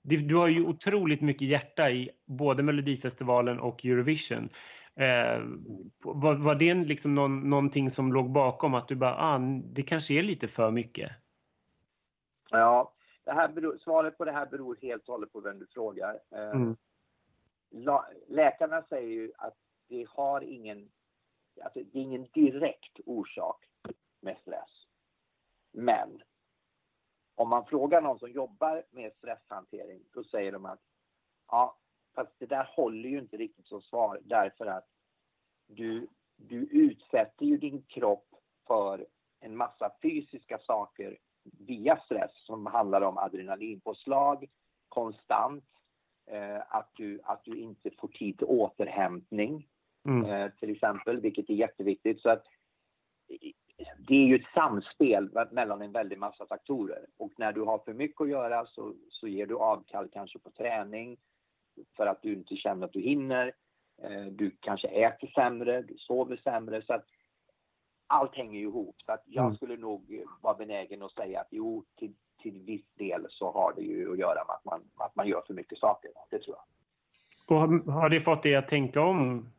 [0.02, 4.48] du har ju otroligt mycket hjärta i både Melodifestivalen och Eurovision.
[4.96, 5.42] Eh,
[6.02, 10.14] var, var det liksom någon, någonting som låg bakom att du bara, ah, det kanske
[10.14, 11.12] är lite för mycket?
[12.50, 12.92] Ja,
[13.26, 16.20] det här beror, svaret på det här beror helt och hållet på vem du frågar.
[16.30, 16.76] Eh, mm.
[18.26, 19.56] Läkarna säger ju att
[19.88, 20.90] det har ingen,
[21.64, 23.64] alltså det är ingen direkt orsak
[24.20, 24.86] med stress.
[25.72, 26.22] Men
[27.34, 30.80] om man frågar någon som jobbar med stresshantering, då säger de att
[31.48, 31.78] ja,
[32.14, 34.88] fast det där håller ju inte riktigt som svar därför att
[35.66, 38.28] du, du utsätter ju din kropp
[38.66, 39.06] för
[39.40, 41.18] en massa fysiska saker
[41.66, 44.46] via stress som handlar om adrenalinpåslag
[44.88, 45.64] konstant,
[46.30, 49.68] eh, att, du, att du inte får tid till återhämtning
[50.08, 50.24] mm.
[50.24, 52.20] eh, till exempel, vilket är jätteviktigt.
[52.20, 52.44] Så att
[53.98, 57.06] det är ju ett samspel mellan en väldig massa faktorer.
[57.16, 60.50] Och när du har för mycket att göra så, så ger du avkall kanske på
[60.50, 61.16] träning
[61.96, 63.52] för att du inte känner att du hinner.
[64.02, 66.82] Eh, du kanske äter sämre, du sover sämre.
[66.82, 67.06] Så att
[68.06, 68.96] allt hänger ju ihop.
[69.06, 69.56] Så att jag mm.
[69.56, 73.82] skulle nog vara benägen att säga att jo, till, till viss del så har det
[73.82, 76.10] ju att göra med att man, att man gör för mycket saker.
[76.30, 76.64] Det tror jag.
[77.46, 79.50] Och har, har det fått dig att tänka om?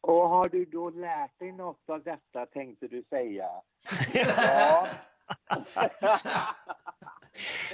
[0.00, 3.46] Och har du då lärt dig något av detta, tänkte du säga?
[4.14, 4.86] ja.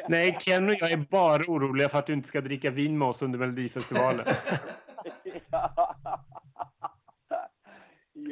[0.09, 3.09] Nej, Ken och jag är bara oroliga för att du inte ska dricka vin med
[3.09, 4.27] oss under Melodifestivalen.
[5.51, 6.25] ja,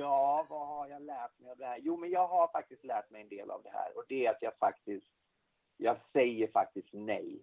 [0.04, 1.78] Ja, vad har jag lärt mig av det här?
[1.82, 4.30] Jo, men jag har faktiskt lärt mig en del av det här och det är
[4.30, 5.06] att jag faktiskt,
[5.76, 7.42] jag säger faktiskt nej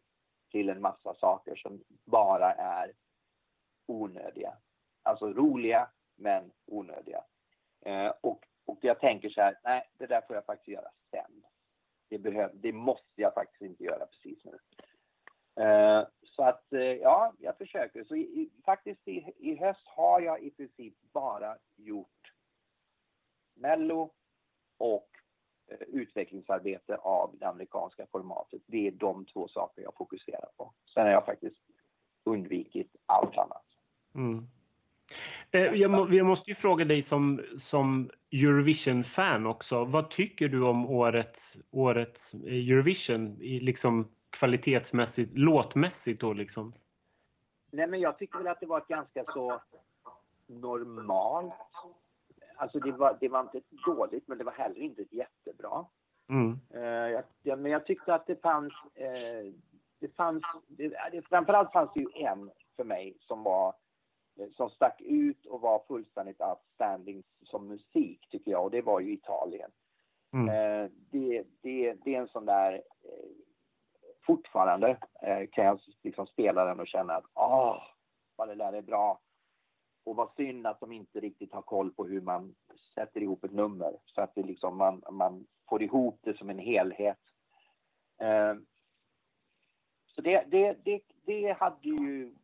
[0.52, 2.92] till en massa saker som bara är
[3.86, 4.58] onödiga.
[5.04, 7.24] Alltså roliga, men onödiga.
[7.86, 11.44] Eh, och, och jag tänker så här, nej, det där får jag faktiskt göra sen.
[12.10, 14.60] Det, behöv, det måste jag faktiskt inte göra precis nu.
[15.64, 18.04] Eh, så att, eh, ja, jag försöker.
[18.04, 22.21] Så i, faktiskt i, i höst har jag i princip bara gjort
[23.54, 24.12] Mello
[24.78, 25.10] och
[25.68, 28.62] eh, utvecklingsarbete av det amerikanska formatet.
[28.66, 30.74] Det är de två saker jag fokuserar på.
[30.94, 31.62] Sen har jag faktiskt
[32.24, 33.66] undvikit allt annat.
[34.16, 34.48] Mm.
[35.52, 39.86] Eh, jag, må, jag, måste ju fråga dig som, som Eurovision-fan också.
[39.86, 46.74] Vad tycker du om årets, årets Eurovision, liksom kvalitetsmässigt, låtmässigt då liksom?
[47.72, 49.62] Nej, men jag tycker väl att det var ett ganska så
[50.48, 51.54] normalt.
[52.62, 55.86] Alltså det var, det var inte dåligt, men det var heller inte jättebra.
[56.30, 56.60] Mm.
[56.76, 59.54] Uh, jag, men jag tyckte att det fanns, uh,
[60.00, 63.76] det fanns, det, det, framförallt fanns det ju en för mig som var
[64.40, 69.00] Eh, som stack ut och var fullständigt outstanding som musik tycker jag och det var
[69.00, 69.72] ju Italien.
[70.34, 70.50] Mm.
[70.50, 73.30] Eh, det, det, det är en sån där eh,
[74.26, 74.98] fortfarande
[75.52, 77.84] kan jag liksom spela den och känna att ah,
[78.36, 79.20] vad det där är bra.
[80.04, 82.56] Och vad synd att de inte riktigt har koll på hur man
[82.96, 86.60] sätter ihop ett nummer så att det liksom man, man får ihop det som en
[86.60, 87.18] helhet.
[90.16, 92.36] Så det, det, det, det hade ju,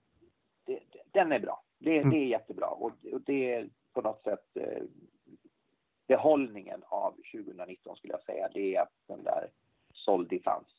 [0.66, 0.80] det,
[1.12, 1.64] den är bra.
[1.80, 2.10] Det, mm.
[2.10, 4.84] det är jättebra och, och det är på något sätt eh,
[6.08, 8.50] behållningen av 2019 skulle jag säga.
[8.54, 9.50] Det är att den där
[9.94, 10.77] sålde fanns.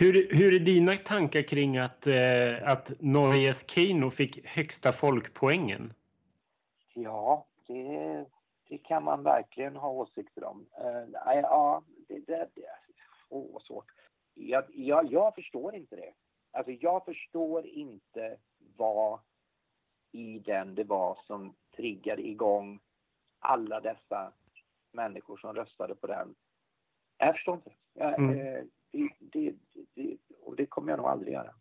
[0.00, 5.92] Hur, hur är dina tankar kring att, eh, att Norges Keino fick högsta folkpoängen?
[6.94, 8.24] Ja, det,
[8.68, 10.66] det kan man verkligen ha åsikter om.
[10.80, 12.62] Uh, ja, det, det, det
[13.28, 13.84] oh, vad svårt.
[14.34, 16.12] Jag, jag, jag förstår inte det.
[16.52, 18.36] Alltså, jag förstår inte
[18.76, 19.20] vad
[20.12, 22.80] i den det var som triggade igång
[23.38, 24.32] alla dessa
[24.92, 26.34] människor som röstade på den.
[27.18, 27.70] Jag förstår inte.
[27.94, 28.38] Jag, mm.
[28.38, 29.54] Eh, det, det,
[29.94, 31.54] det, och det kommer jag nog aldrig göra.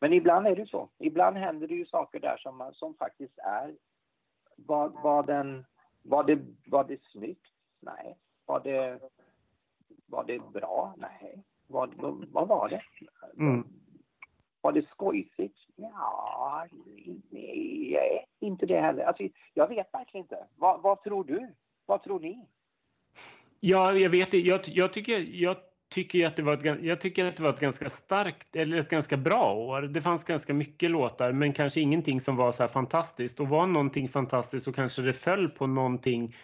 [0.00, 0.90] Men ibland är det så.
[0.98, 3.76] Ibland händer det ju saker där som, som faktiskt är...
[4.56, 5.64] Var, var, den,
[6.02, 7.46] var, det, var det snyggt?
[7.80, 8.18] Nej.
[8.46, 9.00] Var det,
[10.06, 10.94] var det bra?
[10.96, 11.44] Nej.
[11.66, 11.94] Vad,
[12.32, 12.82] vad var det?
[13.36, 13.66] Mm.
[14.60, 15.58] Var det skojsigt?
[15.76, 16.66] Ja,
[17.30, 19.04] nej, inte det heller.
[19.04, 20.46] Alltså, jag vet verkligen inte.
[20.56, 21.54] Vad, vad tror du?
[21.86, 22.46] Vad tror ni?
[23.60, 25.56] Ja, jag vet jag, jag tycker, jag
[25.92, 28.88] tycker att det var ett, jag tycker att det var ett ganska starkt, eller ett
[28.88, 29.82] ganska bra år.
[29.82, 33.40] Det fanns ganska mycket låtar, men kanske ingenting som var så här fantastiskt.
[33.40, 36.34] Och var någonting fantastiskt så kanske det föll på någonting,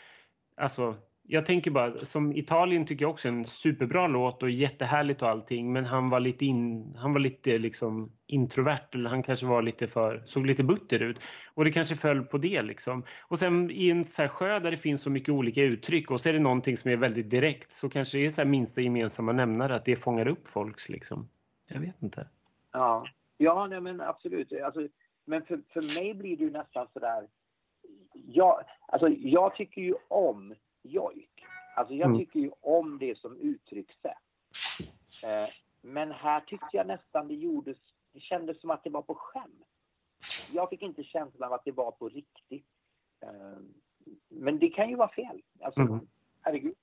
[0.57, 0.97] alltså
[1.31, 5.29] jag tänker bara, som Italien tycker jag också är en superbra låt och jättehärligt och
[5.29, 5.73] allting.
[5.73, 9.87] Men han var lite, in, han var lite liksom introvert eller han kanske var lite
[9.87, 11.19] för, såg lite butter ut.
[11.55, 13.05] Och det kanske föll på det liksom.
[13.21, 16.21] Och sen i en så här sjö där det finns så mycket olika uttryck och
[16.21, 18.81] så är det någonting som är väldigt direkt så kanske det är så här minsta
[18.81, 21.29] gemensamma nämnare att det fångar upp folks liksom.
[21.67, 22.29] Jag vet inte.
[22.73, 23.07] Ja,
[23.39, 24.53] ja nej, men absolut.
[24.53, 24.89] Alltså,
[25.25, 27.29] men för, för mig blir det ju nästan sådär.
[28.13, 31.45] Jag, alltså, jag tycker ju om jojk.
[31.77, 32.19] Alltså jag mm.
[32.19, 34.13] tycker ju om det som uttryckssätt.
[35.25, 35.49] Eh,
[35.83, 37.79] men här tyckte jag nästan det gjordes,
[38.13, 39.67] det kändes som att det var på skämt.
[40.53, 42.67] Jag fick inte känslan av att det var på riktigt.
[43.23, 43.59] Eh,
[44.29, 45.43] men det kan ju vara fel.
[45.61, 46.01] Alltså, mm.
[46.41, 46.75] herregud.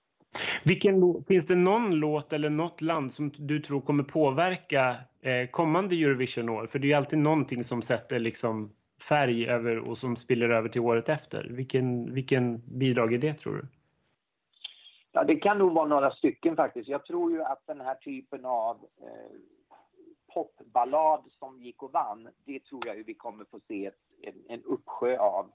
[0.63, 5.95] Vilken, finns det någon låt eller något land som du tror kommer påverka eh, kommande
[5.95, 6.67] Eurovision-år?
[6.67, 8.71] För det är ju alltid någonting som sätter liksom
[9.09, 11.47] färg över och som spiller över till året efter.
[11.49, 13.67] Vilken, vilken bidrag är det tror du?
[15.15, 16.89] Ja, det kan nog vara några stycken faktiskt.
[16.89, 19.37] Jag tror ju att den här typen av eh,
[20.33, 24.43] popballad som gick och vann, det tror jag ju vi kommer få se ett, en,
[24.47, 25.51] en uppsjö av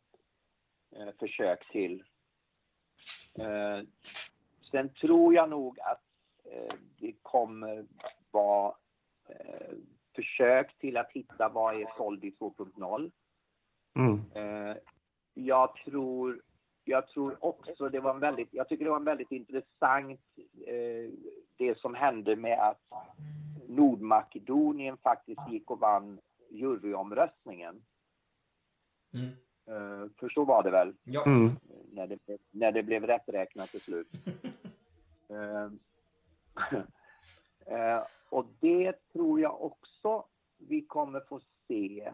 [0.96, 2.04] eh, försök till.
[3.38, 3.80] Eh,
[4.70, 6.04] sen tror jag nog att
[6.44, 7.86] eh, det kommer
[8.30, 8.74] vara
[9.28, 9.76] eh,
[10.14, 13.10] försök till att hitta vad är Soldi 2.0.
[13.96, 14.20] Mm.
[14.34, 14.76] Eh,
[15.34, 16.42] jag tror
[16.84, 20.20] jag tror också det var en väldigt, jag tycker det var en väldigt intressant
[20.66, 21.10] eh,
[21.56, 22.80] det som hände med att
[23.68, 26.20] Nordmakedonien faktiskt gick och vann
[26.50, 27.82] juryomröstningen.
[29.14, 29.28] Mm.
[29.66, 31.26] Eh, för så var det väl Ja.
[31.26, 31.56] Mm.
[31.92, 32.18] när det,
[32.50, 34.08] när det blev rätträknat till slut.
[35.30, 35.70] Eh,
[37.76, 40.24] eh, och det tror jag också
[40.58, 42.12] vi kommer få se.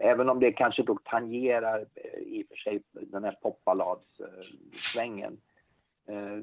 [0.00, 5.40] Även om det kanske då tangerar eh, i och för sig den här popballadssvängen.
[6.08, 6.38] Eh,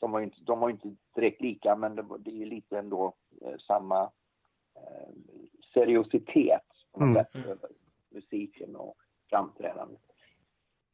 [0.00, 2.44] de var ju inte, de var inte direkt lika men det, var, det är ju
[2.44, 4.10] lite ändå eh, samma
[5.74, 6.62] seriositet
[6.92, 7.24] på något Mm.
[7.24, 7.70] sätt över
[8.10, 8.96] musiken och
[9.30, 10.00] framträdandet.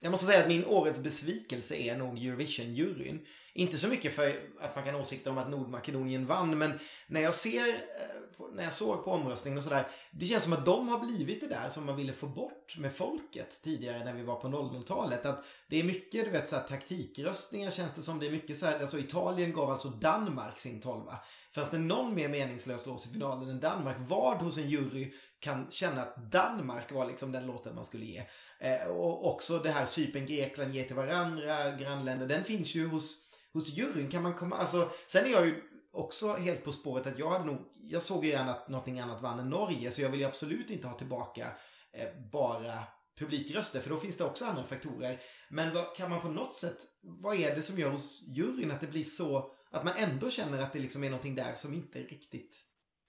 [0.01, 3.19] Jag måste säga att min årets besvikelse är nog Eurovision-juryn.
[3.55, 4.27] Inte så mycket för
[4.61, 8.65] att man kan åsikta åsikter om att Nordmakedonien vann, men när jag ser, eh, när
[8.65, 11.69] jag såg på omröstningen och sådär, det känns som att de har blivit det där
[11.69, 15.27] som man ville få bort med folket tidigare när vi var på 00-talet.
[15.27, 18.19] Att det är mycket, du vet, så här, taktikröstningar känns det som.
[18.19, 21.19] Det är mycket så här, alltså Italien gav alltså Danmark sin tolva.
[21.55, 23.97] Fanns det någon mer meningslös låt i finalen än Danmark?
[23.99, 28.25] Vad hos en jury kan känna att Danmark var liksom den låten man skulle ge?
[28.59, 32.27] Eh, och också det här Cypern, Grekland ger till varandra, grannländer.
[32.27, 33.22] Den finns ju hos,
[33.53, 34.11] hos juryn.
[34.11, 35.63] Kan man komma, alltså, sen är jag ju
[35.93, 39.23] också helt på spåret att jag hade nog, jag såg ju gärna att någonting annat
[39.23, 39.93] vann än Norge.
[39.93, 41.53] Så jag vill ju absolut inte ha tillbaka
[41.93, 42.85] eh, bara
[43.19, 43.81] publikröster.
[43.81, 45.21] För då finns det också andra faktorer.
[45.51, 48.81] Men vad, kan man på något sätt, vad är det som gör hos juryn att
[48.81, 51.99] det blir så, att man ändå känner att det liksom är någonting där som inte
[51.99, 52.57] riktigt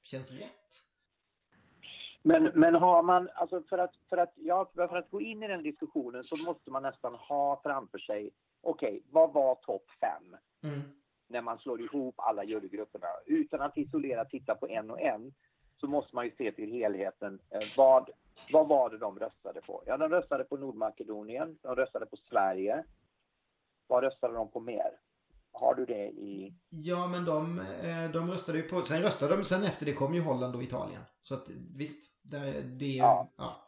[0.03, 0.49] känns rätt?
[2.25, 5.47] Men, men har man, alltså för att, för, att, ja, för att gå in i
[5.47, 8.31] den diskussionen så måste man nästan ha framför sig,
[8.61, 10.37] okej, vad var topp fem?
[10.63, 10.81] Mm.
[11.27, 13.07] När man slår ihop alla jurygrupperna.
[13.25, 15.33] Utan att isolera titta på en och en
[15.77, 17.39] så måste man ju se till helheten.
[17.49, 18.09] Eh, vad,
[18.51, 19.83] vad var det de röstade på?
[19.85, 22.83] Ja, de röstade på Nordmakedonien, de röstade på Sverige.
[23.87, 24.91] Vad röstade de på mer?
[25.53, 26.53] Har du det i...
[26.69, 28.81] Ja, men de, eh, de röstade ju på...
[28.81, 31.01] Sen röstade de, sen efter det kom ju Holland och Italien.
[31.21, 32.85] Så att visst, där, det...
[32.85, 33.30] Ja.
[33.38, 33.59] ja.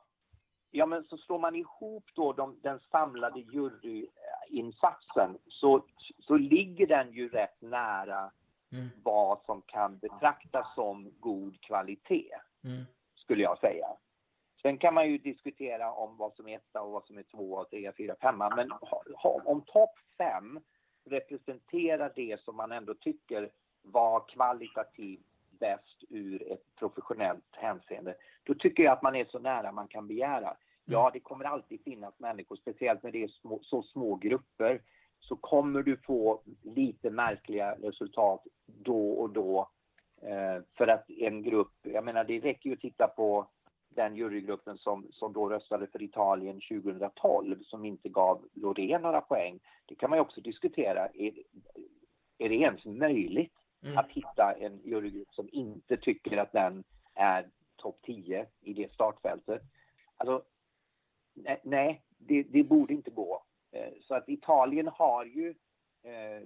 [0.72, 5.86] Ja, men så slår man ihop då de, den samlade juryinsatsen så,
[6.20, 8.32] så ligger den ju rätt nära
[8.74, 8.90] Mm.
[9.04, 12.84] vad som kan betraktas som god kvalitet, Mm.
[13.16, 13.88] skulle jag säga.
[14.62, 17.66] Sen kan man ju diskutera om vad som är etta och vad som är tvåa,
[17.66, 18.56] trea, fyra, femma.
[18.56, 18.72] Men
[19.46, 20.60] om topp fem
[21.06, 23.50] representerar det som man ändå tycker
[23.82, 25.26] var kvalitativt
[25.60, 30.08] bäst ur ett professionellt hänseende, då tycker jag att man är så nära man kan
[30.08, 30.58] begära.
[30.86, 34.82] Ja, det kommer alltid finnas människor, speciellt när det är små, så små grupper,
[35.20, 39.70] så kommer du få lite märkliga resultat då och då.
[40.22, 43.48] Eh, för att en grupp, jag menar det räcker ju att titta på
[43.96, 49.60] den jurygruppen som, som då röstade för Italien 2012 som inte gav Loreen några poäng.
[49.86, 51.08] Det kan man ju också diskutera.
[51.08, 51.34] Är,
[52.38, 53.54] är det ens möjligt
[53.84, 53.98] Mm.
[53.98, 59.62] att hitta en jurygrupp som inte tycker att den är topp 10 i det startfältet?
[60.18, 60.44] Alltså,
[61.36, 63.44] ne- nej, det, det borde inte gå.
[63.72, 65.50] Eh, Så att Italien har ju
[66.04, 66.42] eh,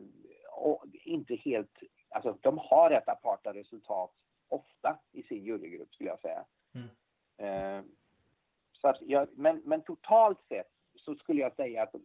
[1.03, 1.71] inte helt,
[2.09, 4.11] alltså de har rätt aparta resultat
[4.49, 6.45] ofta i sin jurygrupp skulle jag säga.
[6.75, 6.87] Mm.
[7.39, 7.81] Eh,
[8.81, 11.95] så att jag, men, men totalt sett så skulle jag säga att,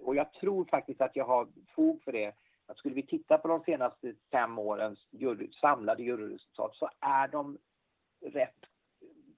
[0.00, 2.34] och jag tror faktiskt att jag har fog för det,
[2.66, 7.58] att skulle vi titta på de senaste fem årens jury, samlade juryresultat så är de
[8.20, 8.58] rätt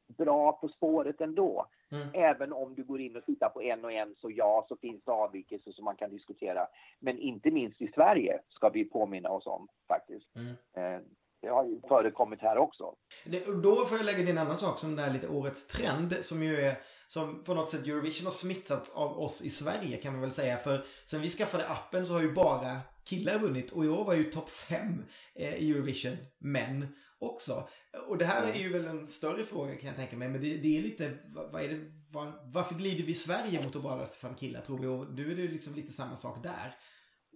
[0.07, 1.67] bra på spåret ändå.
[1.91, 2.09] Mm.
[2.13, 5.05] Även om du går in och tittar på en och en så ja, så finns
[5.05, 6.67] det avvikelser som man kan diskutera.
[7.01, 10.37] Men inte minst i Sverige ska vi påminna oss om faktiskt.
[10.37, 11.05] Mm.
[11.45, 12.85] Det har ju förekommit här också.
[13.25, 16.43] Det, då får jag lägga till en annan sak som är lite årets trend som
[16.43, 20.21] ju är som på något sätt Eurovision har smittats av oss i Sverige kan man
[20.21, 20.57] väl säga.
[20.57, 24.15] För sen vi skaffade appen så har ju bara killar vunnit och i år var
[24.15, 25.05] ju topp fem
[25.35, 27.69] eh, i Eurovision män också.
[28.09, 30.29] Och det här är ju väl en större fråga kan jag tänka mig.
[30.29, 31.19] Men det, det är lite,
[31.53, 31.81] vad, är det,
[32.11, 34.87] var, varför glider vi i Sverige mot att bara rösta fram killar tror vi?
[34.87, 36.77] Och nu är det liksom lite samma sak där.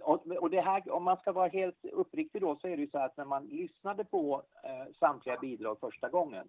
[0.03, 2.99] Och, det här, om man ska vara helt uppriktig då, så är det ju så
[2.99, 6.49] att när man lyssnade på eh, samtliga bidrag första gången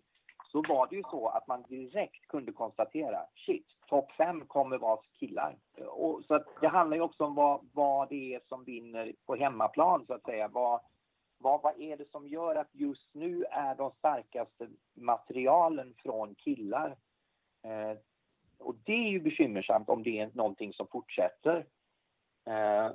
[0.52, 5.00] så var det ju så att man direkt kunde konstatera, shit, topp fem kommer vara
[5.20, 5.58] killar.
[5.88, 9.36] Och, så att det handlar ju också om vad, vad det är som vinner på
[9.36, 10.48] hemmaplan så att säga.
[10.48, 10.82] Vad,
[11.38, 16.98] vad, vad är det som gör att just nu är de starkaste materialen från killar?
[17.64, 17.98] Eh,
[18.58, 21.66] och det är ju bekymmersamt om det är någonting som fortsätter.
[22.46, 22.92] Eh,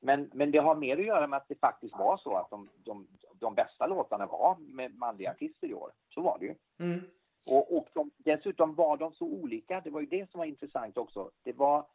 [0.00, 2.68] men, men det har mer att göra med att det faktiskt var så att de,
[2.84, 3.06] de,
[3.40, 5.92] de bästa låtarna var med manliga artister i år.
[6.08, 6.54] Så var det ju.
[6.78, 7.00] Mm.
[7.46, 9.80] Och, och de, dessutom var de så olika.
[9.80, 11.30] Det var ju det som var intressant också.
[11.42, 11.86] Det var,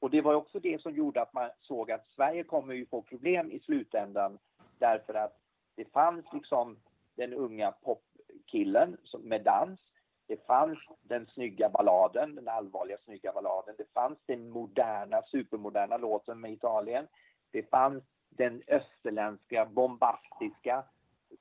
[0.00, 3.02] och det var också det som gjorde att man såg att Sverige kommer ju få
[3.02, 4.38] problem i slutändan
[4.78, 5.38] därför att
[5.74, 6.76] det fanns liksom
[7.14, 9.80] den unga popkillen med dans.
[10.26, 13.74] Det fanns den snygga balladen, den allvarliga snygga balladen.
[13.78, 17.06] Det fanns den moderna, supermoderna låten med Italien.
[17.52, 20.84] Det fanns den österländska, bombastiska,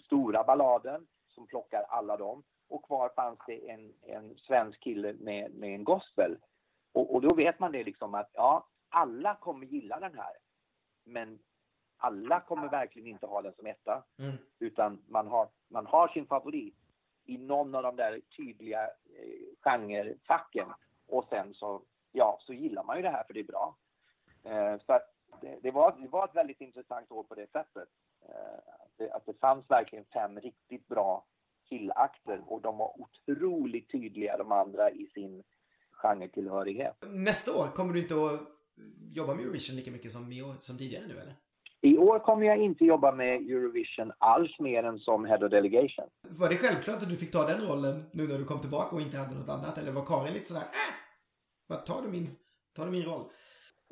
[0.06, 2.44] stora balladen som plockar alla dem.
[2.68, 6.38] Och kvar fanns det en, en svensk kille med, med en gospel.
[6.94, 10.34] Och, och då vet man det liksom att ja, alla kommer gilla den här.
[11.04, 11.40] Men
[11.98, 14.04] alla kommer verkligen inte ha den som etta.
[14.18, 14.38] Mm.
[14.60, 16.76] Utan man har, man har sin favorit
[17.26, 20.68] i någon av de där tydliga eh, genrefacken.
[21.08, 21.82] Och sen så,
[22.12, 23.76] ja, så gillar man ju det här för det är bra.
[24.44, 27.90] Eh, så att det, det, var, det var ett väldigt intressant år på det sättet.
[28.30, 28.60] Eh,
[28.98, 31.26] det, att det fanns verkligen fem riktigt bra
[31.70, 35.44] killakter och de var otroligt tydliga de andra i sin
[35.92, 36.96] genretillhörighet.
[37.08, 38.40] Nästa år kommer du inte att
[39.14, 41.36] jobba med Eurovision lika mycket som, som tidigare nu eller?
[41.84, 46.06] I år kommer jag inte jobba med Eurovision alls mer än som Head of Delegation.
[46.22, 49.02] Var det självklart att du fick ta den rollen nu när du kom tillbaka och
[49.02, 49.78] inte hade något annat?
[49.78, 50.64] Eller var Karin lite sådär,
[51.70, 52.36] äh, tar du min,
[52.76, 53.24] tar du min roll?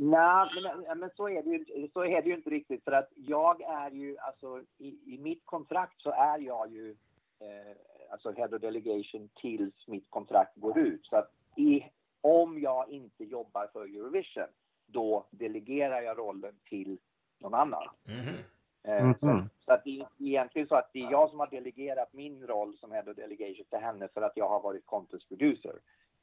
[0.01, 2.83] Nej, men, men så, är det ju, så är det ju inte riktigt.
[2.83, 6.95] För att jag är ju, alltså i, i mitt kontrakt så är jag ju
[7.39, 7.75] eh,
[8.11, 11.05] alltså Head of Delegation tills mitt kontrakt går ut.
[11.05, 11.85] Så att i,
[12.21, 14.47] om jag inte jobbar för Eurovision,
[14.85, 16.97] då delegerar jag rollen till
[17.39, 17.87] någon annan.
[18.07, 18.35] Mm.
[18.83, 22.13] Eh, så, så, att det är egentligen så att det är jag som har delegerat
[22.13, 25.75] min roll som Head of Delegation till henne för att jag har varit contest producer.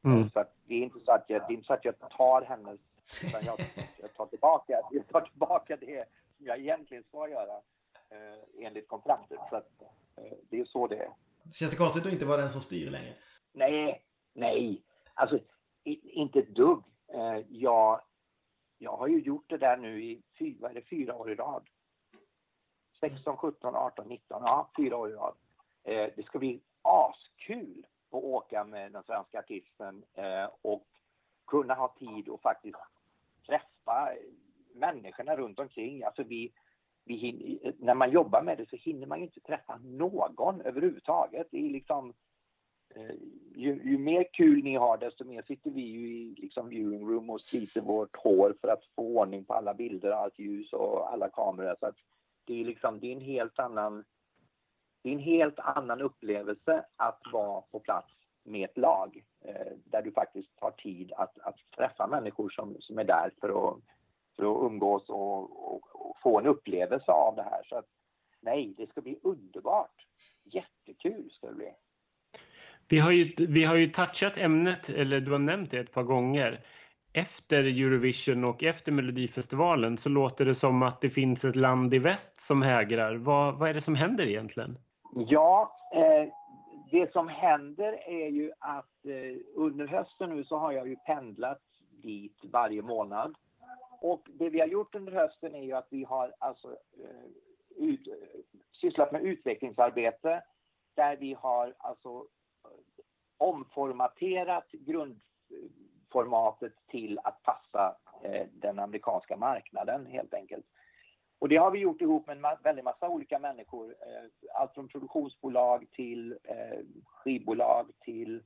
[0.04, 0.30] Mm.
[0.30, 2.42] Så att det är inte så att jag, det är inte så att jag tar
[2.42, 2.80] hennes,
[3.22, 3.60] utan jag,
[4.00, 7.56] jag, tar tillbaka, jag tar tillbaka det som jag egentligen ska göra
[8.10, 9.38] eh, enligt kontraktet.
[9.50, 9.82] Så att,
[10.16, 11.10] eh, det är så det är.
[11.52, 13.14] Känns det konstigt att inte vara den som styr längre?
[13.52, 14.02] Nej,
[14.32, 14.82] nej.
[15.14, 15.38] Alltså,
[15.84, 16.82] inte ett dugg.
[17.14, 18.00] Eh, jag,
[18.78, 21.68] jag har ju gjort det där nu i fyra, eller fyra år i rad.
[23.00, 25.34] 16, 17, 18, 19, ja, fyra år i rad.
[25.84, 30.86] Eh, det ska bli askul att åka med den svenska artisten eh, och
[31.46, 32.78] kunna ha tid och faktiskt
[33.46, 34.12] träffa
[34.74, 36.02] människorna runt omkring.
[36.02, 36.52] Alltså vi,
[37.04, 41.48] vi hinner, när man jobbar med det så hinner man ju inte träffa någon överhuvudtaget.
[41.50, 42.14] Det är liksom
[42.94, 43.14] eh,
[43.54, 47.30] ju, ju, mer kul ni har desto mer sitter vi ju i liksom viewing room
[47.30, 51.28] och sliter vårt hår för att få ordning på alla bilder, allt ljus och alla
[51.28, 51.76] kameror.
[51.80, 51.96] Så att
[52.44, 54.04] det är liksom, det är en helt annan
[55.02, 58.15] det är en helt annan upplevelse att vara på plats
[58.46, 62.98] med ett lag eh, där du faktiskt har tid att, att träffa människor som, som
[62.98, 63.78] är där för att,
[64.36, 67.62] för att umgås och, och, och få en upplevelse av det här.
[67.64, 67.86] Så att,
[68.40, 70.06] nej, det ska bli underbart.
[70.44, 71.72] Jättekul ska det bli.
[72.88, 76.02] Vi har, ju, vi har ju touchat ämnet, eller du har nämnt det ett par
[76.02, 76.60] gånger.
[77.12, 81.98] Efter Eurovision och efter Melodifestivalen så låter det som att det finns ett land i
[81.98, 83.14] väst som hägrar.
[83.14, 84.78] Vad, vad är det som händer egentligen?
[85.14, 86.32] Ja, eh,
[86.90, 91.62] det som händer är ju att eh, under hösten nu så har jag ju pendlat
[91.90, 93.34] dit varje månad.
[94.00, 97.26] Och det vi har gjort under hösten är ju att vi har alltså eh,
[97.76, 98.08] ut,
[98.72, 100.42] sysslat med utvecklingsarbete
[100.94, 102.26] där vi har alltså
[102.64, 102.70] eh,
[103.36, 110.66] omformaterat grundformatet till att passa eh, den amerikanska marknaden helt enkelt.
[111.38, 113.90] Och det har vi gjort ihop med en väldig massa olika människor.
[113.90, 118.42] Eh, allt från produktionsbolag till eh, skivbolag till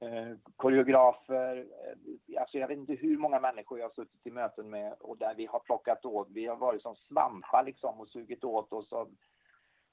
[0.00, 1.56] eh, koreografer.
[1.56, 5.18] Eh, alltså jag vet inte hur många människor jag har suttit i möten med och
[5.18, 6.28] där vi har plockat åt.
[6.30, 9.08] Vi har varit som svampar liksom och sugit åt oss Och,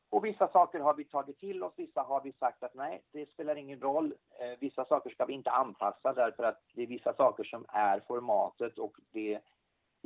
[0.09, 3.31] och vissa saker har vi tagit till oss, vissa har vi sagt att nej, det
[3.31, 4.13] spelar ingen roll.
[4.39, 7.99] Eh, vissa saker ska vi inte anpassa därför att det är vissa saker som är
[7.99, 9.39] formatet och det,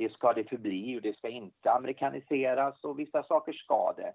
[0.02, 4.12] det ska det förbli och det ska inte amerikaniseras och vissa saker ska det.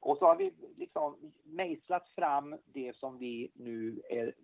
[0.00, 4.34] Och så har vi liksom mejslat fram det som vi nu är,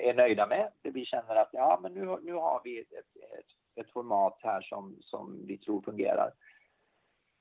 [0.00, 0.72] är nöjda med.
[0.82, 4.60] Det vi känner att ja, men nu, nu har vi ett, ett, ett format här
[4.60, 6.32] som, som vi tror fungerar.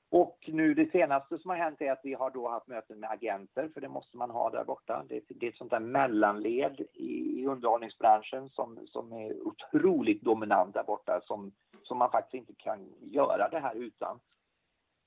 [0.09, 3.09] Och nu det senaste som har hänt är att vi har då haft möten med
[3.09, 5.05] agenter, för det måste man ha där borta.
[5.09, 10.73] Det, det är ett sånt där mellanled i, i underhållningsbranschen som, som är otroligt dominant
[10.73, 11.51] där borta, som,
[11.87, 14.19] som man faktiskt inte kan göra det här utan.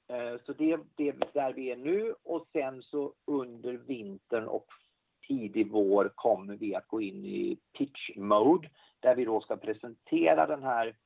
[0.09, 4.66] Eh, så det, det är där vi är nu och sen så under vintern och
[5.28, 8.70] tidig vår kommer vi att gå in i pitch mode
[9.01, 10.97] där vi då ska presentera den här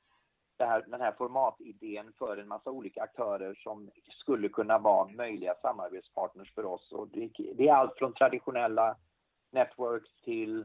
[0.59, 3.91] här, den här formatidén för en massa olika aktörer som
[4.21, 6.93] skulle kunna vara möjliga samarbetspartners för oss.
[6.93, 8.97] Och det, det är allt från traditionella
[9.53, 10.61] networks till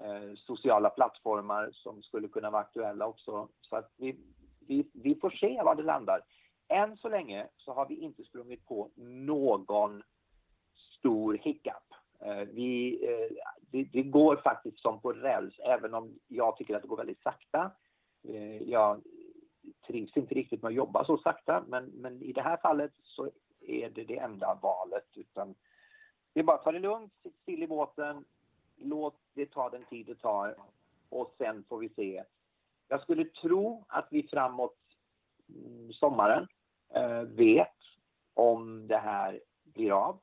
[0.00, 3.48] eh, sociala plattformar som skulle kunna vara aktuella också.
[3.60, 4.16] Så att vi,
[4.66, 6.20] vi, vi får se var det landar.
[6.68, 10.02] Än så länge så har vi inte sprungit på någon
[10.98, 11.94] stor hiccup.
[12.20, 16.82] Eh, vi, eh, det, det, går faktiskt som på räls, även om jag tycker att
[16.82, 17.70] det går väldigt sakta.
[18.28, 19.02] Eh, jag
[19.86, 23.30] trivs inte riktigt med att jobba så sakta, men, men i det här fallet så
[23.60, 25.08] är det det enda valet.
[25.14, 25.54] Utan
[26.32, 28.24] det är bara att ta det lugnt, sitt still i båten,
[28.76, 30.56] låt det ta den tid det tar
[31.08, 32.24] och sen får vi se.
[32.88, 34.76] Jag skulle tro att vi framåt
[35.48, 36.46] mm, sommaren
[36.94, 37.76] eh, vet
[38.34, 40.18] om det här blir av.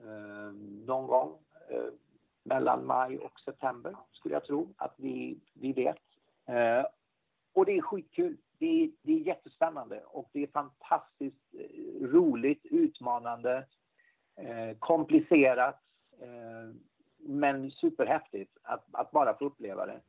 [0.00, 0.52] Eh,
[0.86, 1.38] någon gång
[1.70, 1.92] eh,
[2.42, 5.98] mellan maj och september skulle jag tro att vi, vi vet.
[6.46, 6.86] Eh,
[7.52, 8.36] och det är skitkul.
[8.58, 13.66] Det är, det är jättespännande och det är fantastiskt eh, roligt, utmanande,
[14.36, 15.80] eh, komplicerat
[16.20, 16.74] eh,
[17.20, 20.00] men superhäftigt att, att bara få uppleva det.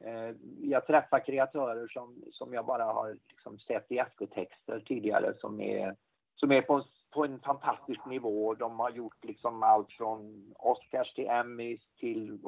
[0.00, 5.60] Eh, jag träffar kreatörer som, som jag bara har liksom sett i eftertexter tidigare som
[5.60, 5.96] är,
[6.36, 8.54] som är på på en fantastisk nivå.
[8.54, 12.38] De har gjort liksom allt från Oscars till Emmys till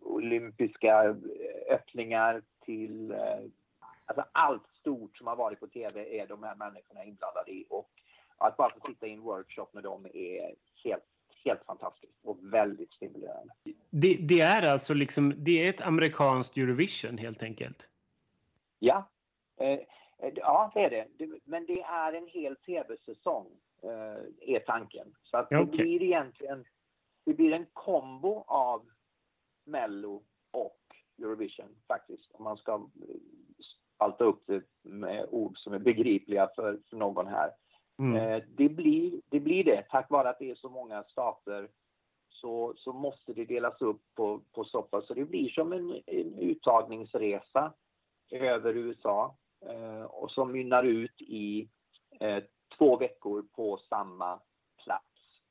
[0.00, 1.16] olympiska eh,
[1.70, 3.40] öppningar till eh,
[4.06, 7.66] alltså allt stort som har varit på tv är de här människorna inblandade i.
[7.70, 7.90] Och
[8.38, 11.04] att bara få sitta i en workshop med dem är helt,
[11.44, 13.52] helt fantastiskt och väldigt stimulerande.
[13.90, 17.88] Det, det är alltså liksom, det är ett amerikanskt Eurovision helt enkelt?
[18.78, 19.10] Ja.
[19.60, 19.80] Eh,
[20.22, 21.38] Eh, ja, det är det.
[21.44, 23.46] Men det är en hel tv-säsong,
[23.82, 25.14] eh, är tanken.
[25.22, 25.76] Så att det okay.
[25.76, 26.64] blir egentligen
[27.24, 28.88] det blir en kombo av
[29.64, 30.80] Mello och
[31.18, 32.30] Eurovision faktiskt.
[32.32, 33.16] Om man ska eh,
[33.96, 37.50] spalta upp det med ord som är begripliga för, för någon här.
[37.98, 38.16] Mm.
[38.16, 39.82] Eh, det, blir, det blir det.
[39.82, 41.68] Tack vare att det är så många stater
[42.28, 45.06] så, så måste det delas upp på, på pass.
[45.06, 47.72] Så det blir som en, en uttagningsresa
[48.30, 49.36] över USA
[49.66, 51.68] Eh, och som mynnar ut i
[52.20, 52.42] eh,
[52.78, 54.40] två veckor på samma
[54.84, 55.06] plats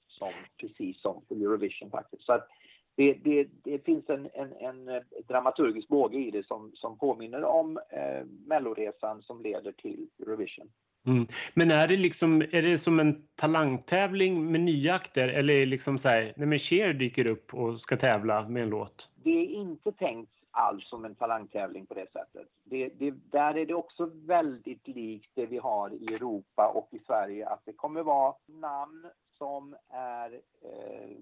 [0.08, 2.24] som precis som för Eurovision faktiskt.
[2.24, 2.48] Så att
[2.96, 7.78] det, det, det finns en, en, en, dramaturgisk båge i det som, som påminner om
[7.78, 10.72] eh, Melloresan som leder till Eurovision.
[11.08, 11.28] Mm.
[11.54, 15.66] Men är det liksom, är det som en talangtävling med nya akter eller är det
[15.66, 19.10] liksom så här, nej men Cher dyker upp och ska tävla med en låt?
[19.16, 22.48] Det är inte tänkt alls som en talangtävling på det sättet.
[22.64, 27.00] Det, det, där är det också väldigt likt det vi har i Europa och i
[27.00, 29.08] Sverige att det kommer vara namn
[29.38, 31.18] som är eh,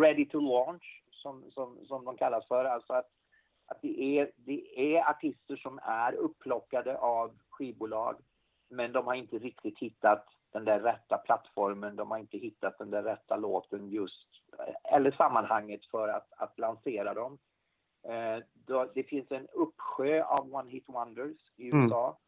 [0.00, 2.64] ready to launch som, som, som de kallas för.
[2.64, 3.10] Alltså att,
[3.66, 8.16] att det, är, det är artister som är upplockade av skivbolag
[8.76, 12.90] men de har inte riktigt hittat den där rätta plattformen, de har inte hittat den
[12.90, 14.28] där rätta låten just,
[14.92, 17.38] eller sammanhanget för att, att lansera dem.
[18.08, 18.42] Eh,
[18.94, 21.84] det finns en uppsjö av One Hit Wonders i mm.
[21.84, 22.18] USA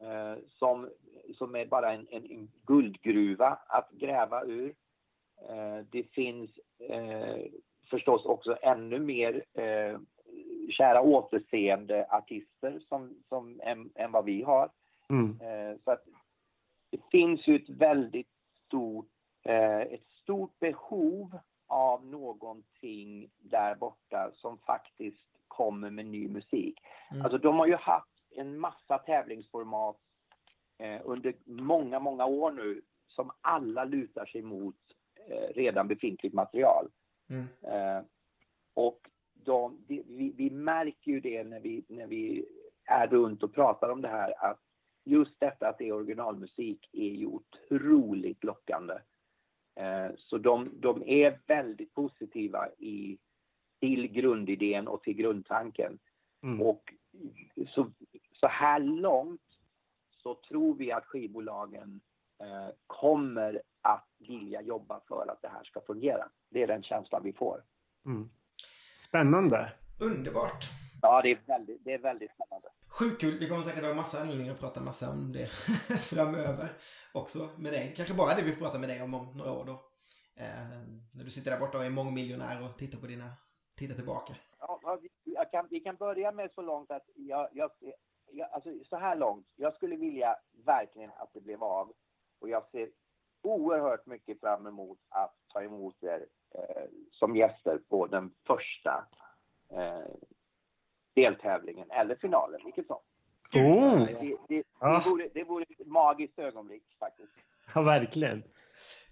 [0.00, 0.32] mm.
[0.32, 0.90] eh, som,
[1.34, 4.74] som är bara en, en, en guldgruva att gräva ur.
[5.48, 7.36] Eh, det finns eh,
[7.90, 9.98] förstås också ännu mer eh,
[10.70, 14.70] kära återseende artister som, som, än, än vad vi har.
[15.08, 15.40] Mm.
[15.40, 16.04] Eh, så att
[16.90, 18.30] det finns ju ett väldigt
[18.66, 19.08] stort,
[19.90, 26.78] ett stort behov av någonting där borta som faktiskt kommer med ny musik.
[27.10, 27.22] Mm.
[27.22, 29.96] Alltså de har ju haft en massa tävlingsformat
[30.78, 34.76] eh, under många, många år nu som alla lutar sig mot
[35.28, 36.88] eh, redan befintligt material.
[37.28, 37.46] Mm.
[37.62, 38.04] Eh,
[38.74, 39.00] och
[39.32, 42.46] de, de, vi, vi, märker ju det när vi, när vi
[42.84, 44.60] är runt och pratar om det här att
[45.06, 48.94] just detta att det är originalmusik är ju otroligt lockande.
[49.76, 53.18] Eh, så de, de är väldigt positiva i,
[53.80, 55.98] till grundidén och till grundtanken.
[56.42, 56.62] Mm.
[56.62, 56.94] Och
[57.68, 57.92] så,
[58.32, 59.40] så här långt
[60.22, 62.00] så tror vi att skivbolagen
[62.40, 66.28] eh, kommer att vilja jobba för att det här ska fungera.
[66.50, 67.62] Det är den känslan vi får.
[68.06, 68.28] Mm.
[68.96, 69.72] Spännande.
[70.00, 70.85] Underbart.
[71.02, 72.68] Ja, det är väldigt, det är väldigt spännande.
[72.88, 73.38] Sjukt kul.
[73.38, 75.46] Vi kommer säkert ha massa anledningar att prata massa om det
[76.10, 76.68] framöver
[77.12, 77.94] också med dig.
[77.96, 79.72] Kanske bara det vi får prata med dig om om några år då.
[80.34, 80.68] Eh,
[81.14, 83.32] när du sitter där borta och är mångmiljonär och tittar på dina,
[83.76, 84.34] tittar tillbaka.
[84.58, 87.70] Ja, jag kan, vi kan börja med så långt att jag, jag,
[88.30, 89.46] jag, alltså så här långt.
[89.56, 91.92] Jag skulle vilja verkligen att det blev av
[92.40, 92.90] och jag ser
[93.42, 99.06] oerhört mycket fram emot att ta emot er eh, som gäster på den första
[99.70, 100.14] eh,
[101.16, 103.00] deltävlingen eller finalen, vilket som.
[103.54, 104.06] Oh.
[104.48, 104.64] Det,
[105.08, 107.32] vore, det vore ett magiskt ögonblick faktiskt.
[107.74, 108.42] Ja, verkligen.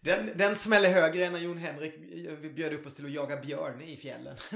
[0.00, 1.94] Den, den smäller högre än när Jon Henrik
[2.54, 4.36] bjöd upp oss till att jaga björn i fjällen.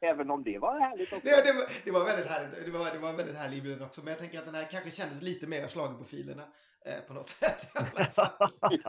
[0.00, 1.26] Även om det var härligt också.
[1.28, 2.64] det, det, var, det var väldigt härligt.
[2.64, 4.00] Det var, det var en väldigt härlig inbjudan också.
[4.04, 6.42] Men jag tänker att den här kanske kändes lite mer slagen på filerna.
[6.84, 8.50] Eh, på något sätt i alla fall.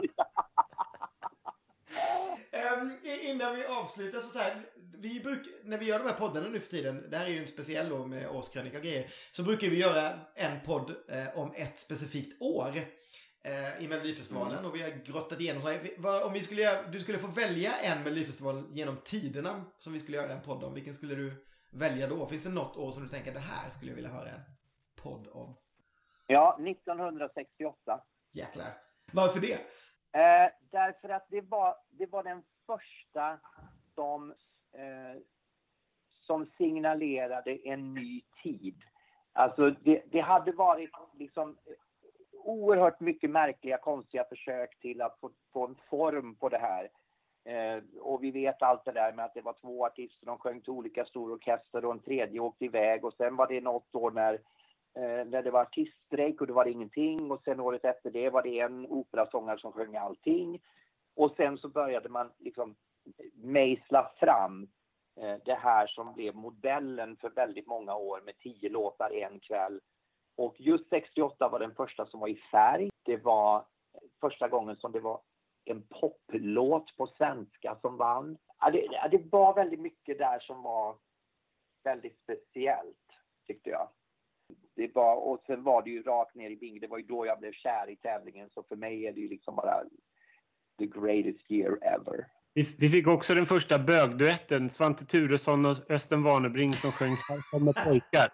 [3.03, 4.55] I- innan vi avslutar så, så här,
[5.03, 7.39] vi bruk, när vi gör de här poddarna nu för tiden, det här är ju
[7.39, 11.53] en speciell då med årskrönika och grejer, så brukar vi göra en podd eh, om
[11.55, 12.71] ett specifikt år
[13.43, 16.61] eh, i Melodifestivalen och vi har grottat igenom så här, vi- vad- om vi skulle
[16.61, 20.63] göra, du skulle få välja en Melodifestival genom tiderna som vi skulle göra en podd
[20.63, 22.27] om, vilken skulle du välja då?
[22.27, 24.41] Finns det något år som du tänker det här skulle jag vilja höra en
[25.03, 25.57] podd om?
[26.27, 28.01] Ja, 1968.
[28.33, 28.67] Jäklar.
[29.11, 29.53] Varför det?
[30.19, 33.39] Eh, därför att det var, det var den första
[33.95, 34.33] som,
[34.73, 35.21] eh,
[36.21, 38.75] som signalerade en ny tid.
[39.33, 40.89] Alltså det, det hade varit
[41.19, 41.73] liksom eh,
[42.43, 46.89] oerhört mycket märkliga, konstiga försök till att få, få en form på det här.
[47.45, 50.61] Eh, och vi vet allt det där med att det var två artister, de sjöng
[50.61, 54.11] till olika stora orkester och en tredje åkte iväg och sen var det något år
[54.11, 54.33] när
[54.95, 58.29] eh, när det var artiststrejk och då var det ingenting och sen året efter det
[58.29, 60.61] var det en operasångare som sjöng allting.
[61.15, 62.75] Och sen så började man liksom
[63.33, 64.67] mejsla fram
[65.15, 69.81] eh, det här som blev modellen för väldigt många år med tio låtar en kväll.
[70.35, 72.89] Och just 68 var den första som var i färg.
[73.03, 73.65] Det var
[74.21, 75.21] första gången som det var
[75.65, 78.37] en poplåt på svenska som vann.
[78.71, 80.97] Det, det var väldigt mycket där som var
[81.83, 83.11] väldigt speciellt,
[83.47, 83.89] tyckte jag.
[84.75, 86.79] Det var, och sen var det ju rakt ner i bing.
[86.79, 88.49] Det var ju då jag blev kär i tävlingen.
[88.49, 89.83] Så för mig är det ju liksom bara
[90.79, 92.27] the greatest year ever.
[92.53, 97.51] Vi, vi fick också den första bögduetten, Svante Turesson och Östen Warnerbring som sjöng Här
[97.51, 98.31] kommer pojkar.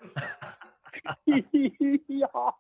[2.08, 2.60] ja!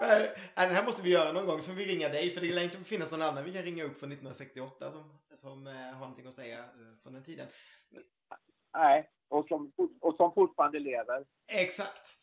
[0.00, 1.62] Nej, den här måste vi göra någon gång.
[1.62, 2.30] Så vi ringer dig.
[2.30, 5.66] För det lär inte finnas någon annan vi kan ringa upp från 1968 som, som
[5.66, 6.64] eh, har någonting att säga eh,
[7.02, 7.46] från den tiden.
[8.74, 11.24] Nej, och som, och som fortfarande lever.
[11.46, 12.17] Exakt.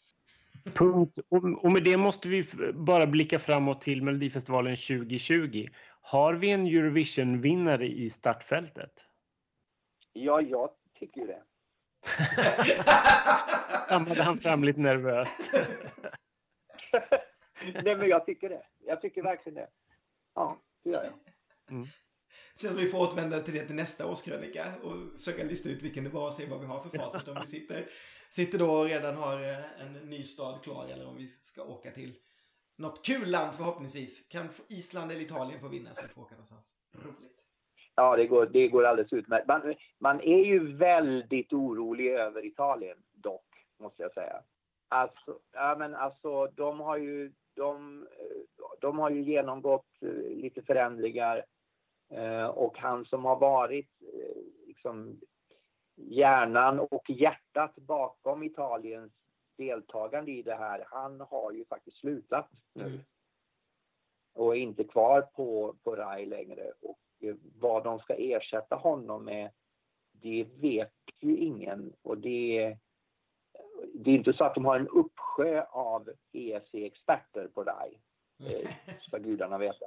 [0.74, 1.20] Punkt.
[1.30, 2.44] Och, och med det måste vi
[2.74, 5.66] bara blicka framåt till Melodifestivalen 2020.
[6.02, 9.06] Har vi en Eurovision-vinnare i startfältet?
[10.14, 10.70] Ja, jag
[11.00, 11.44] tycker ju det.
[13.86, 15.52] Stammade han fram lite nervöst.
[17.84, 18.66] Nej, men jag tycker det.
[18.86, 19.68] Jag tycker verkligen det.
[20.36, 21.14] Ja, det gör jag.
[22.56, 26.04] Sen så vi får återvända till det till nästa årskrönika och försöka lista ut vilken
[26.04, 27.28] det var och se vad vi har för facit.
[27.28, 27.86] Om vi sitter,
[28.30, 31.92] sitter då och redan har eh, en ny stad klar eller om vi ska åka
[31.92, 32.16] till
[32.78, 34.28] något kul land förhoppningsvis.
[34.30, 37.42] Kan Island eller Italien få vinna så vi får åka någonstans roligt.
[37.96, 39.48] Ja, det går, det går alldeles utmärkt.
[39.48, 43.46] Man, man är ju väldigt orolig över Italien dock,
[43.80, 44.42] måste jag säga.
[44.88, 50.62] Alltså, ja, men alltså de har ju, de, eh, de har ju genomgått eh, lite
[50.62, 51.46] förändringar
[52.54, 53.90] och han som har varit
[54.68, 55.20] liksom
[55.96, 59.14] hjärnan och hjärtat bakom Italiens
[59.58, 63.00] deltagande i det här, han har ju faktiskt slutat nu Mm.
[64.34, 66.72] och är inte kvar på, på RAI längre.
[66.82, 69.52] Och eh, vad de ska ersätta honom med,
[70.12, 71.94] det vet ju ingen.
[72.02, 72.78] Och det,
[73.94, 78.00] det är inte så att de har en uppsjö av ESC-experter på RAI,
[78.40, 78.70] eh,
[79.00, 79.86] ska gudarna veta.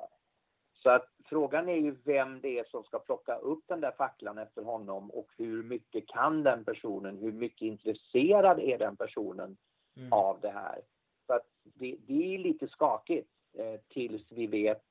[0.83, 4.39] Så att frågan är ju vem det är som ska plocka upp den där facklan
[4.39, 9.57] efter honom och hur mycket kan den personen, hur mycket intresserad är den personen
[9.97, 10.13] Mm.
[10.13, 10.81] av det här.
[11.27, 14.85] Så att det, det är lite skakigt eh, tills vi vet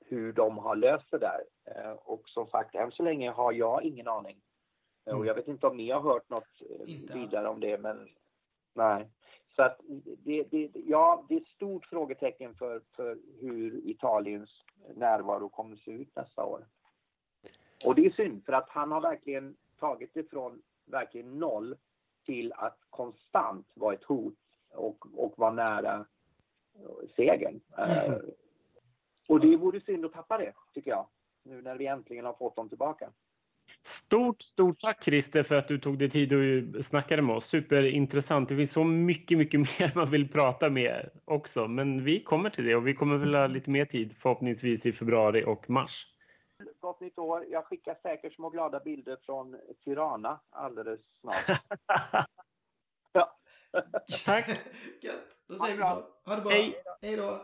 [0.00, 1.44] hur de har löst det där.
[1.64, 4.36] Eh, och som sagt, än så länge har jag ingen aning.
[5.06, 5.20] Eh, Mm.
[5.20, 8.08] och jag vet inte om ni har hört något eh, vidare om det, men
[8.74, 9.08] nej.
[9.56, 9.80] Så att
[10.24, 14.50] det, det, ja, det är ett stort frågetecken för, för hur Italiens
[14.94, 16.66] närvaro kommer att se ut nästa år.
[17.86, 21.76] Och det är synd, för att han har verkligen tagit det från verkligen noll
[22.24, 24.34] till att konstant vara ett hot
[24.70, 26.06] och, och vara nära
[27.16, 27.60] segern.
[27.78, 28.14] Eh,
[29.28, 31.06] och det vore synd att tappa det, tycker jag.
[31.42, 33.10] Nu när vi äntligen har fått dem tillbaka.
[33.82, 37.46] Stort, stort tack Christer för att du tog dig tid och snackade med oss.
[37.46, 38.48] Superintressant.
[38.48, 41.68] Det finns så mycket, mycket mer man vill prata med också.
[41.68, 44.92] Men vi kommer till det och vi kommer väl ha lite mer tid förhoppningsvis i
[44.92, 46.06] februari och mars.
[46.80, 47.46] Gott nytt år.
[47.50, 51.60] Jag skickar säkert små glada bilder från Tirana alldeles snart.
[53.12, 53.36] ja.
[54.24, 54.48] Tack.
[55.00, 55.36] Gött.
[55.48, 56.30] Då säger det vi så.
[56.30, 56.50] Ha det bra.
[56.50, 56.74] Hej.
[57.02, 57.40] Hej då.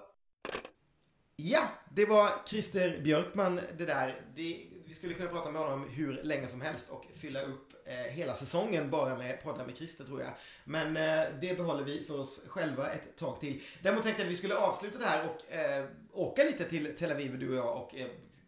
[1.36, 4.14] Ja, det var Christer Björkman det där.
[4.34, 7.94] Det, vi skulle kunna prata med honom hur länge som helst och fylla upp eh,
[7.94, 10.30] hela säsongen bara med poddar med Christer tror jag.
[10.64, 13.62] Men eh, det behåller vi för oss själva ett tag till.
[13.82, 17.10] Däremot tänkte jag att vi skulle avsluta det här och eh, åka lite till Tel
[17.10, 18.06] Aviv du och jag och eh,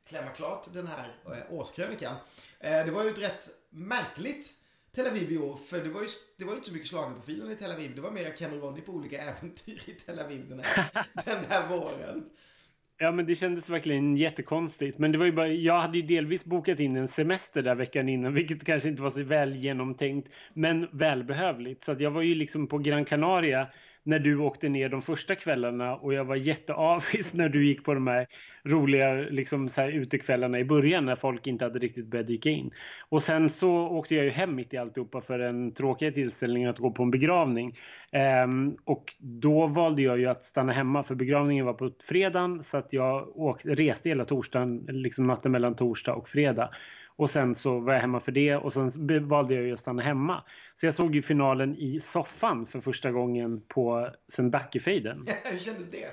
[0.08, 2.14] klämma klart den här eh, årskrönikan.
[2.60, 4.50] Eh, det var ju ett rätt märkligt
[4.94, 7.50] Tel Aviv i år, för det var ju, det var ju inte så mycket schlagerprofilen
[7.50, 7.94] i Tel Aviv.
[7.94, 11.44] Det var mer Ken och Ronny på olika äventyr i Tel Aviv den här, den
[11.48, 12.30] här våren.
[13.02, 14.98] Ja, men det kändes verkligen jättekonstigt.
[14.98, 18.08] Men det var ju bara, jag hade ju delvis bokat in en semester där veckan
[18.08, 21.84] innan, vilket kanske inte var så väl genomtänkt, men välbehövligt.
[21.84, 23.68] Så att jag var ju liksom på Gran Canaria
[24.04, 27.94] när du åkte ner de första kvällarna och jag var jätteavis när du gick på
[27.94, 28.26] de här
[28.64, 32.70] roliga liksom, så här, utekvällarna i början när folk inte hade riktigt börjat dyka in.
[33.08, 36.78] Och sen så åkte jag ju hem mitt i alltihopa för en tråkig tillställning att
[36.78, 37.76] gå på en begravning.
[38.12, 42.76] Ehm, och då valde jag ju att stanna hemma för begravningen var på fredagen så
[42.76, 46.70] att jag åkte, reste hela torsdagen, liksom natten mellan torsdag och fredag.
[47.16, 48.90] Och sen så var jag hemma för det och sen
[49.28, 50.44] valde jag ju att stanna hemma.
[50.74, 55.26] Så jag såg ju finalen i soffan för första gången på sen Dackefejden.
[55.44, 56.06] Hur kändes det?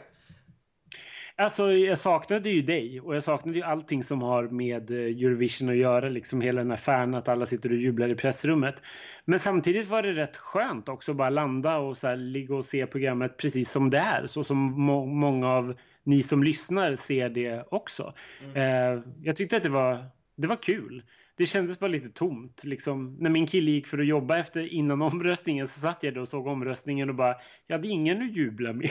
[1.40, 5.70] Alltså jag saknade ju dig och jag saknade ju allting som har med eh, Eurovision
[5.70, 8.82] att göra, liksom hela den här fan att alla sitter och jublar i pressrummet.
[9.26, 12.66] Men samtidigt var det rätt skönt också att bara landa och så här, ligga och
[12.66, 17.30] se programmet precis som det är, så som må många av ni som lyssnar ser
[17.30, 18.14] det också.
[18.44, 18.56] Mm.
[18.56, 20.06] Eh, jag tyckte att det var
[20.42, 21.04] det var kul.
[21.36, 22.64] Det kändes bara lite tomt.
[22.64, 23.18] Liksom.
[23.20, 26.30] När min kille gick för att jobba efter innan omröstningen så satt jag där och
[26.30, 27.36] såg omröstningen och bara,
[27.68, 28.90] jag hade ingen att jubla med.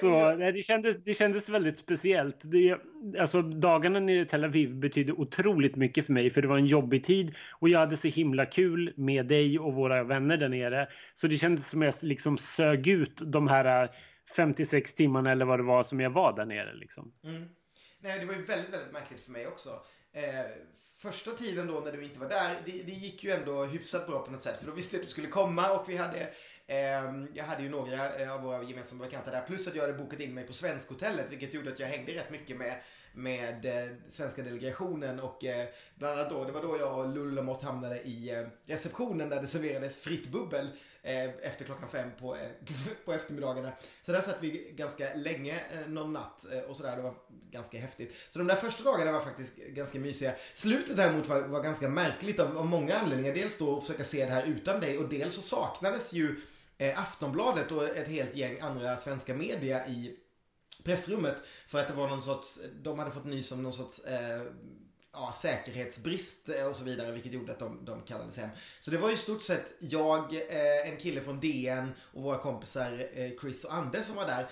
[0.00, 2.40] så nej, det, kändes, det kändes väldigt speciellt.
[2.42, 2.78] Det,
[3.18, 6.66] alltså, dagarna nere i Tel Aviv betydde otroligt mycket för mig för det var en
[6.66, 10.88] jobbig tid och jag hade så himla kul med dig och våra vänner där nere.
[11.14, 13.90] Så det kändes som jag liksom sög ut de här
[14.36, 16.74] 56 timmarna eller vad det var som jag var där nere.
[16.74, 17.12] Liksom.
[17.24, 17.48] Mm.
[18.00, 19.82] Nej, det var ju väldigt, väldigt märkligt för mig också.
[20.12, 20.44] Eh,
[20.96, 24.22] första tiden då när du inte var där, det, det, gick ju ändå hyfsat bra
[24.22, 24.58] på något sätt.
[24.58, 26.20] För då visste jag att du skulle komma och vi hade
[26.66, 29.42] eh, jag hade ju några eh, av våra gemensamma bekanta där.
[29.42, 32.30] Plus att jag hade bokat in mig på Svenskhotellet vilket gjorde att jag hängde rätt
[32.30, 32.80] mycket med,
[33.12, 35.20] med eh, svenska delegationen.
[35.20, 39.28] Och eh, bland annat då, det var då jag och Lullamott hamnade i eh, receptionen
[39.28, 40.68] där det serverades fritt bubbel.
[41.02, 42.48] Eh, efter klockan fem på, eh,
[43.04, 43.72] på eftermiddagarna.
[44.02, 46.96] Så där satt vi ganska länge eh, någon natt och sådär.
[46.96, 47.14] Det var
[47.50, 48.14] ganska häftigt.
[48.30, 50.34] Så de där första dagarna var faktiskt ganska mysiga.
[50.54, 53.34] Slutet däremot var, var ganska märkligt av, av många anledningar.
[53.34, 56.40] Dels då att försöka se det här utan dig och dels så saknades ju
[56.96, 60.16] Aftonbladet och ett helt gäng andra svenska media i
[60.84, 61.36] pressrummet.
[61.68, 64.42] För att det var någon sorts, de hade fått nys om någon sorts eh,
[65.12, 68.50] ja, säkerhetsbrist eh, och så vidare vilket gjorde att de, de kallades hem.
[68.80, 73.08] Så det var i stort sett jag, eh, en kille från DN och våra kompisar
[73.14, 74.50] eh, Chris och Anders som var där.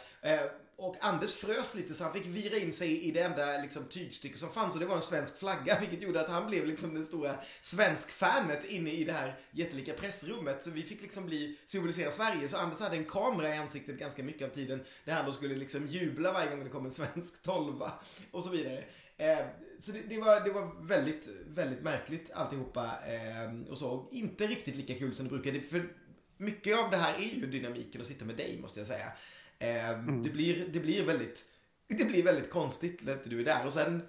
[0.79, 4.39] Och Anders frös lite så han fick vira in sig i det enda liksom, tygstycke
[4.39, 7.05] som fanns och det var en svensk flagga vilket gjorde att han blev liksom den
[7.05, 10.63] stora svenskfanet inne i det här jättelika pressrummet.
[10.63, 12.49] Så vi fick liksom bli, symbolisera Sverige.
[12.49, 15.55] Så Anders hade en kamera i ansiktet ganska mycket av tiden där han då skulle
[15.55, 17.93] liksom jubla varje gång det kom en svensk tolva
[18.31, 18.85] och så vidare.
[19.17, 19.47] Eh,
[19.81, 22.99] så det, det, var, det var väldigt, väldigt märkligt alltihopa.
[23.07, 24.09] Eh, och så.
[24.13, 25.61] Inte riktigt lika kul som det brukade.
[25.61, 25.93] För
[26.37, 29.13] mycket av det här är ju dynamiken att sitta med dig måste jag säga.
[29.59, 30.23] Eh, mm.
[30.23, 31.45] det, blir, det, blir väldigt,
[31.89, 33.67] det blir väldigt konstigt när inte du är där.
[33.67, 34.03] Och sen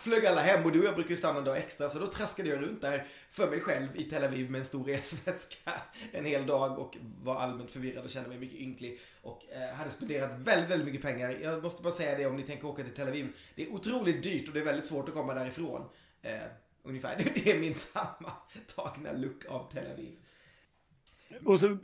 [0.00, 2.06] flög alla hem och du och jag brukar ju stanna en dag extra så då
[2.06, 5.72] traskade jag runt där för mig själv i Tel Aviv med en stor resväska
[6.12, 9.90] en hel dag och var allmänt förvirrad och kände mig mycket ynklig och eh, hade
[9.90, 11.30] spenderat väldigt, väldigt mycket pengar.
[11.42, 13.28] Jag måste bara säga det om ni tänker åka till Tel Aviv.
[13.54, 15.88] Det är otroligt dyrt och det är väldigt svårt att komma därifrån.
[16.22, 16.40] Eh,
[16.82, 17.16] ungefär.
[17.34, 18.32] Det är min samma
[18.76, 20.16] tagna look av Tel Aviv.
[21.44, 21.76] Och, så,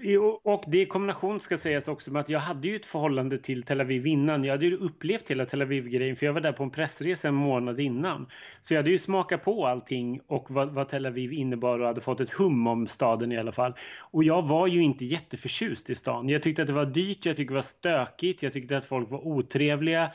[0.42, 3.62] och det i kombination ska sägas också med att jag hade ju ett förhållande till
[3.62, 4.44] Tel Aviv innan.
[4.44, 7.34] Jag hade ju upplevt hela Tel Aviv-grejen för jag var där på en pressresa en
[7.34, 8.26] månad innan.
[8.60, 12.00] Så jag hade ju smakat på allting och vad, vad Tel Aviv innebar och hade
[12.00, 13.74] fått ett hum om staden i alla fall.
[13.98, 16.28] Och jag var ju inte jätteförtjust i stan.
[16.28, 19.10] Jag tyckte att det var dyrt, jag tyckte det var stökigt, jag tyckte att folk
[19.10, 20.10] var otrevliga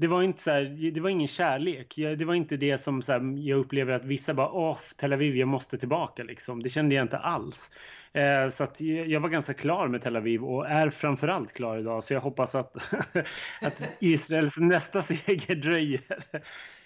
[0.00, 1.94] det var inte så här, det var ingen kärlek.
[1.96, 5.36] Det var inte det som så här, jag upplever att vissa bara åh, Tel Aviv,
[5.36, 6.62] jag måste tillbaka liksom.
[6.62, 7.70] Det kände jag inte alls.
[8.12, 12.04] Eh, så att jag var ganska klar med Tel Aviv och är framförallt klar idag.
[12.04, 12.76] Så jag hoppas att,
[13.62, 16.00] att Israels nästa seger dröjer.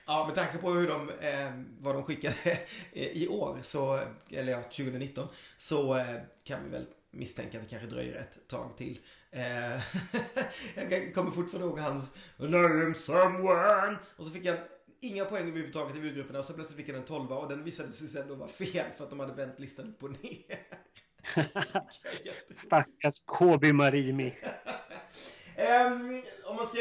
[0.06, 2.58] Ja, med tanke på hur de, eh, vad de skickade
[2.92, 4.00] i år, så,
[4.30, 6.04] eller ja, 2019, så eh,
[6.44, 8.98] kan vi väl misstänka att det kanske dröjer ett tag till.
[9.34, 9.82] Eh,
[10.90, 13.98] jag kommer fortfarande ihåg hans Name someone.
[14.16, 14.56] Och så fick jag
[15.00, 17.92] inga poäng överhuvudtaget i vurgrupperna och så plötsligt fick jag en tolva och den visade
[17.92, 20.58] sig sen då vara fel för att de hade vänt listan upp och ner.
[22.66, 24.34] Stackars KB Marimi.
[25.86, 26.78] um, om man ska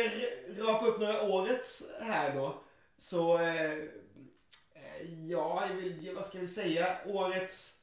[0.57, 2.63] rapa upp några årets här då.
[2.97, 3.73] så eh,
[5.29, 5.67] ja,
[6.15, 6.97] vad ska vi säga?
[7.05, 7.75] Årets,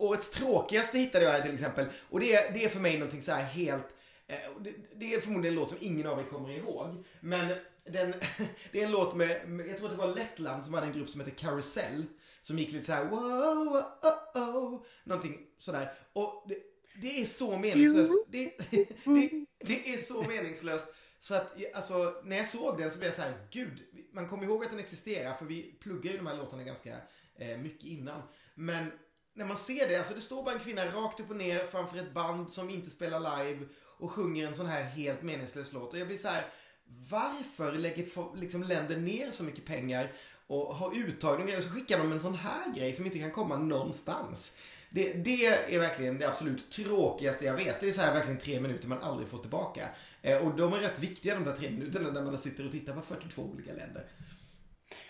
[0.00, 1.86] årets tråkigaste hittade jag här till exempel.
[2.10, 3.88] Och det, är, det är för mig någonting så här helt
[4.26, 7.04] eh, det, det är förmodligen en låt som ingen av er kommer ihåg.
[7.20, 7.48] Men
[7.84, 8.14] den,
[8.72, 9.30] det är en låt med,
[9.68, 12.04] jag tror att det var Lettland som hade en grupp som heter Carousel.
[12.42, 15.92] Som gick lite så här, wow, oh, oh, någonting sådär.
[16.12, 16.58] Och det,
[17.00, 18.12] det är så meningslöst.
[18.28, 18.44] Det,
[19.04, 20.86] det, det, är så meningslöst.
[21.18, 23.82] Så att, alltså, när jag såg den så blev jag så här, gud,
[24.12, 26.96] man kommer ihåg att den existerar för vi pluggar ju de här låtarna ganska
[27.36, 28.22] eh, mycket innan.
[28.54, 28.92] Men
[29.40, 31.98] när man ser det, alltså det står bara en kvinna rakt upp och ner framför
[31.98, 33.66] ett band som inte spelar live
[33.98, 35.92] och sjunger en sån här helt meningslös låt.
[35.92, 36.46] Och jag blir så här,
[37.10, 40.12] varför lägger liksom länder ner så mycket pengar
[40.46, 43.56] och har uttagningar och så skickar de en sån här grej som inte kan komma
[43.56, 44.56] någonstans.
[44.90, 47.80] Det, det är verkligen det absolut tråkigaste jag vet.
[47.80, 49.88] Det är så här verkligen tre minuter man aldrig får tillbaka.
[50.22, 52.94] Eh, och de är rätt viktiga de där tre minuterna när man sitter och tittar
[52.94, 54.04] på 42 olika länder.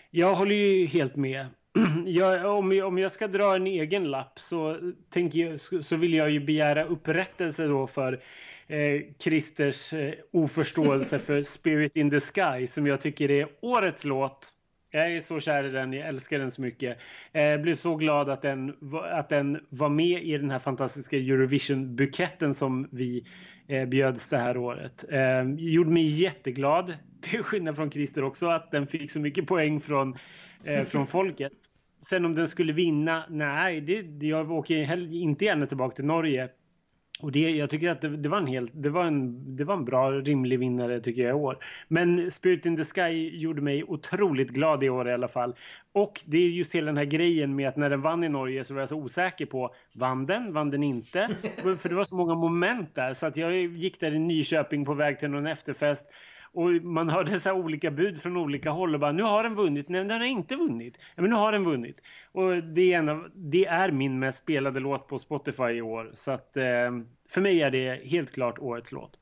[0.09, 1.45] Jag håller ju helt med.
[2.05, 4.77] Jag, om, jag, om jag ska dra en egen lapp så,
[5.09, 8.23] tänker jag, så vill jag ju begära upprättelse då för
[8.67, 14.53] eh, Christers eh, oförståelse för Spirit in the Sky som jag tycker är årets låt
[14.91, 16.97] jag är så kär i den, jag älskar den så mycket.
[17.31, 18.75] Jag eh, blev så glad att den,
[19.11, 23.25] att den var med i den här fantastiska Eurovision-buketten som vi
[23.67, 25.05] eh, bjöds det här året.
[25.09, 29.81] Eh, gjorde mig jätteglad, till skillnad från Christer också, att den fick så mycket poäng
[29.81, 30.17] från,
[30.63, 31.53] eh, från folket.
[32.01, 36.49] Sen om den skulle vinna, nej, det, jag åker inte gärna tillbaka till Norge.
[37.21, 39.73] Och det, jag tycker att det, det, var en helt, det, var en, det var
[39.73, 41.57] en bra, rimlig vinnare tycker jag i år.
[41.87, 45.55] Men Spirit in the Sky gjorde mig otroligt glad i år i alla fall.
[45.91, 48.63] Och det är just hela den här grejen med att när den vann i Norge
[48.63, 51.27] så var jag så osäker på, vann den, vann den inte?
[51.79, 54.93] För det var så många moment där så att jag gick där i Nyköping på
[54.93, 56.05] väg till någon efterfest
[56.53, 59.89] och man hörde så olika bud från olika håll och bara nu har den vunnit,
[59.89, 62.01] nej den har inte vunnit, ja, men nu har den vunnit.
[62.31, 66.11] Och det är, en av, det är min mest spelade låt på Spotify i år
[66.13, 66.91] så att eh,
[67.29, 69.20] för mig är det helt klart årets låt.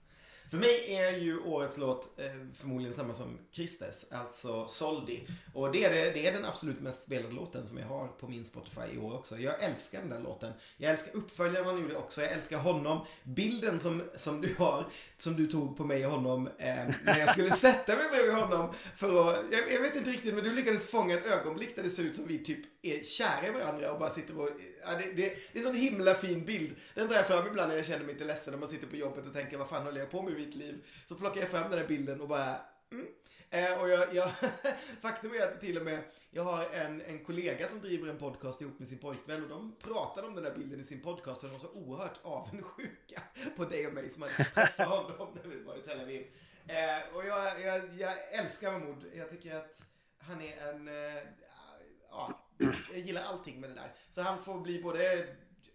[0.50, 5.28] För mig är ju årets låt eh, förmodligen samma som Christes, alltså Soldi.
[5.54, 8.28] Och det är, det, det är den absolut mest spelade låten som jag har på
[8.28, 9.38] min Spotify i år också.
[9.38, 10.54] Jag älskar den där låten.
[10.78, 12.22] Jag älskar uppföljaren han gjorde också.
[12.22, 13.06] Jag älskar honom.
[13.24, 14.86] Bilden som, som du har,
[15.18, 18.74] som du tog på mig och honom eh, när jag skulle sätta mig bredvid honom
[18.96, 21.90] för att, jag, jag, vet inte riktigt men du lyckades fånga ett ögonblick där det
[21.90, 24.50] ser ut som vi typ är kära i varandra och bara sitter och,
[24.82, 26.76] ja, det, det, det är en sån himla fin bild.
[26.96, 28.96] Den drar jag fram ibland när jag känner mig lite ledsen när man sitter på
[28.96, 30.86] jobbet och tänker vad fan håller jag på med i mitt liv?
[31.06, 32.56] Så plockar jag fram den här bilden och bara,
[32.92, 33.08] mm.
[33.52, 34.32] Eh, och jag, jag
[35.02, 36.02] faktum är att till och med,
[36.32, 39.76] jag har en, en kollega som driver en podcast ihop med sin pojkvän och de
[39.76, 43.22] pratade om den där bilden i sin podcast och de var så oerhört avundsjuka
[43.58, 46.28] på dig och mig som hade fått träffa honom när vi var i Tel Aviv.
[46.68, 49.06] Eh, och jag, jag, jag älskar Mahmoud.
[49.16, 49.86] Jag tycker att
[50.18, 51.24] han är en, eh,
[52.10, 52.49] ja,
[52.94, 53.92] jag gillar allting med det där.
[54.10, 55.26] Så han får bli både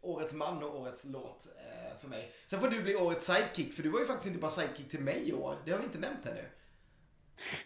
[0.01, 2.33] årets man och årets låt eh, för mig.
[2.47, 5.01] Sen får du bli årets sidekick, för du var ju faktiskt inte bara sidekick till
[5.01, 5.57] mig i år.
[5.65, 6.45] Det har vi inte nämnt ännu.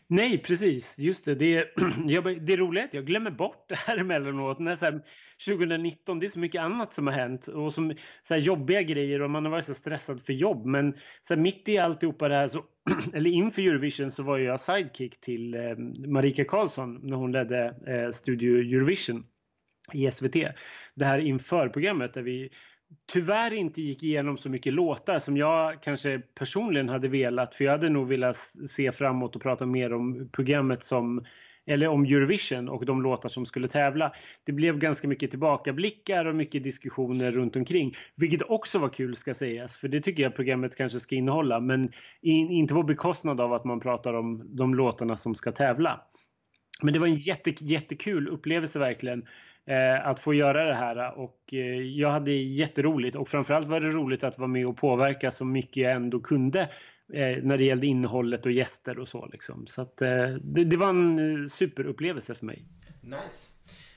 [0.07, 0.99] Nej, precis.
[0.99, 1.35] Just det.
[1.35, 1.69] Det,
[2.07, 4.59] jag, det roliga är att jag glömmer bort det här emellanåt.
[4.59, 5.05] När så här,
[5.47, 9.23] 2019, det är så mycket annat som har hänt och som så här, jobbiga grejer
[9.23, 10.67] och man har varit så stressad för jobb.
[10.67, 10.93] Men
[11.23, 12.65] så här, mitt i alltihopa det här, så,
[13.15, 15.77] eller inför Eurovision så var jag sidekick till eh,
[16.09, 19.25] Marika Karlsson när hon ledde eh, Studio Eurovision
[19.93, 20.35] i SVT.
[20.95, 22.51] Det här inför-programmet där vi
[23.13, 27.55] tyvärr inte gick igenom så mycket låtar som jag kanske personligen hade velat.
[27.55, 28.37] För jag hade nog velat
[28.69, 31.25] se framåt och prata mer om programmet som
[31.69, 34.13] eller om Eurovision och de låtar som skulle tävla.
[34.45, 37.97] Det blev ganska mycket tillbakablickar och mycket diskussioner runt omkring.
[38.15, 41.61] Vilket också var kul ska sägas, för det tycker jag programmet kanske ska innehålla.
[41.61, 41.93] Men
[42.23, 46.01] in, inte på bekostnad av att man pratar om de låtarna som ska tävla.
[46.83, 49.25] Men det var en jätte, jättekul upplevelse verkligen
[49.67, 53.91] eh, att få göra det här och eh, jag hade jätteroligt och framförallt var det
[53.91, 56.69] roligt att vara med och påverka så mycket jag ändå kunde
[57.13, 59.67] eh, när det gällde innehållet och gäster och så liksom.
[59.67, 62.65] Så att eh, det, det, var en eh, superupplevelse för mig.
[63.03, 63.49] Nice.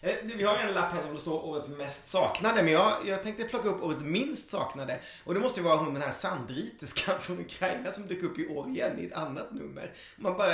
[0.02, 3.24] Eh, vi har en lapp här som det står årets mest saknade, men jag, jag
[3.24, 5.00] tänkte plocka upp årets minst saknade.
[5.24, 8.48] Och det måste ju vara hon den här sandriterskan från Ukraina som dök upp i
[8.48, 9.92] år igen i ett annat nummer.
[10.16, 10.54] Man bara,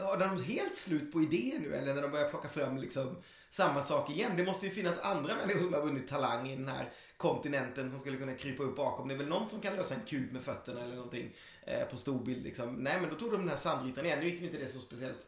[0.00, 3.16] har de helt slut på idéer nu eller när de börjar plocka fram liksom
[3.50, 4.32] samma sak igen.
[4.36, 6.84] Det måste ju finnas andra människor som har vunnit talang i den här
[7.16, 9.08] kontinenten som skulle kunna krypa upp bakom.
[9.08, 11.30] Det är väl någon som kan lösa en kub med fötterna eller någonting
[11.68, 12.74] Eh, på storbild liksom.
[12.74, 14.18] Nej men då tog de den här sandritaren igen.
[14.20, 15.26] Nu gick inte det så speciellt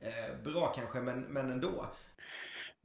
[0.00, 1.86] eh, bra kanske men, men ändå.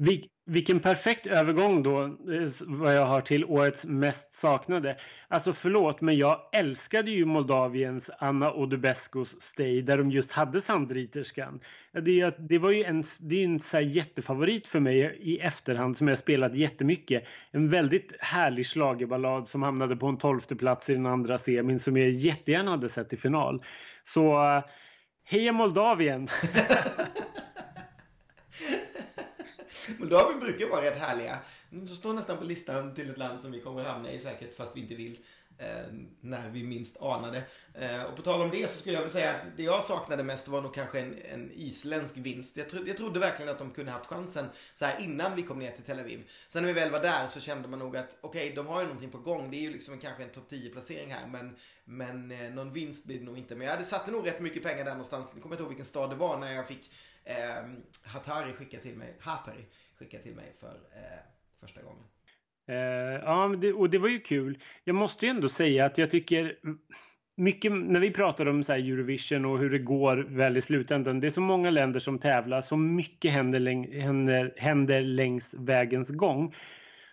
[0.03, 4.97] Vil, vilken perfekt övergång då, eh, vad jag har till årets mest saknade.
[5.27, 11.59] Alltså förlåt, men jag älskade ju Moldaviens Anna Odubescos Stay där de just hade Sandriterskan.
[11.91, 16.07] Det, det var ju en, det är en så jättefavorit för mig i efterhand som
[16.07, 17.23] jag spelat jättemycket.
[17.51, 21.97] En väldigt härlig slagerballad som hamnade på en tolfte plats i den andra semin som
[21.97, 23.63] jag jättegärna hade sett i final.
[24.03, 24.63] Så eh,
[25.25, 26.30] heja Moldavien!
[29.88, 31.39] Men Moldavien brukar vara rätt härliga.
[31.72, 34.57] Mm, de står nästan på listan till ett land som vi kommer hamna i säkert
[34.57, 35.18] fast vi inte vill.
[35.57, 37.43] Eh, när vi minst anade.
[37.73, 40.23] Eh, och på tal om det så skulle jag vilja säga att det jag saknade
[40.23, 42.57] mest var nog kanske en, en isländsk vinst.
[42.57, 45.60] Jag, tro, jag trodde verkligen att de kunde haft chansen så här innan vi kom
[45.60, 46.30] ner till Tel Aviv.
[46.47, 48.80] Sen när vi väl var där så kände man nog att okej, okay, de har
[48.80, 49.51] ju någonting på gång.
[49.51, 51.55] Det är ju liksom en, kanske en topp 10 placering här men,
[51.85, 53.55] men eh, någon vinst blir det nog inte.
[53.55, 55.31] Men jag hade satt nog rätt mycket pengar där någonstans.
[55.34, 56.91] Jag kommer inte ihåg vilken stad det var när jag fick
[57.26, 57.36] eh,
[58.04, 59.66] Hatari skickade till mig, Hatari
[60.00, 61.20] skickade till mig för eh,
[61.60, 62.04] första gången.
[62.68, 62.76] Eh,
[63.26, 64.60] ja, det, och det var ju kul.
[64.84, 66.58] Jag måste ju ändå säga att jag tycker
[67.36, 71.20] mycket när vi pratar om så Eurovision och hur det går väl i slutändan.
[71.20, 76.10] Det är så många länder som tävlar, så mycket händer, läng händer, händer längs vägens
[76.10, 76.56] gång.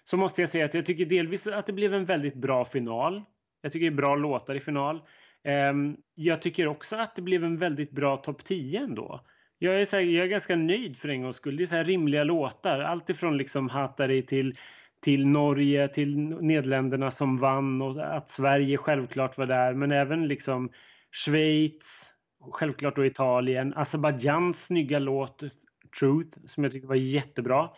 [0.05, 3.23] Så måste jag säga att jag tycker delvis att det blev en väldigt bra final.
[3.63, 5.03] Jag tycker det är bra låtar i final.
[5.45, 9.27] Ehm, jag tycker också att det blev en väldigt bra topp 10 ändå.
[9.63, 11.57] Jag är, så här, jag är ganska nöjd för en gångs skull.
[11.57, 12.81] Det är så här rimliga låtar.
[12.81, 14.59] Allt ifrån liksom Hatari till,
[15.01, 19.75] till Norge, till Nederländerna som vann och att Sverige självklart var där.
[19.75, 20.71] Men även liksom
[21.13, 22.13] Schweiz,
[22.53, 25.43] självklart då Italien, Azerbajdzjans snygga låt
[26.01, 27.69] Truth som jag tyckte var jättebra.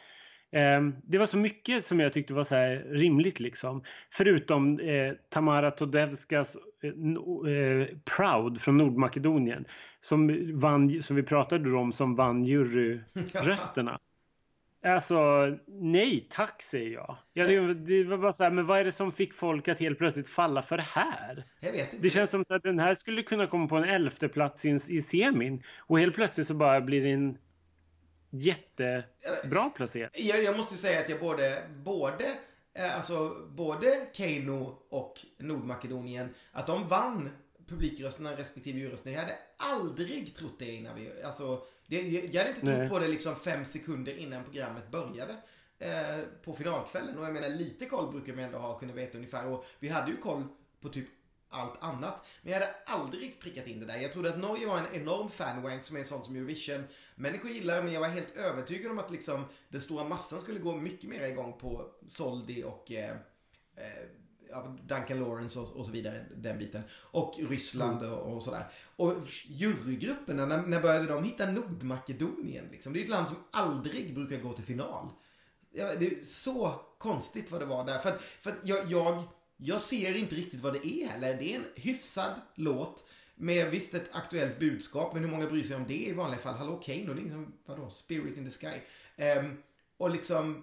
[0.52, 3.82] Ehm, det var så mycket som jag tyckte var så rimligt liksom.
[4.10, 6.90] Förutom eh, Tamara Todevskas eh,
[7.52, 9.64] eh, Proud från Nordmakedonien.
[10.00, 13.98] Som, vann, som vi pratade om som vann juryrösterna.
[14.84, 15.18] Alltså,
[15.66, 17.16] nej tack säger jag.
[17.32, 19.80] Ja, det, det, var bara så här, men vad är det som fick folk att
[19.80, 21.44] helt plötsligt falla för det här?
[21.60, 22.02] Jag vet inte.
[22.02, 25.02] Det känns som att den här skulle kunna komma på en elfte plats i, i
[25.02, 25.62] semin.
[25.78, 27.38] Och helt plötsligt så bara blir det en
[28.32, 30.08] jättebra placering.
[30.12, 32.36] Jag, jag måste säga att jag både, både
[32.74, 37.30] eh, Alltså både Keino och Nordmakedonien, att de vann
[37.68, 39.12] publikrösterna respektive juryrösterna.
[39.12, 42.88] Jag hade aldrig trott det innan vi, alltså, det, jag hade inte trott Nej.
[42.88, 45.36] på det liksom fem sekunder innan programmet började.
[45.78, 47.18] Eh, på finalkvällen.
[47.18, 49.46] Och jag menar lite koll brukar man ändå ha och kunna veta ungefär.
[49.46, 50.44] Och vi hade ju koll
[50.80, 51.06] på typ
[51.52, 52.24] allt annat.
[52.42, 53.96] Men jag hade aldrig prickat in det där.
[53.96, 56.84] Jag trodde att Norge var en enorm fanwank som är en sån som Eurovision.
[57.14, 60.76] Människor gillar men jag var helt övertygad om att liksom den stora massan skulle gå
[60.76, 63.16] mycket mer igång på Soldi och eh,
[63.76, 64.08] eh,
[64.86, 66.82] Duncan Lawrence och, och, så vidare, den biten.
[66.92, 68.12] Och Ryssland mm.
[68.12, 68.66] och, och, sådär.
[68.96, 69.14] Och
[69.46, 72.68] jurygrupperna, när, när började de hitta Nordmakedonien?
[72.70, 72.92] Liksom?
[72.92, 75.08] Det är ett land som aldrig brukar gå till final.
[75.72, 77.98] Ja, det är så konstigt vad det var där.
[77.98, 79.22] För för jag, jag
[79.64, 81.36] jag ser inte riktigt vad det är heller.
[81.38, 85.76] Det är en hyfsad låt med visst ett aktuellt budskap, men hur många bryr sig
[85.76, 86.54] om det i vanliga fall?
[86.54, 88.80] Hallå Kane, det är liksom, vadå, Spirit in the Sky.
[89.40, 89.62] Um,
[89.96, 90.62] och liksom,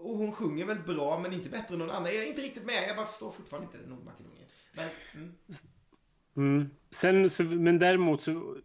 [0.00, 2.14] och hon sjunger väl bra, men inte bättre än någon annan.
[2.14, 4.48] Jag är inte riktigt med, jag bara förstår fortfarande inte det Nordmakedonien.
[4.72, 5.34] Men, mm.
[6.36, 6.70] Mm.
[6.90, 8.56] Sen, så, men däremot så,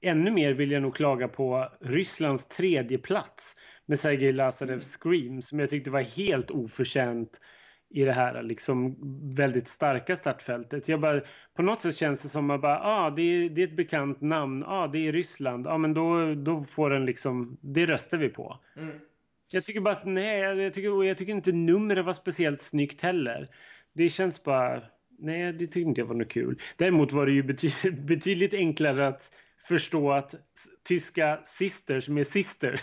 [0.00, 3.56] ännu mer vill jag nog klaga på Rysslands tredje plats
[3.86, 5.18] med Sergej Lazarevs mm.
[5.20, 7.40] Scream, som jag tyckte var helt oförtjänt
[7.92, 8.96] i det här liksom
[9.34, 10.88] väldigt starka startfältet.
[10.88, 11.20] Jag bara,
[11.54, 14.20] på något sätt känns det som att bara, ah, det, är, det är ett bekant
[14.20, 18.28] namn, ah, det är Ryssland, ah, men då, då får den liksom, det röstar vi
[18.28, 18.58] på.
[18.76, 19.00] Mm.
[19.52, 23.48] Jag tycker bara att nej, jag tycker, jag tycker inte numret var speciellt snyggt heller.
[23.92, 24.82] Det känns bara,
[25.18, 26.60] nej det tyckte inte jag var något kul.
[26.76, 29.30] Däremot var det ju bety betydligt enklare att
[29.64, 30.34] förstå att
[30.84, 32.80] tyska Sisters med Sister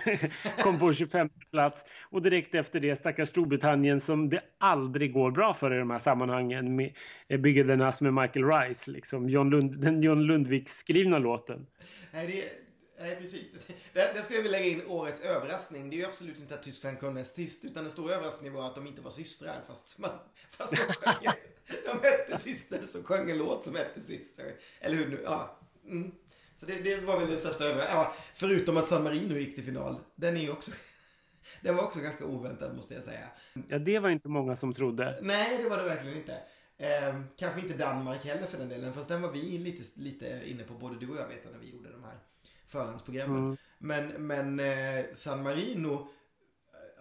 [0.61, 5.53] kom på 25 plats och direkt efter det stackars Storbritannien som det aldrig går bra
[5.53, 6.93] för i de här sammanhangen med
[7.39, 11.67] Bigger than us med Michael Rice, liksom John Lund, den John Lundvik skrivna låten.
[12.11, 13.51] Nej, det, nej precis.
[13.93, 15.89] Där, där skulle jag vilja lägga in årets överraskning.
[15.89, 18.67] Det är ju absolut inte att Tyskland kom näst sist, utan den stora överraskningen var
[18.67, 20.11] att de inte var systrar, fast, man,
[20.49, 21.33] fast de sjöng,
[21.85, 24.53] de hette Sister som sjöng en låt som hette Sister.
[24.79, 25.59] Eller hur nu, ja.
[25.85, 26.11] Mm.
[26.59, 27.87] Så det, det var väl det största över.
[27.87, 29.95] Ja, förutom att San Marino gick till final.
[30.15, 30.71] Den är ju också...
[31.61, 33.27] Den var också ganska oväntad måste jag säga.
[33.67, 35.19] Ja, det var inte många som trodde.
[35.21, 36.37] Nej, det var det verkligen inte.
[36.77, 38.93] Eh, kanske inte Danmark heller för den delen.
[38.93, 41.71] Fast den var vi lite, lite inne på, både du och jag vet när vi
[41.71, 42.17] gjorde de här
[42.67, 43.37] förhandsprogrammen.
[43.37, 43.57] Mm.
[43.77, 45.99] Men, men eh, San Marino, eh,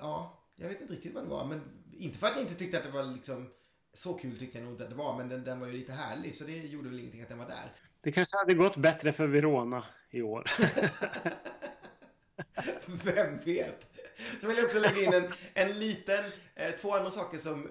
[0.00, 1.46] ja, jag vet inte riktigt vad det var.
[1.46, 1.60] Men
[1.96, 3.50] inte för att jag inte tyckte att det var liksom
[3.94, 5.92] så kul tyckte jag nog inte att det var, men den, den var ju lite
[5.92, 7.72] härlig så det gjorde väl ingenting att den var där.
[8.00, 10.50] Det kanske hade gått bättre för Verona i år.
[12.86, 13.86] Vem vet?
[14.40, 17.70] Så vill jag också lägga in en, en liten, eh, två andra saker som eh,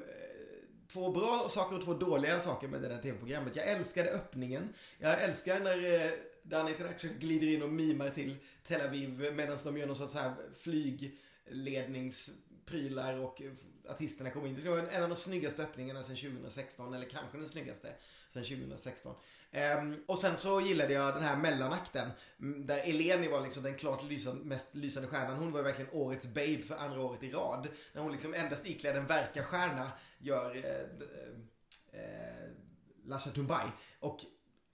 [0.94, 3.56] Två bra saker och två dåliga saker med det där tv-programmet.
[3.56, 4.74] Jag älskade öppningen.
[5.00, 6.12] Jag älskar när eh,
[6.44, 8.36] Danny International glider in och mimar till
[8.68, 13.52] Tel Aviv medan de gör någon sorts här flygledningsprylar och eh,
[13.90, 14.60] artisterna kom in.
[14.64, 17.94] Det var en av de snyggaste öppningarna sedan 2016, eller kanske den snyggaste
[18.30, 19.16] sedan 2016.
[19.52, 22.10] Um, och sen så gillade jag den här mellanakten.
[22.40, 25.38] Mm, där Eleni var liksom den klart lysande, mest lysande stjärnan.
[25.38, 27.68] Hon var ju verkligen årets babe för andra året i rad.
[27.94, 30.64] När hon liksom endast iklädd en verkarstjärna gör eh,
[31.92, 32.50] eh, eh,
[33.06, 33.68] Lasha Tumbai.
[34.00, 34.20] Och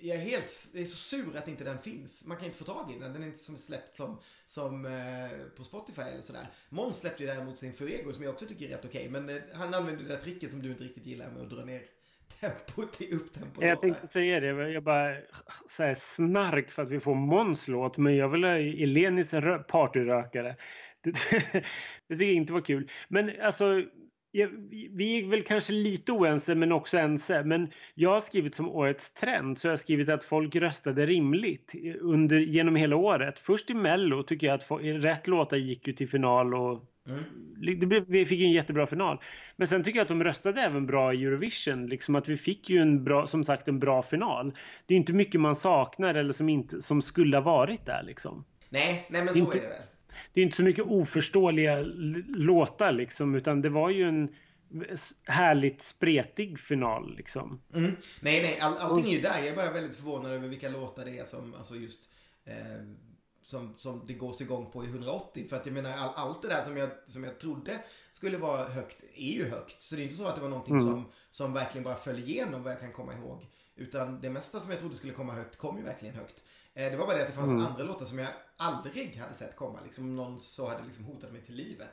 [0.04, 2.26] jag är helt, jag är så sur att inte den finns.
[2.28, 3.14] Man kan inte få tag i den.
[3.14, 6.48] Den är inte som släppt som, som eh, på Spotify eller sådär.
[6.70, 9.10] Måns släppte ju däremot sin Fuego som jag också tycker är rätt okej.
[9.10, 11.66] Men eh, han använde det där tricket som du inte riktigt gillar med att dra
[11.66, 11.82] ner
[12.40, 13.64] tempot i upptempo.
[13.64, 14.72] Jag tänkte säga det.
[14.72, 15.16] Jag bara
[15.68, 17.98] så snark för att vi får Måns låt.
[17.98, 19.32] Men jag vill ha Elenis
[19.68, 20.56] partyrökare.
[21.04, 21.12] Det,
[22.08, 22.92] det tycker jag inte var kul.
[23.08, 23.84] Men alltså
[24.92, 27.44] vi är väl kanske lite oense men också ense.
[27.44, 31.74] Men jag har skrivit som årets trend så jag har skrivit att folk röstade rimligt
[32.02, 33.40] under, genom hela året.
[33.40, 38.06] Först i Mello tycker jag att folk, rätt låtar gick ju till final och mm.
[38.08, 39.22] vi fick en jättebra final.
[39.56, 41.88] Men sen tycker jag att de röstade även bra i Eurovision.
[41.88, 44.54] Liksom att vi fick ju en bra, som sagt en bra final.
[44.86, 48.46] Det är inte mycket man saknar eller som, inte, som skulle ha varit där liksom.
[48.70, 49.93] Nej, nej men så inte, är det väl
[50.34, 51.82] det är inte så mycket oförståeliga
[52.28, 54.36] låtar liksom utan det var ju en
[55.24, 57.62] härligt spretig final liksom.
[57.74, 57.92] Mm.
[58.20, 59.38] Nej, nej, all, allting är ju där.
[59.38, 62.12] Jag är bara väldigt förvånad över vilka låtar det är som, alltså just
[62.46, 62.56] eh,
[63.44, 65.48] som, som det gås igång på i 180.
[65.50, 67.80] För att jag menar, all, allt det där som jag, som jag trodde
[68.12, 69.82] skulle vara högt är ju högt.
[69.82, 70.86] Så det är inte så att det var någonting mm.
[70.86, 73.48] som, som verkligen bara föll igenom vad jag kan komma ihåg.
[73.76, 76.44] Utan det mesta som jag trodde skulle komma högt kom ju verkligen högt.
[76.76, 77.66] Eh, det var bara det att det fanns mm.
[77.66, 79.80] andra låtar som jag aldrig hade sett komma.
[79.84, 81.90] Liksom någon så hade liksom hotat mig till livet.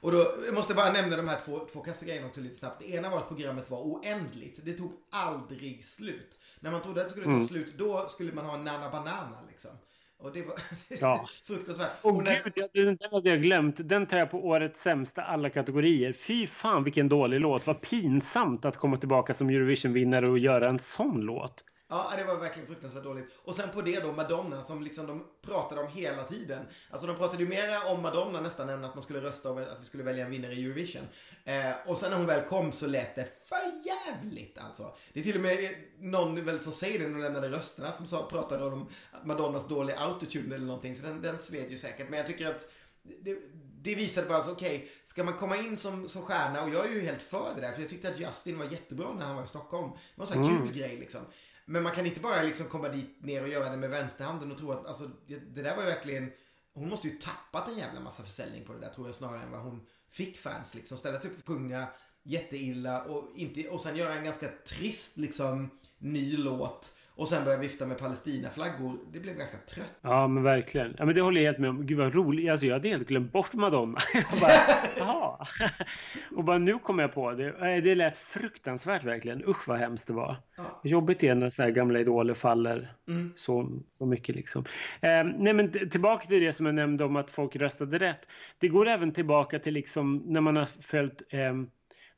[0.00, 2.78] Och då jag måste bara nämna de här två, två kassa grejerna också lite snabbt.
[2.78, 4.60] Det ena var att programmet var oändligt.
[4.64, 6.38] Det tog aldrig slut.
[6.60, 7.42] När man trodde att det skulle ta mm.
[7.42, 9.70] slut, då skulle man ha en Nana Banana liksom.
[10.18, 10.54] Och det var
[11.00, 11.28] ja.
[11.44, 11.90] fruktansvärt.
[12.02, 12.52] Oh, när...
[12.54, 13.88] gud, den, den hade jag glömt.
[13.88, 16.12] Den tar jag på årets sämsta alla kategorier.
[16.12, 17.66] Fy fan vilken dålig låt.
[17.66, 21.64] Vad pinsamt att komma tillbaka som Eurovision-vinnare och göra en sån låt.
[21.92, 23.24] Ja, det var verkligen fruktansvärt dåligt.
[23.44, 26.66] Och sen på det då Madonna som liksom de pratade om hela tiden.
[26.90, 29.80] Alltså de pratade ju mera om Madonna nästan än att man skulle rösta om att
[29.80, 31.02] vi skulle välja en vinnare i Eurovision.
[31.44, 34.94] Eh, och sen när hon väl kom så lät det för jävligt alltså.
[35.12, 38.06] Det är till och med någon väl som säger det när de lämnade rösterna som
[38.06, 38.88] sa, pratade om
[39.24, 40.96] Madonnas dåliga autotune eller någonting.
[40.96, 42.08] Så den, den sved ju säkert.
[42.08, 42.68] Men jag tycker att
[43.02, 43.38] det,
[43.82, 46.86] det visade bara alltså, okej, okay, ska man komma in som, som stjärna, och jag
[46.86, 49.36] är ju helt för det där, för jag tyckte att Justin var jättebra när han
[49.36, 49.90] var i Stockholm.
[49.90, 50.66] Det var en sån här mm.
[50.66, 51.20] kul grej liksom.
[51.64, 54.58] Men man kan inte bara liksom komma dit ner och göra det med vänsterhanden och
[54.58, 56.32] tro att, alltså det, det där var ju verkligen,
[56.74, 59.50] hon måste ju tappat en jävla massa försäljning på det där tror jag snarare än
[59.50, 60.98] vad hon fick fans liksom.
[60.98, 61.86] Ställa sig upp och sjunga
[62.22, 67.58] jätteilla och, inte, och sen göra en ganska trist liksom ny låt och sen börja
[67.58, 68.98] vifta med Palestinaflaggor.
[69.12, 69.98] Det blev ganska trött.
[70.00, 70.94] Ja, men verkligen.
[70.98, 71.86] Ja, men det håller jag helt med om.
[71.86, 72.50] Gud vad roligt.
[72.50, 73.98] Alltså, jag hade helt glömt bort Madonna.
[74.14, 74.52] Jag bara,
[74.98, 75.46] jaha.
[76.36, 77.80] Och bara nu kom jag på det.
[77.80, 79.44] Det lät fruktansvärt verkligen.
[79.48, 80.36] Usch vad hemskt det var.
[80.56, 80.80] Ja.
[80.84, 83.32] Jobbigt är när så här gamla idoler faller mm.
[83.36, 84.64] så, så mycket liksom.
[85.00, 88.28] Eh, nej, men tillbaka till det som jag nämnde om att folk röstade rätt.
[88.58, 91.54] Det går även tillbaka till liksom när man har följt eh,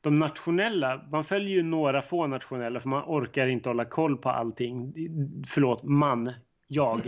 [0.05, 4.29] de nationella, man följer ju några få nationella för man orkar inte hålla koll på
[4.29, 4.93] allting.
[5.47, 6.33] Förlåt, man.
[6.67, 7.01] Jag.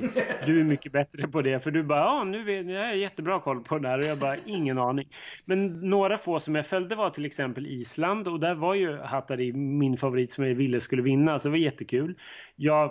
[0.45, 3.39] Du är mycket bättre på det för du bara, ja nu vet jag har jättebra
[3.39, 5.09] koll på det här och jag bara, ingen aning.
[5.45, 9.53] Men några få som jag följde var till exempel Island och där var ju Hattari
[9.53, 12.19] min favorit som jag ville skulle vinna så det var jättekul.
[12.55, 12.85] Jag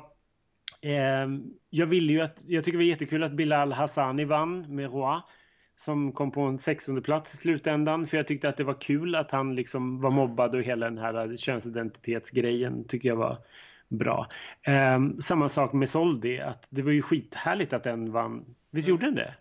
[0.82, 1.28] eh,
[1.70, 5.22] jag ville ju att, jag tycker det var jättekul att Bilal Hassani vann med Roa
[5.76, 8.06] som kom på en 16 plats i slutändan.
[8.06, 10.98] För jag tyckte att det var kul att han liksom var mobbad och hela den
[10.98, 13.38] här könsidentitetsgrejen tycker jag var
[13.88, 14.26] bra.
[14.96, 18.44] Um, samma sak med Soldi, att det var ju skithärligt att den vann.
[18.70, 19.34] Visst gjorde den det?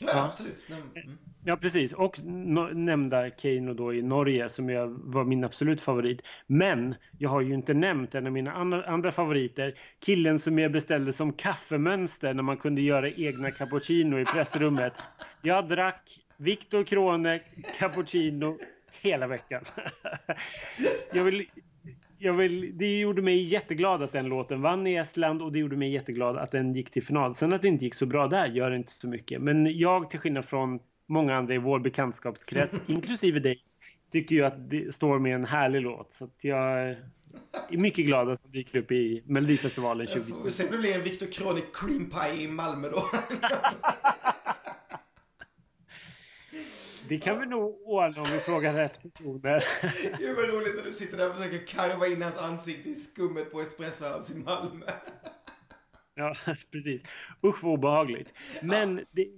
[0.00, 0.24] Ja, ja.
[0.24, 0.64] absolut.
[0.68, 1.18] Mm.
[1.44, 1.92] Ja, precis.
[1.92, 6.22] Och no nämnda Keino då i Norge som jag var min absolut favorit.
[6.46, 9.74] Men jag har ju inte nämnt en av mina andra, andra favoriter.
[10.00, 14.92] Killen som jag beställde som kaffemönster när man kunde göra egna cappuccino i pressrummet.
[15.42, 17.40] Jag drack Viktor Krone
[17.78, 18.58] cappuccino
[19.00, 19.64] hela veckan.
[21.12, 21.46] jag vill
[22.18, 25.76] jag vill, det gjorde mig jätteglad att den låten vann i Estland och det gjorde
[25.76, 27.34] mig jätteglad att den gick till final.
[27.34, 29.42] Sen att det inte gick så bra där gör inte så mycket.
[29.42, 33.62] Men jag till skillnad från många andra i vår bekantskapskrets, inklusive dig,
[34.12, 36.12] tycker ju att Storm är en härlig låt.
[36.12, 36.98] Så jag är
[37.70, 40.34] mycket glad att den dyker upp i Melodifestivalen 2020.
[40.44, 43.02] Vi se om det blir en Victor Chronic Cream Pie i Malmö då.
[47.08, 49.64] Det kan vi nog ordna om vi frågar rätt personer.
[50.18, 53.50] Gud vad roligt när du sitter där och försöker karva in hans ansikte i skummet
[53.52, 54.86] på Espresso House i Malmö.
[56.14, 56.34] Ja,
[56.72, 57.02] precis.
[57.44, 58.32] Usch vad obehagligt.
[58.62, 59.28] Men det,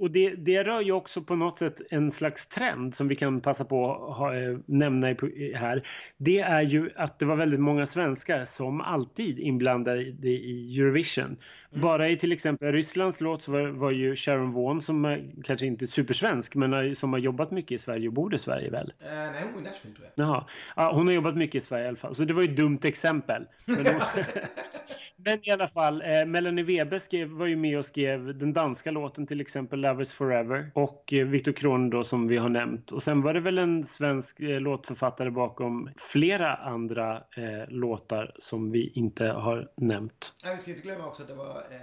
[0.00, 3.40] och det, det rör ju också på något sätt en slags trend som vi kan
[3.40, 5.06] passa på att ha, eh, nämna
[5.54, 5.82] här.
[6.16, 11.24] Det är ju att det var väldigt många svenskar som alltid inblandade i Eurovision.
[11.24, 11.82] Mm.
[11.82, 15.66] Bara i till exempel Rysslands låt så var, var ju Sharon Vaughan som är, kanske
[15.66, 18.86] inte är supersvensk men som har jobbat mycket i Sverige och bor i Sverige väl?
[18.86, 20.26] Uh, nej, hon är i Nashville tror jag.
[20.26, 20.44] Jaha.
[20.76, 22.14] Ja, hon har jobbat mycket i Sverige i alla fall.
[22.14, 23.46] Så det var ju ett dumt exempel.
[25.28, 28.90] Men i alla fall, eh, Melanie Weber skrev, var ju med och skrev den danska
[28.90, 32.92] låten till exempel Lovers Forever och eh, Victor Kron då som vi har nämnt.
[32.92, 38.70] Och sen var det väl en svensk eh, låtförfattare bakom flera andra eh, låtar som
[38.70, 40.32] vi inte har nämnt.
[40.44, 41.78] Nej, vi ska inte glömma också att det var eh,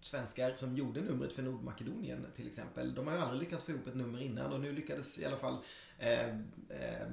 [0.00, 2.94] svenskar som gjorde numret för Nordmakedonien till exempel.
[2.94, 5.36] De har ju aldrig lyckats få ihop ett nummer innan och nu lyckades i alla
[5.36, 5.56] fall
[5.98, 7.08] eh, eh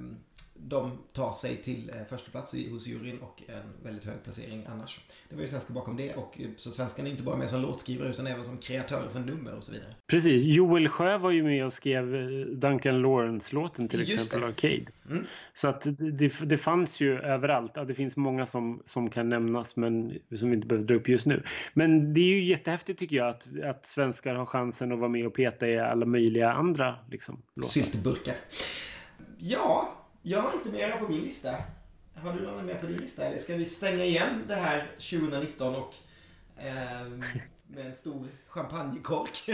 [0.61, 4.99] de tar sig till eh, första plats hos juryn och en väldigt hög placering annars.
[5.29, 7.61] Det var ju svenskar bakom det och eh, så svenskan är inte bara med som
[7.61, 9.95] låtskrivare utan även som kreatörer för nummer och så vidare.
[10.07, 10.43] Precis.
[10.43, 14.47] Joel Sjö var ju med och skrev eh, Duncan Lawrence-låten till Just exempel, det.
[14.47, 14.91] Arcade.
[15.09, 15.25] Mm.
[15.53, 17.71] Så att det, det fanns ju överallt.
[17.75, 21.09] Ja, det finns många som, som kan nämnas men som vi inte behöver dra upp
[21.09, 21.43] just nu.
[21.73, 25.27] Men det är ju jättehäftigt tycker jag att, att svenskar har chansen att vara med
[25.27, 27.69] och peta i alla möjliga andra liksom, låtar.
[27.69, 28.35] Syltburkar.
[29.37, 31.55] Ja, jag har inte mera på min lista.
[32.13, 33.25] Har du någon mer på din lista?
[33.25, 35.93] Eller ska vi stänga igen det här 2019 och
[36.57, 37.07] eh,
[37.67, 39.49] med en stor champagnekork?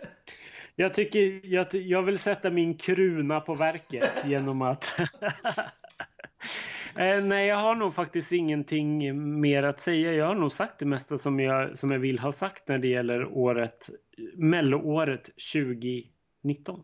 [0.76, 4.84] jag tycker, jag, jag vill sätta min kruna på verket genom att
[6.96, 10.12] Eh, nej, jag har nog faktiskt ingenting mer att säga.
[10.12, 12.88] Jag har nog sagt det mesta som jag, som jag vill ha sagt när det
[12.88, 13.90] gäller året,
[14.34, 16.80] melloåret 2019.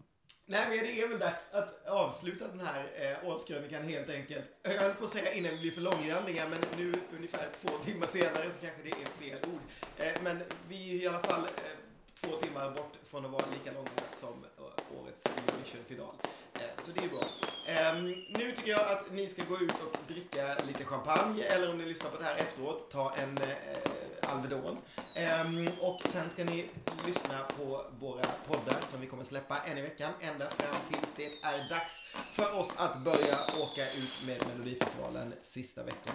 [0.48, 4.44] Nej men det är väl dags att avsluta den här eh, årskrönikan helt enkelt.
[4.62, 8.06] Jag höll på att säga innan vi blir för långrandiga men nu ungefär två timmar
[8.06, 9.60] senare så kanske det är fel ord.
[9.97, 11.85] Eh, men vi är i alla fall eh,
[12.26, 16.14] två timmar bort från att vara lika långa som eh, årets Eurovision-final.
[16.54, 17.24] Eh, så det är bra.
[17.66, 21.78] Ehm, nu tycker jag att ni ska gå ut och dricka lite champagne eller om
[21.78, 24.78] ni lyssnar på det här efteråt, ta en eh, Alvedon.
[25.14, 26.70] Ehm, och sen ska ni
[27.06, 31.46] lyssna på våra poddar som vi kommer släppa en i veckan ända fram tills det
[31.46, 32.02] är dags
[32.36, 36.14] för oss att börja åka ut med Melodifestivalen sista veckan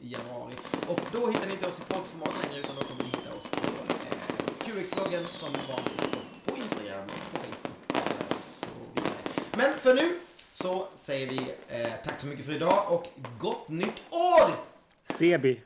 [0.00, 0.54] i januari.
[0.88, 3.48] Och då hittar ni inte oss i poddformat längre utan då kommer ni hitta oss
[3.50, 3.71] på
[4.64, 6.16] QX-bloggen som vanligt
[6.46, 9.14] på Instagram, på Facebook och så vidare.
[9.56, 10.14] Men för nu
[10.52, 13.06] så säger vi eh, tack så mycket för idag och
[13.38, 14.50] gott nytt år!
[15.18, 15.60] Sebi.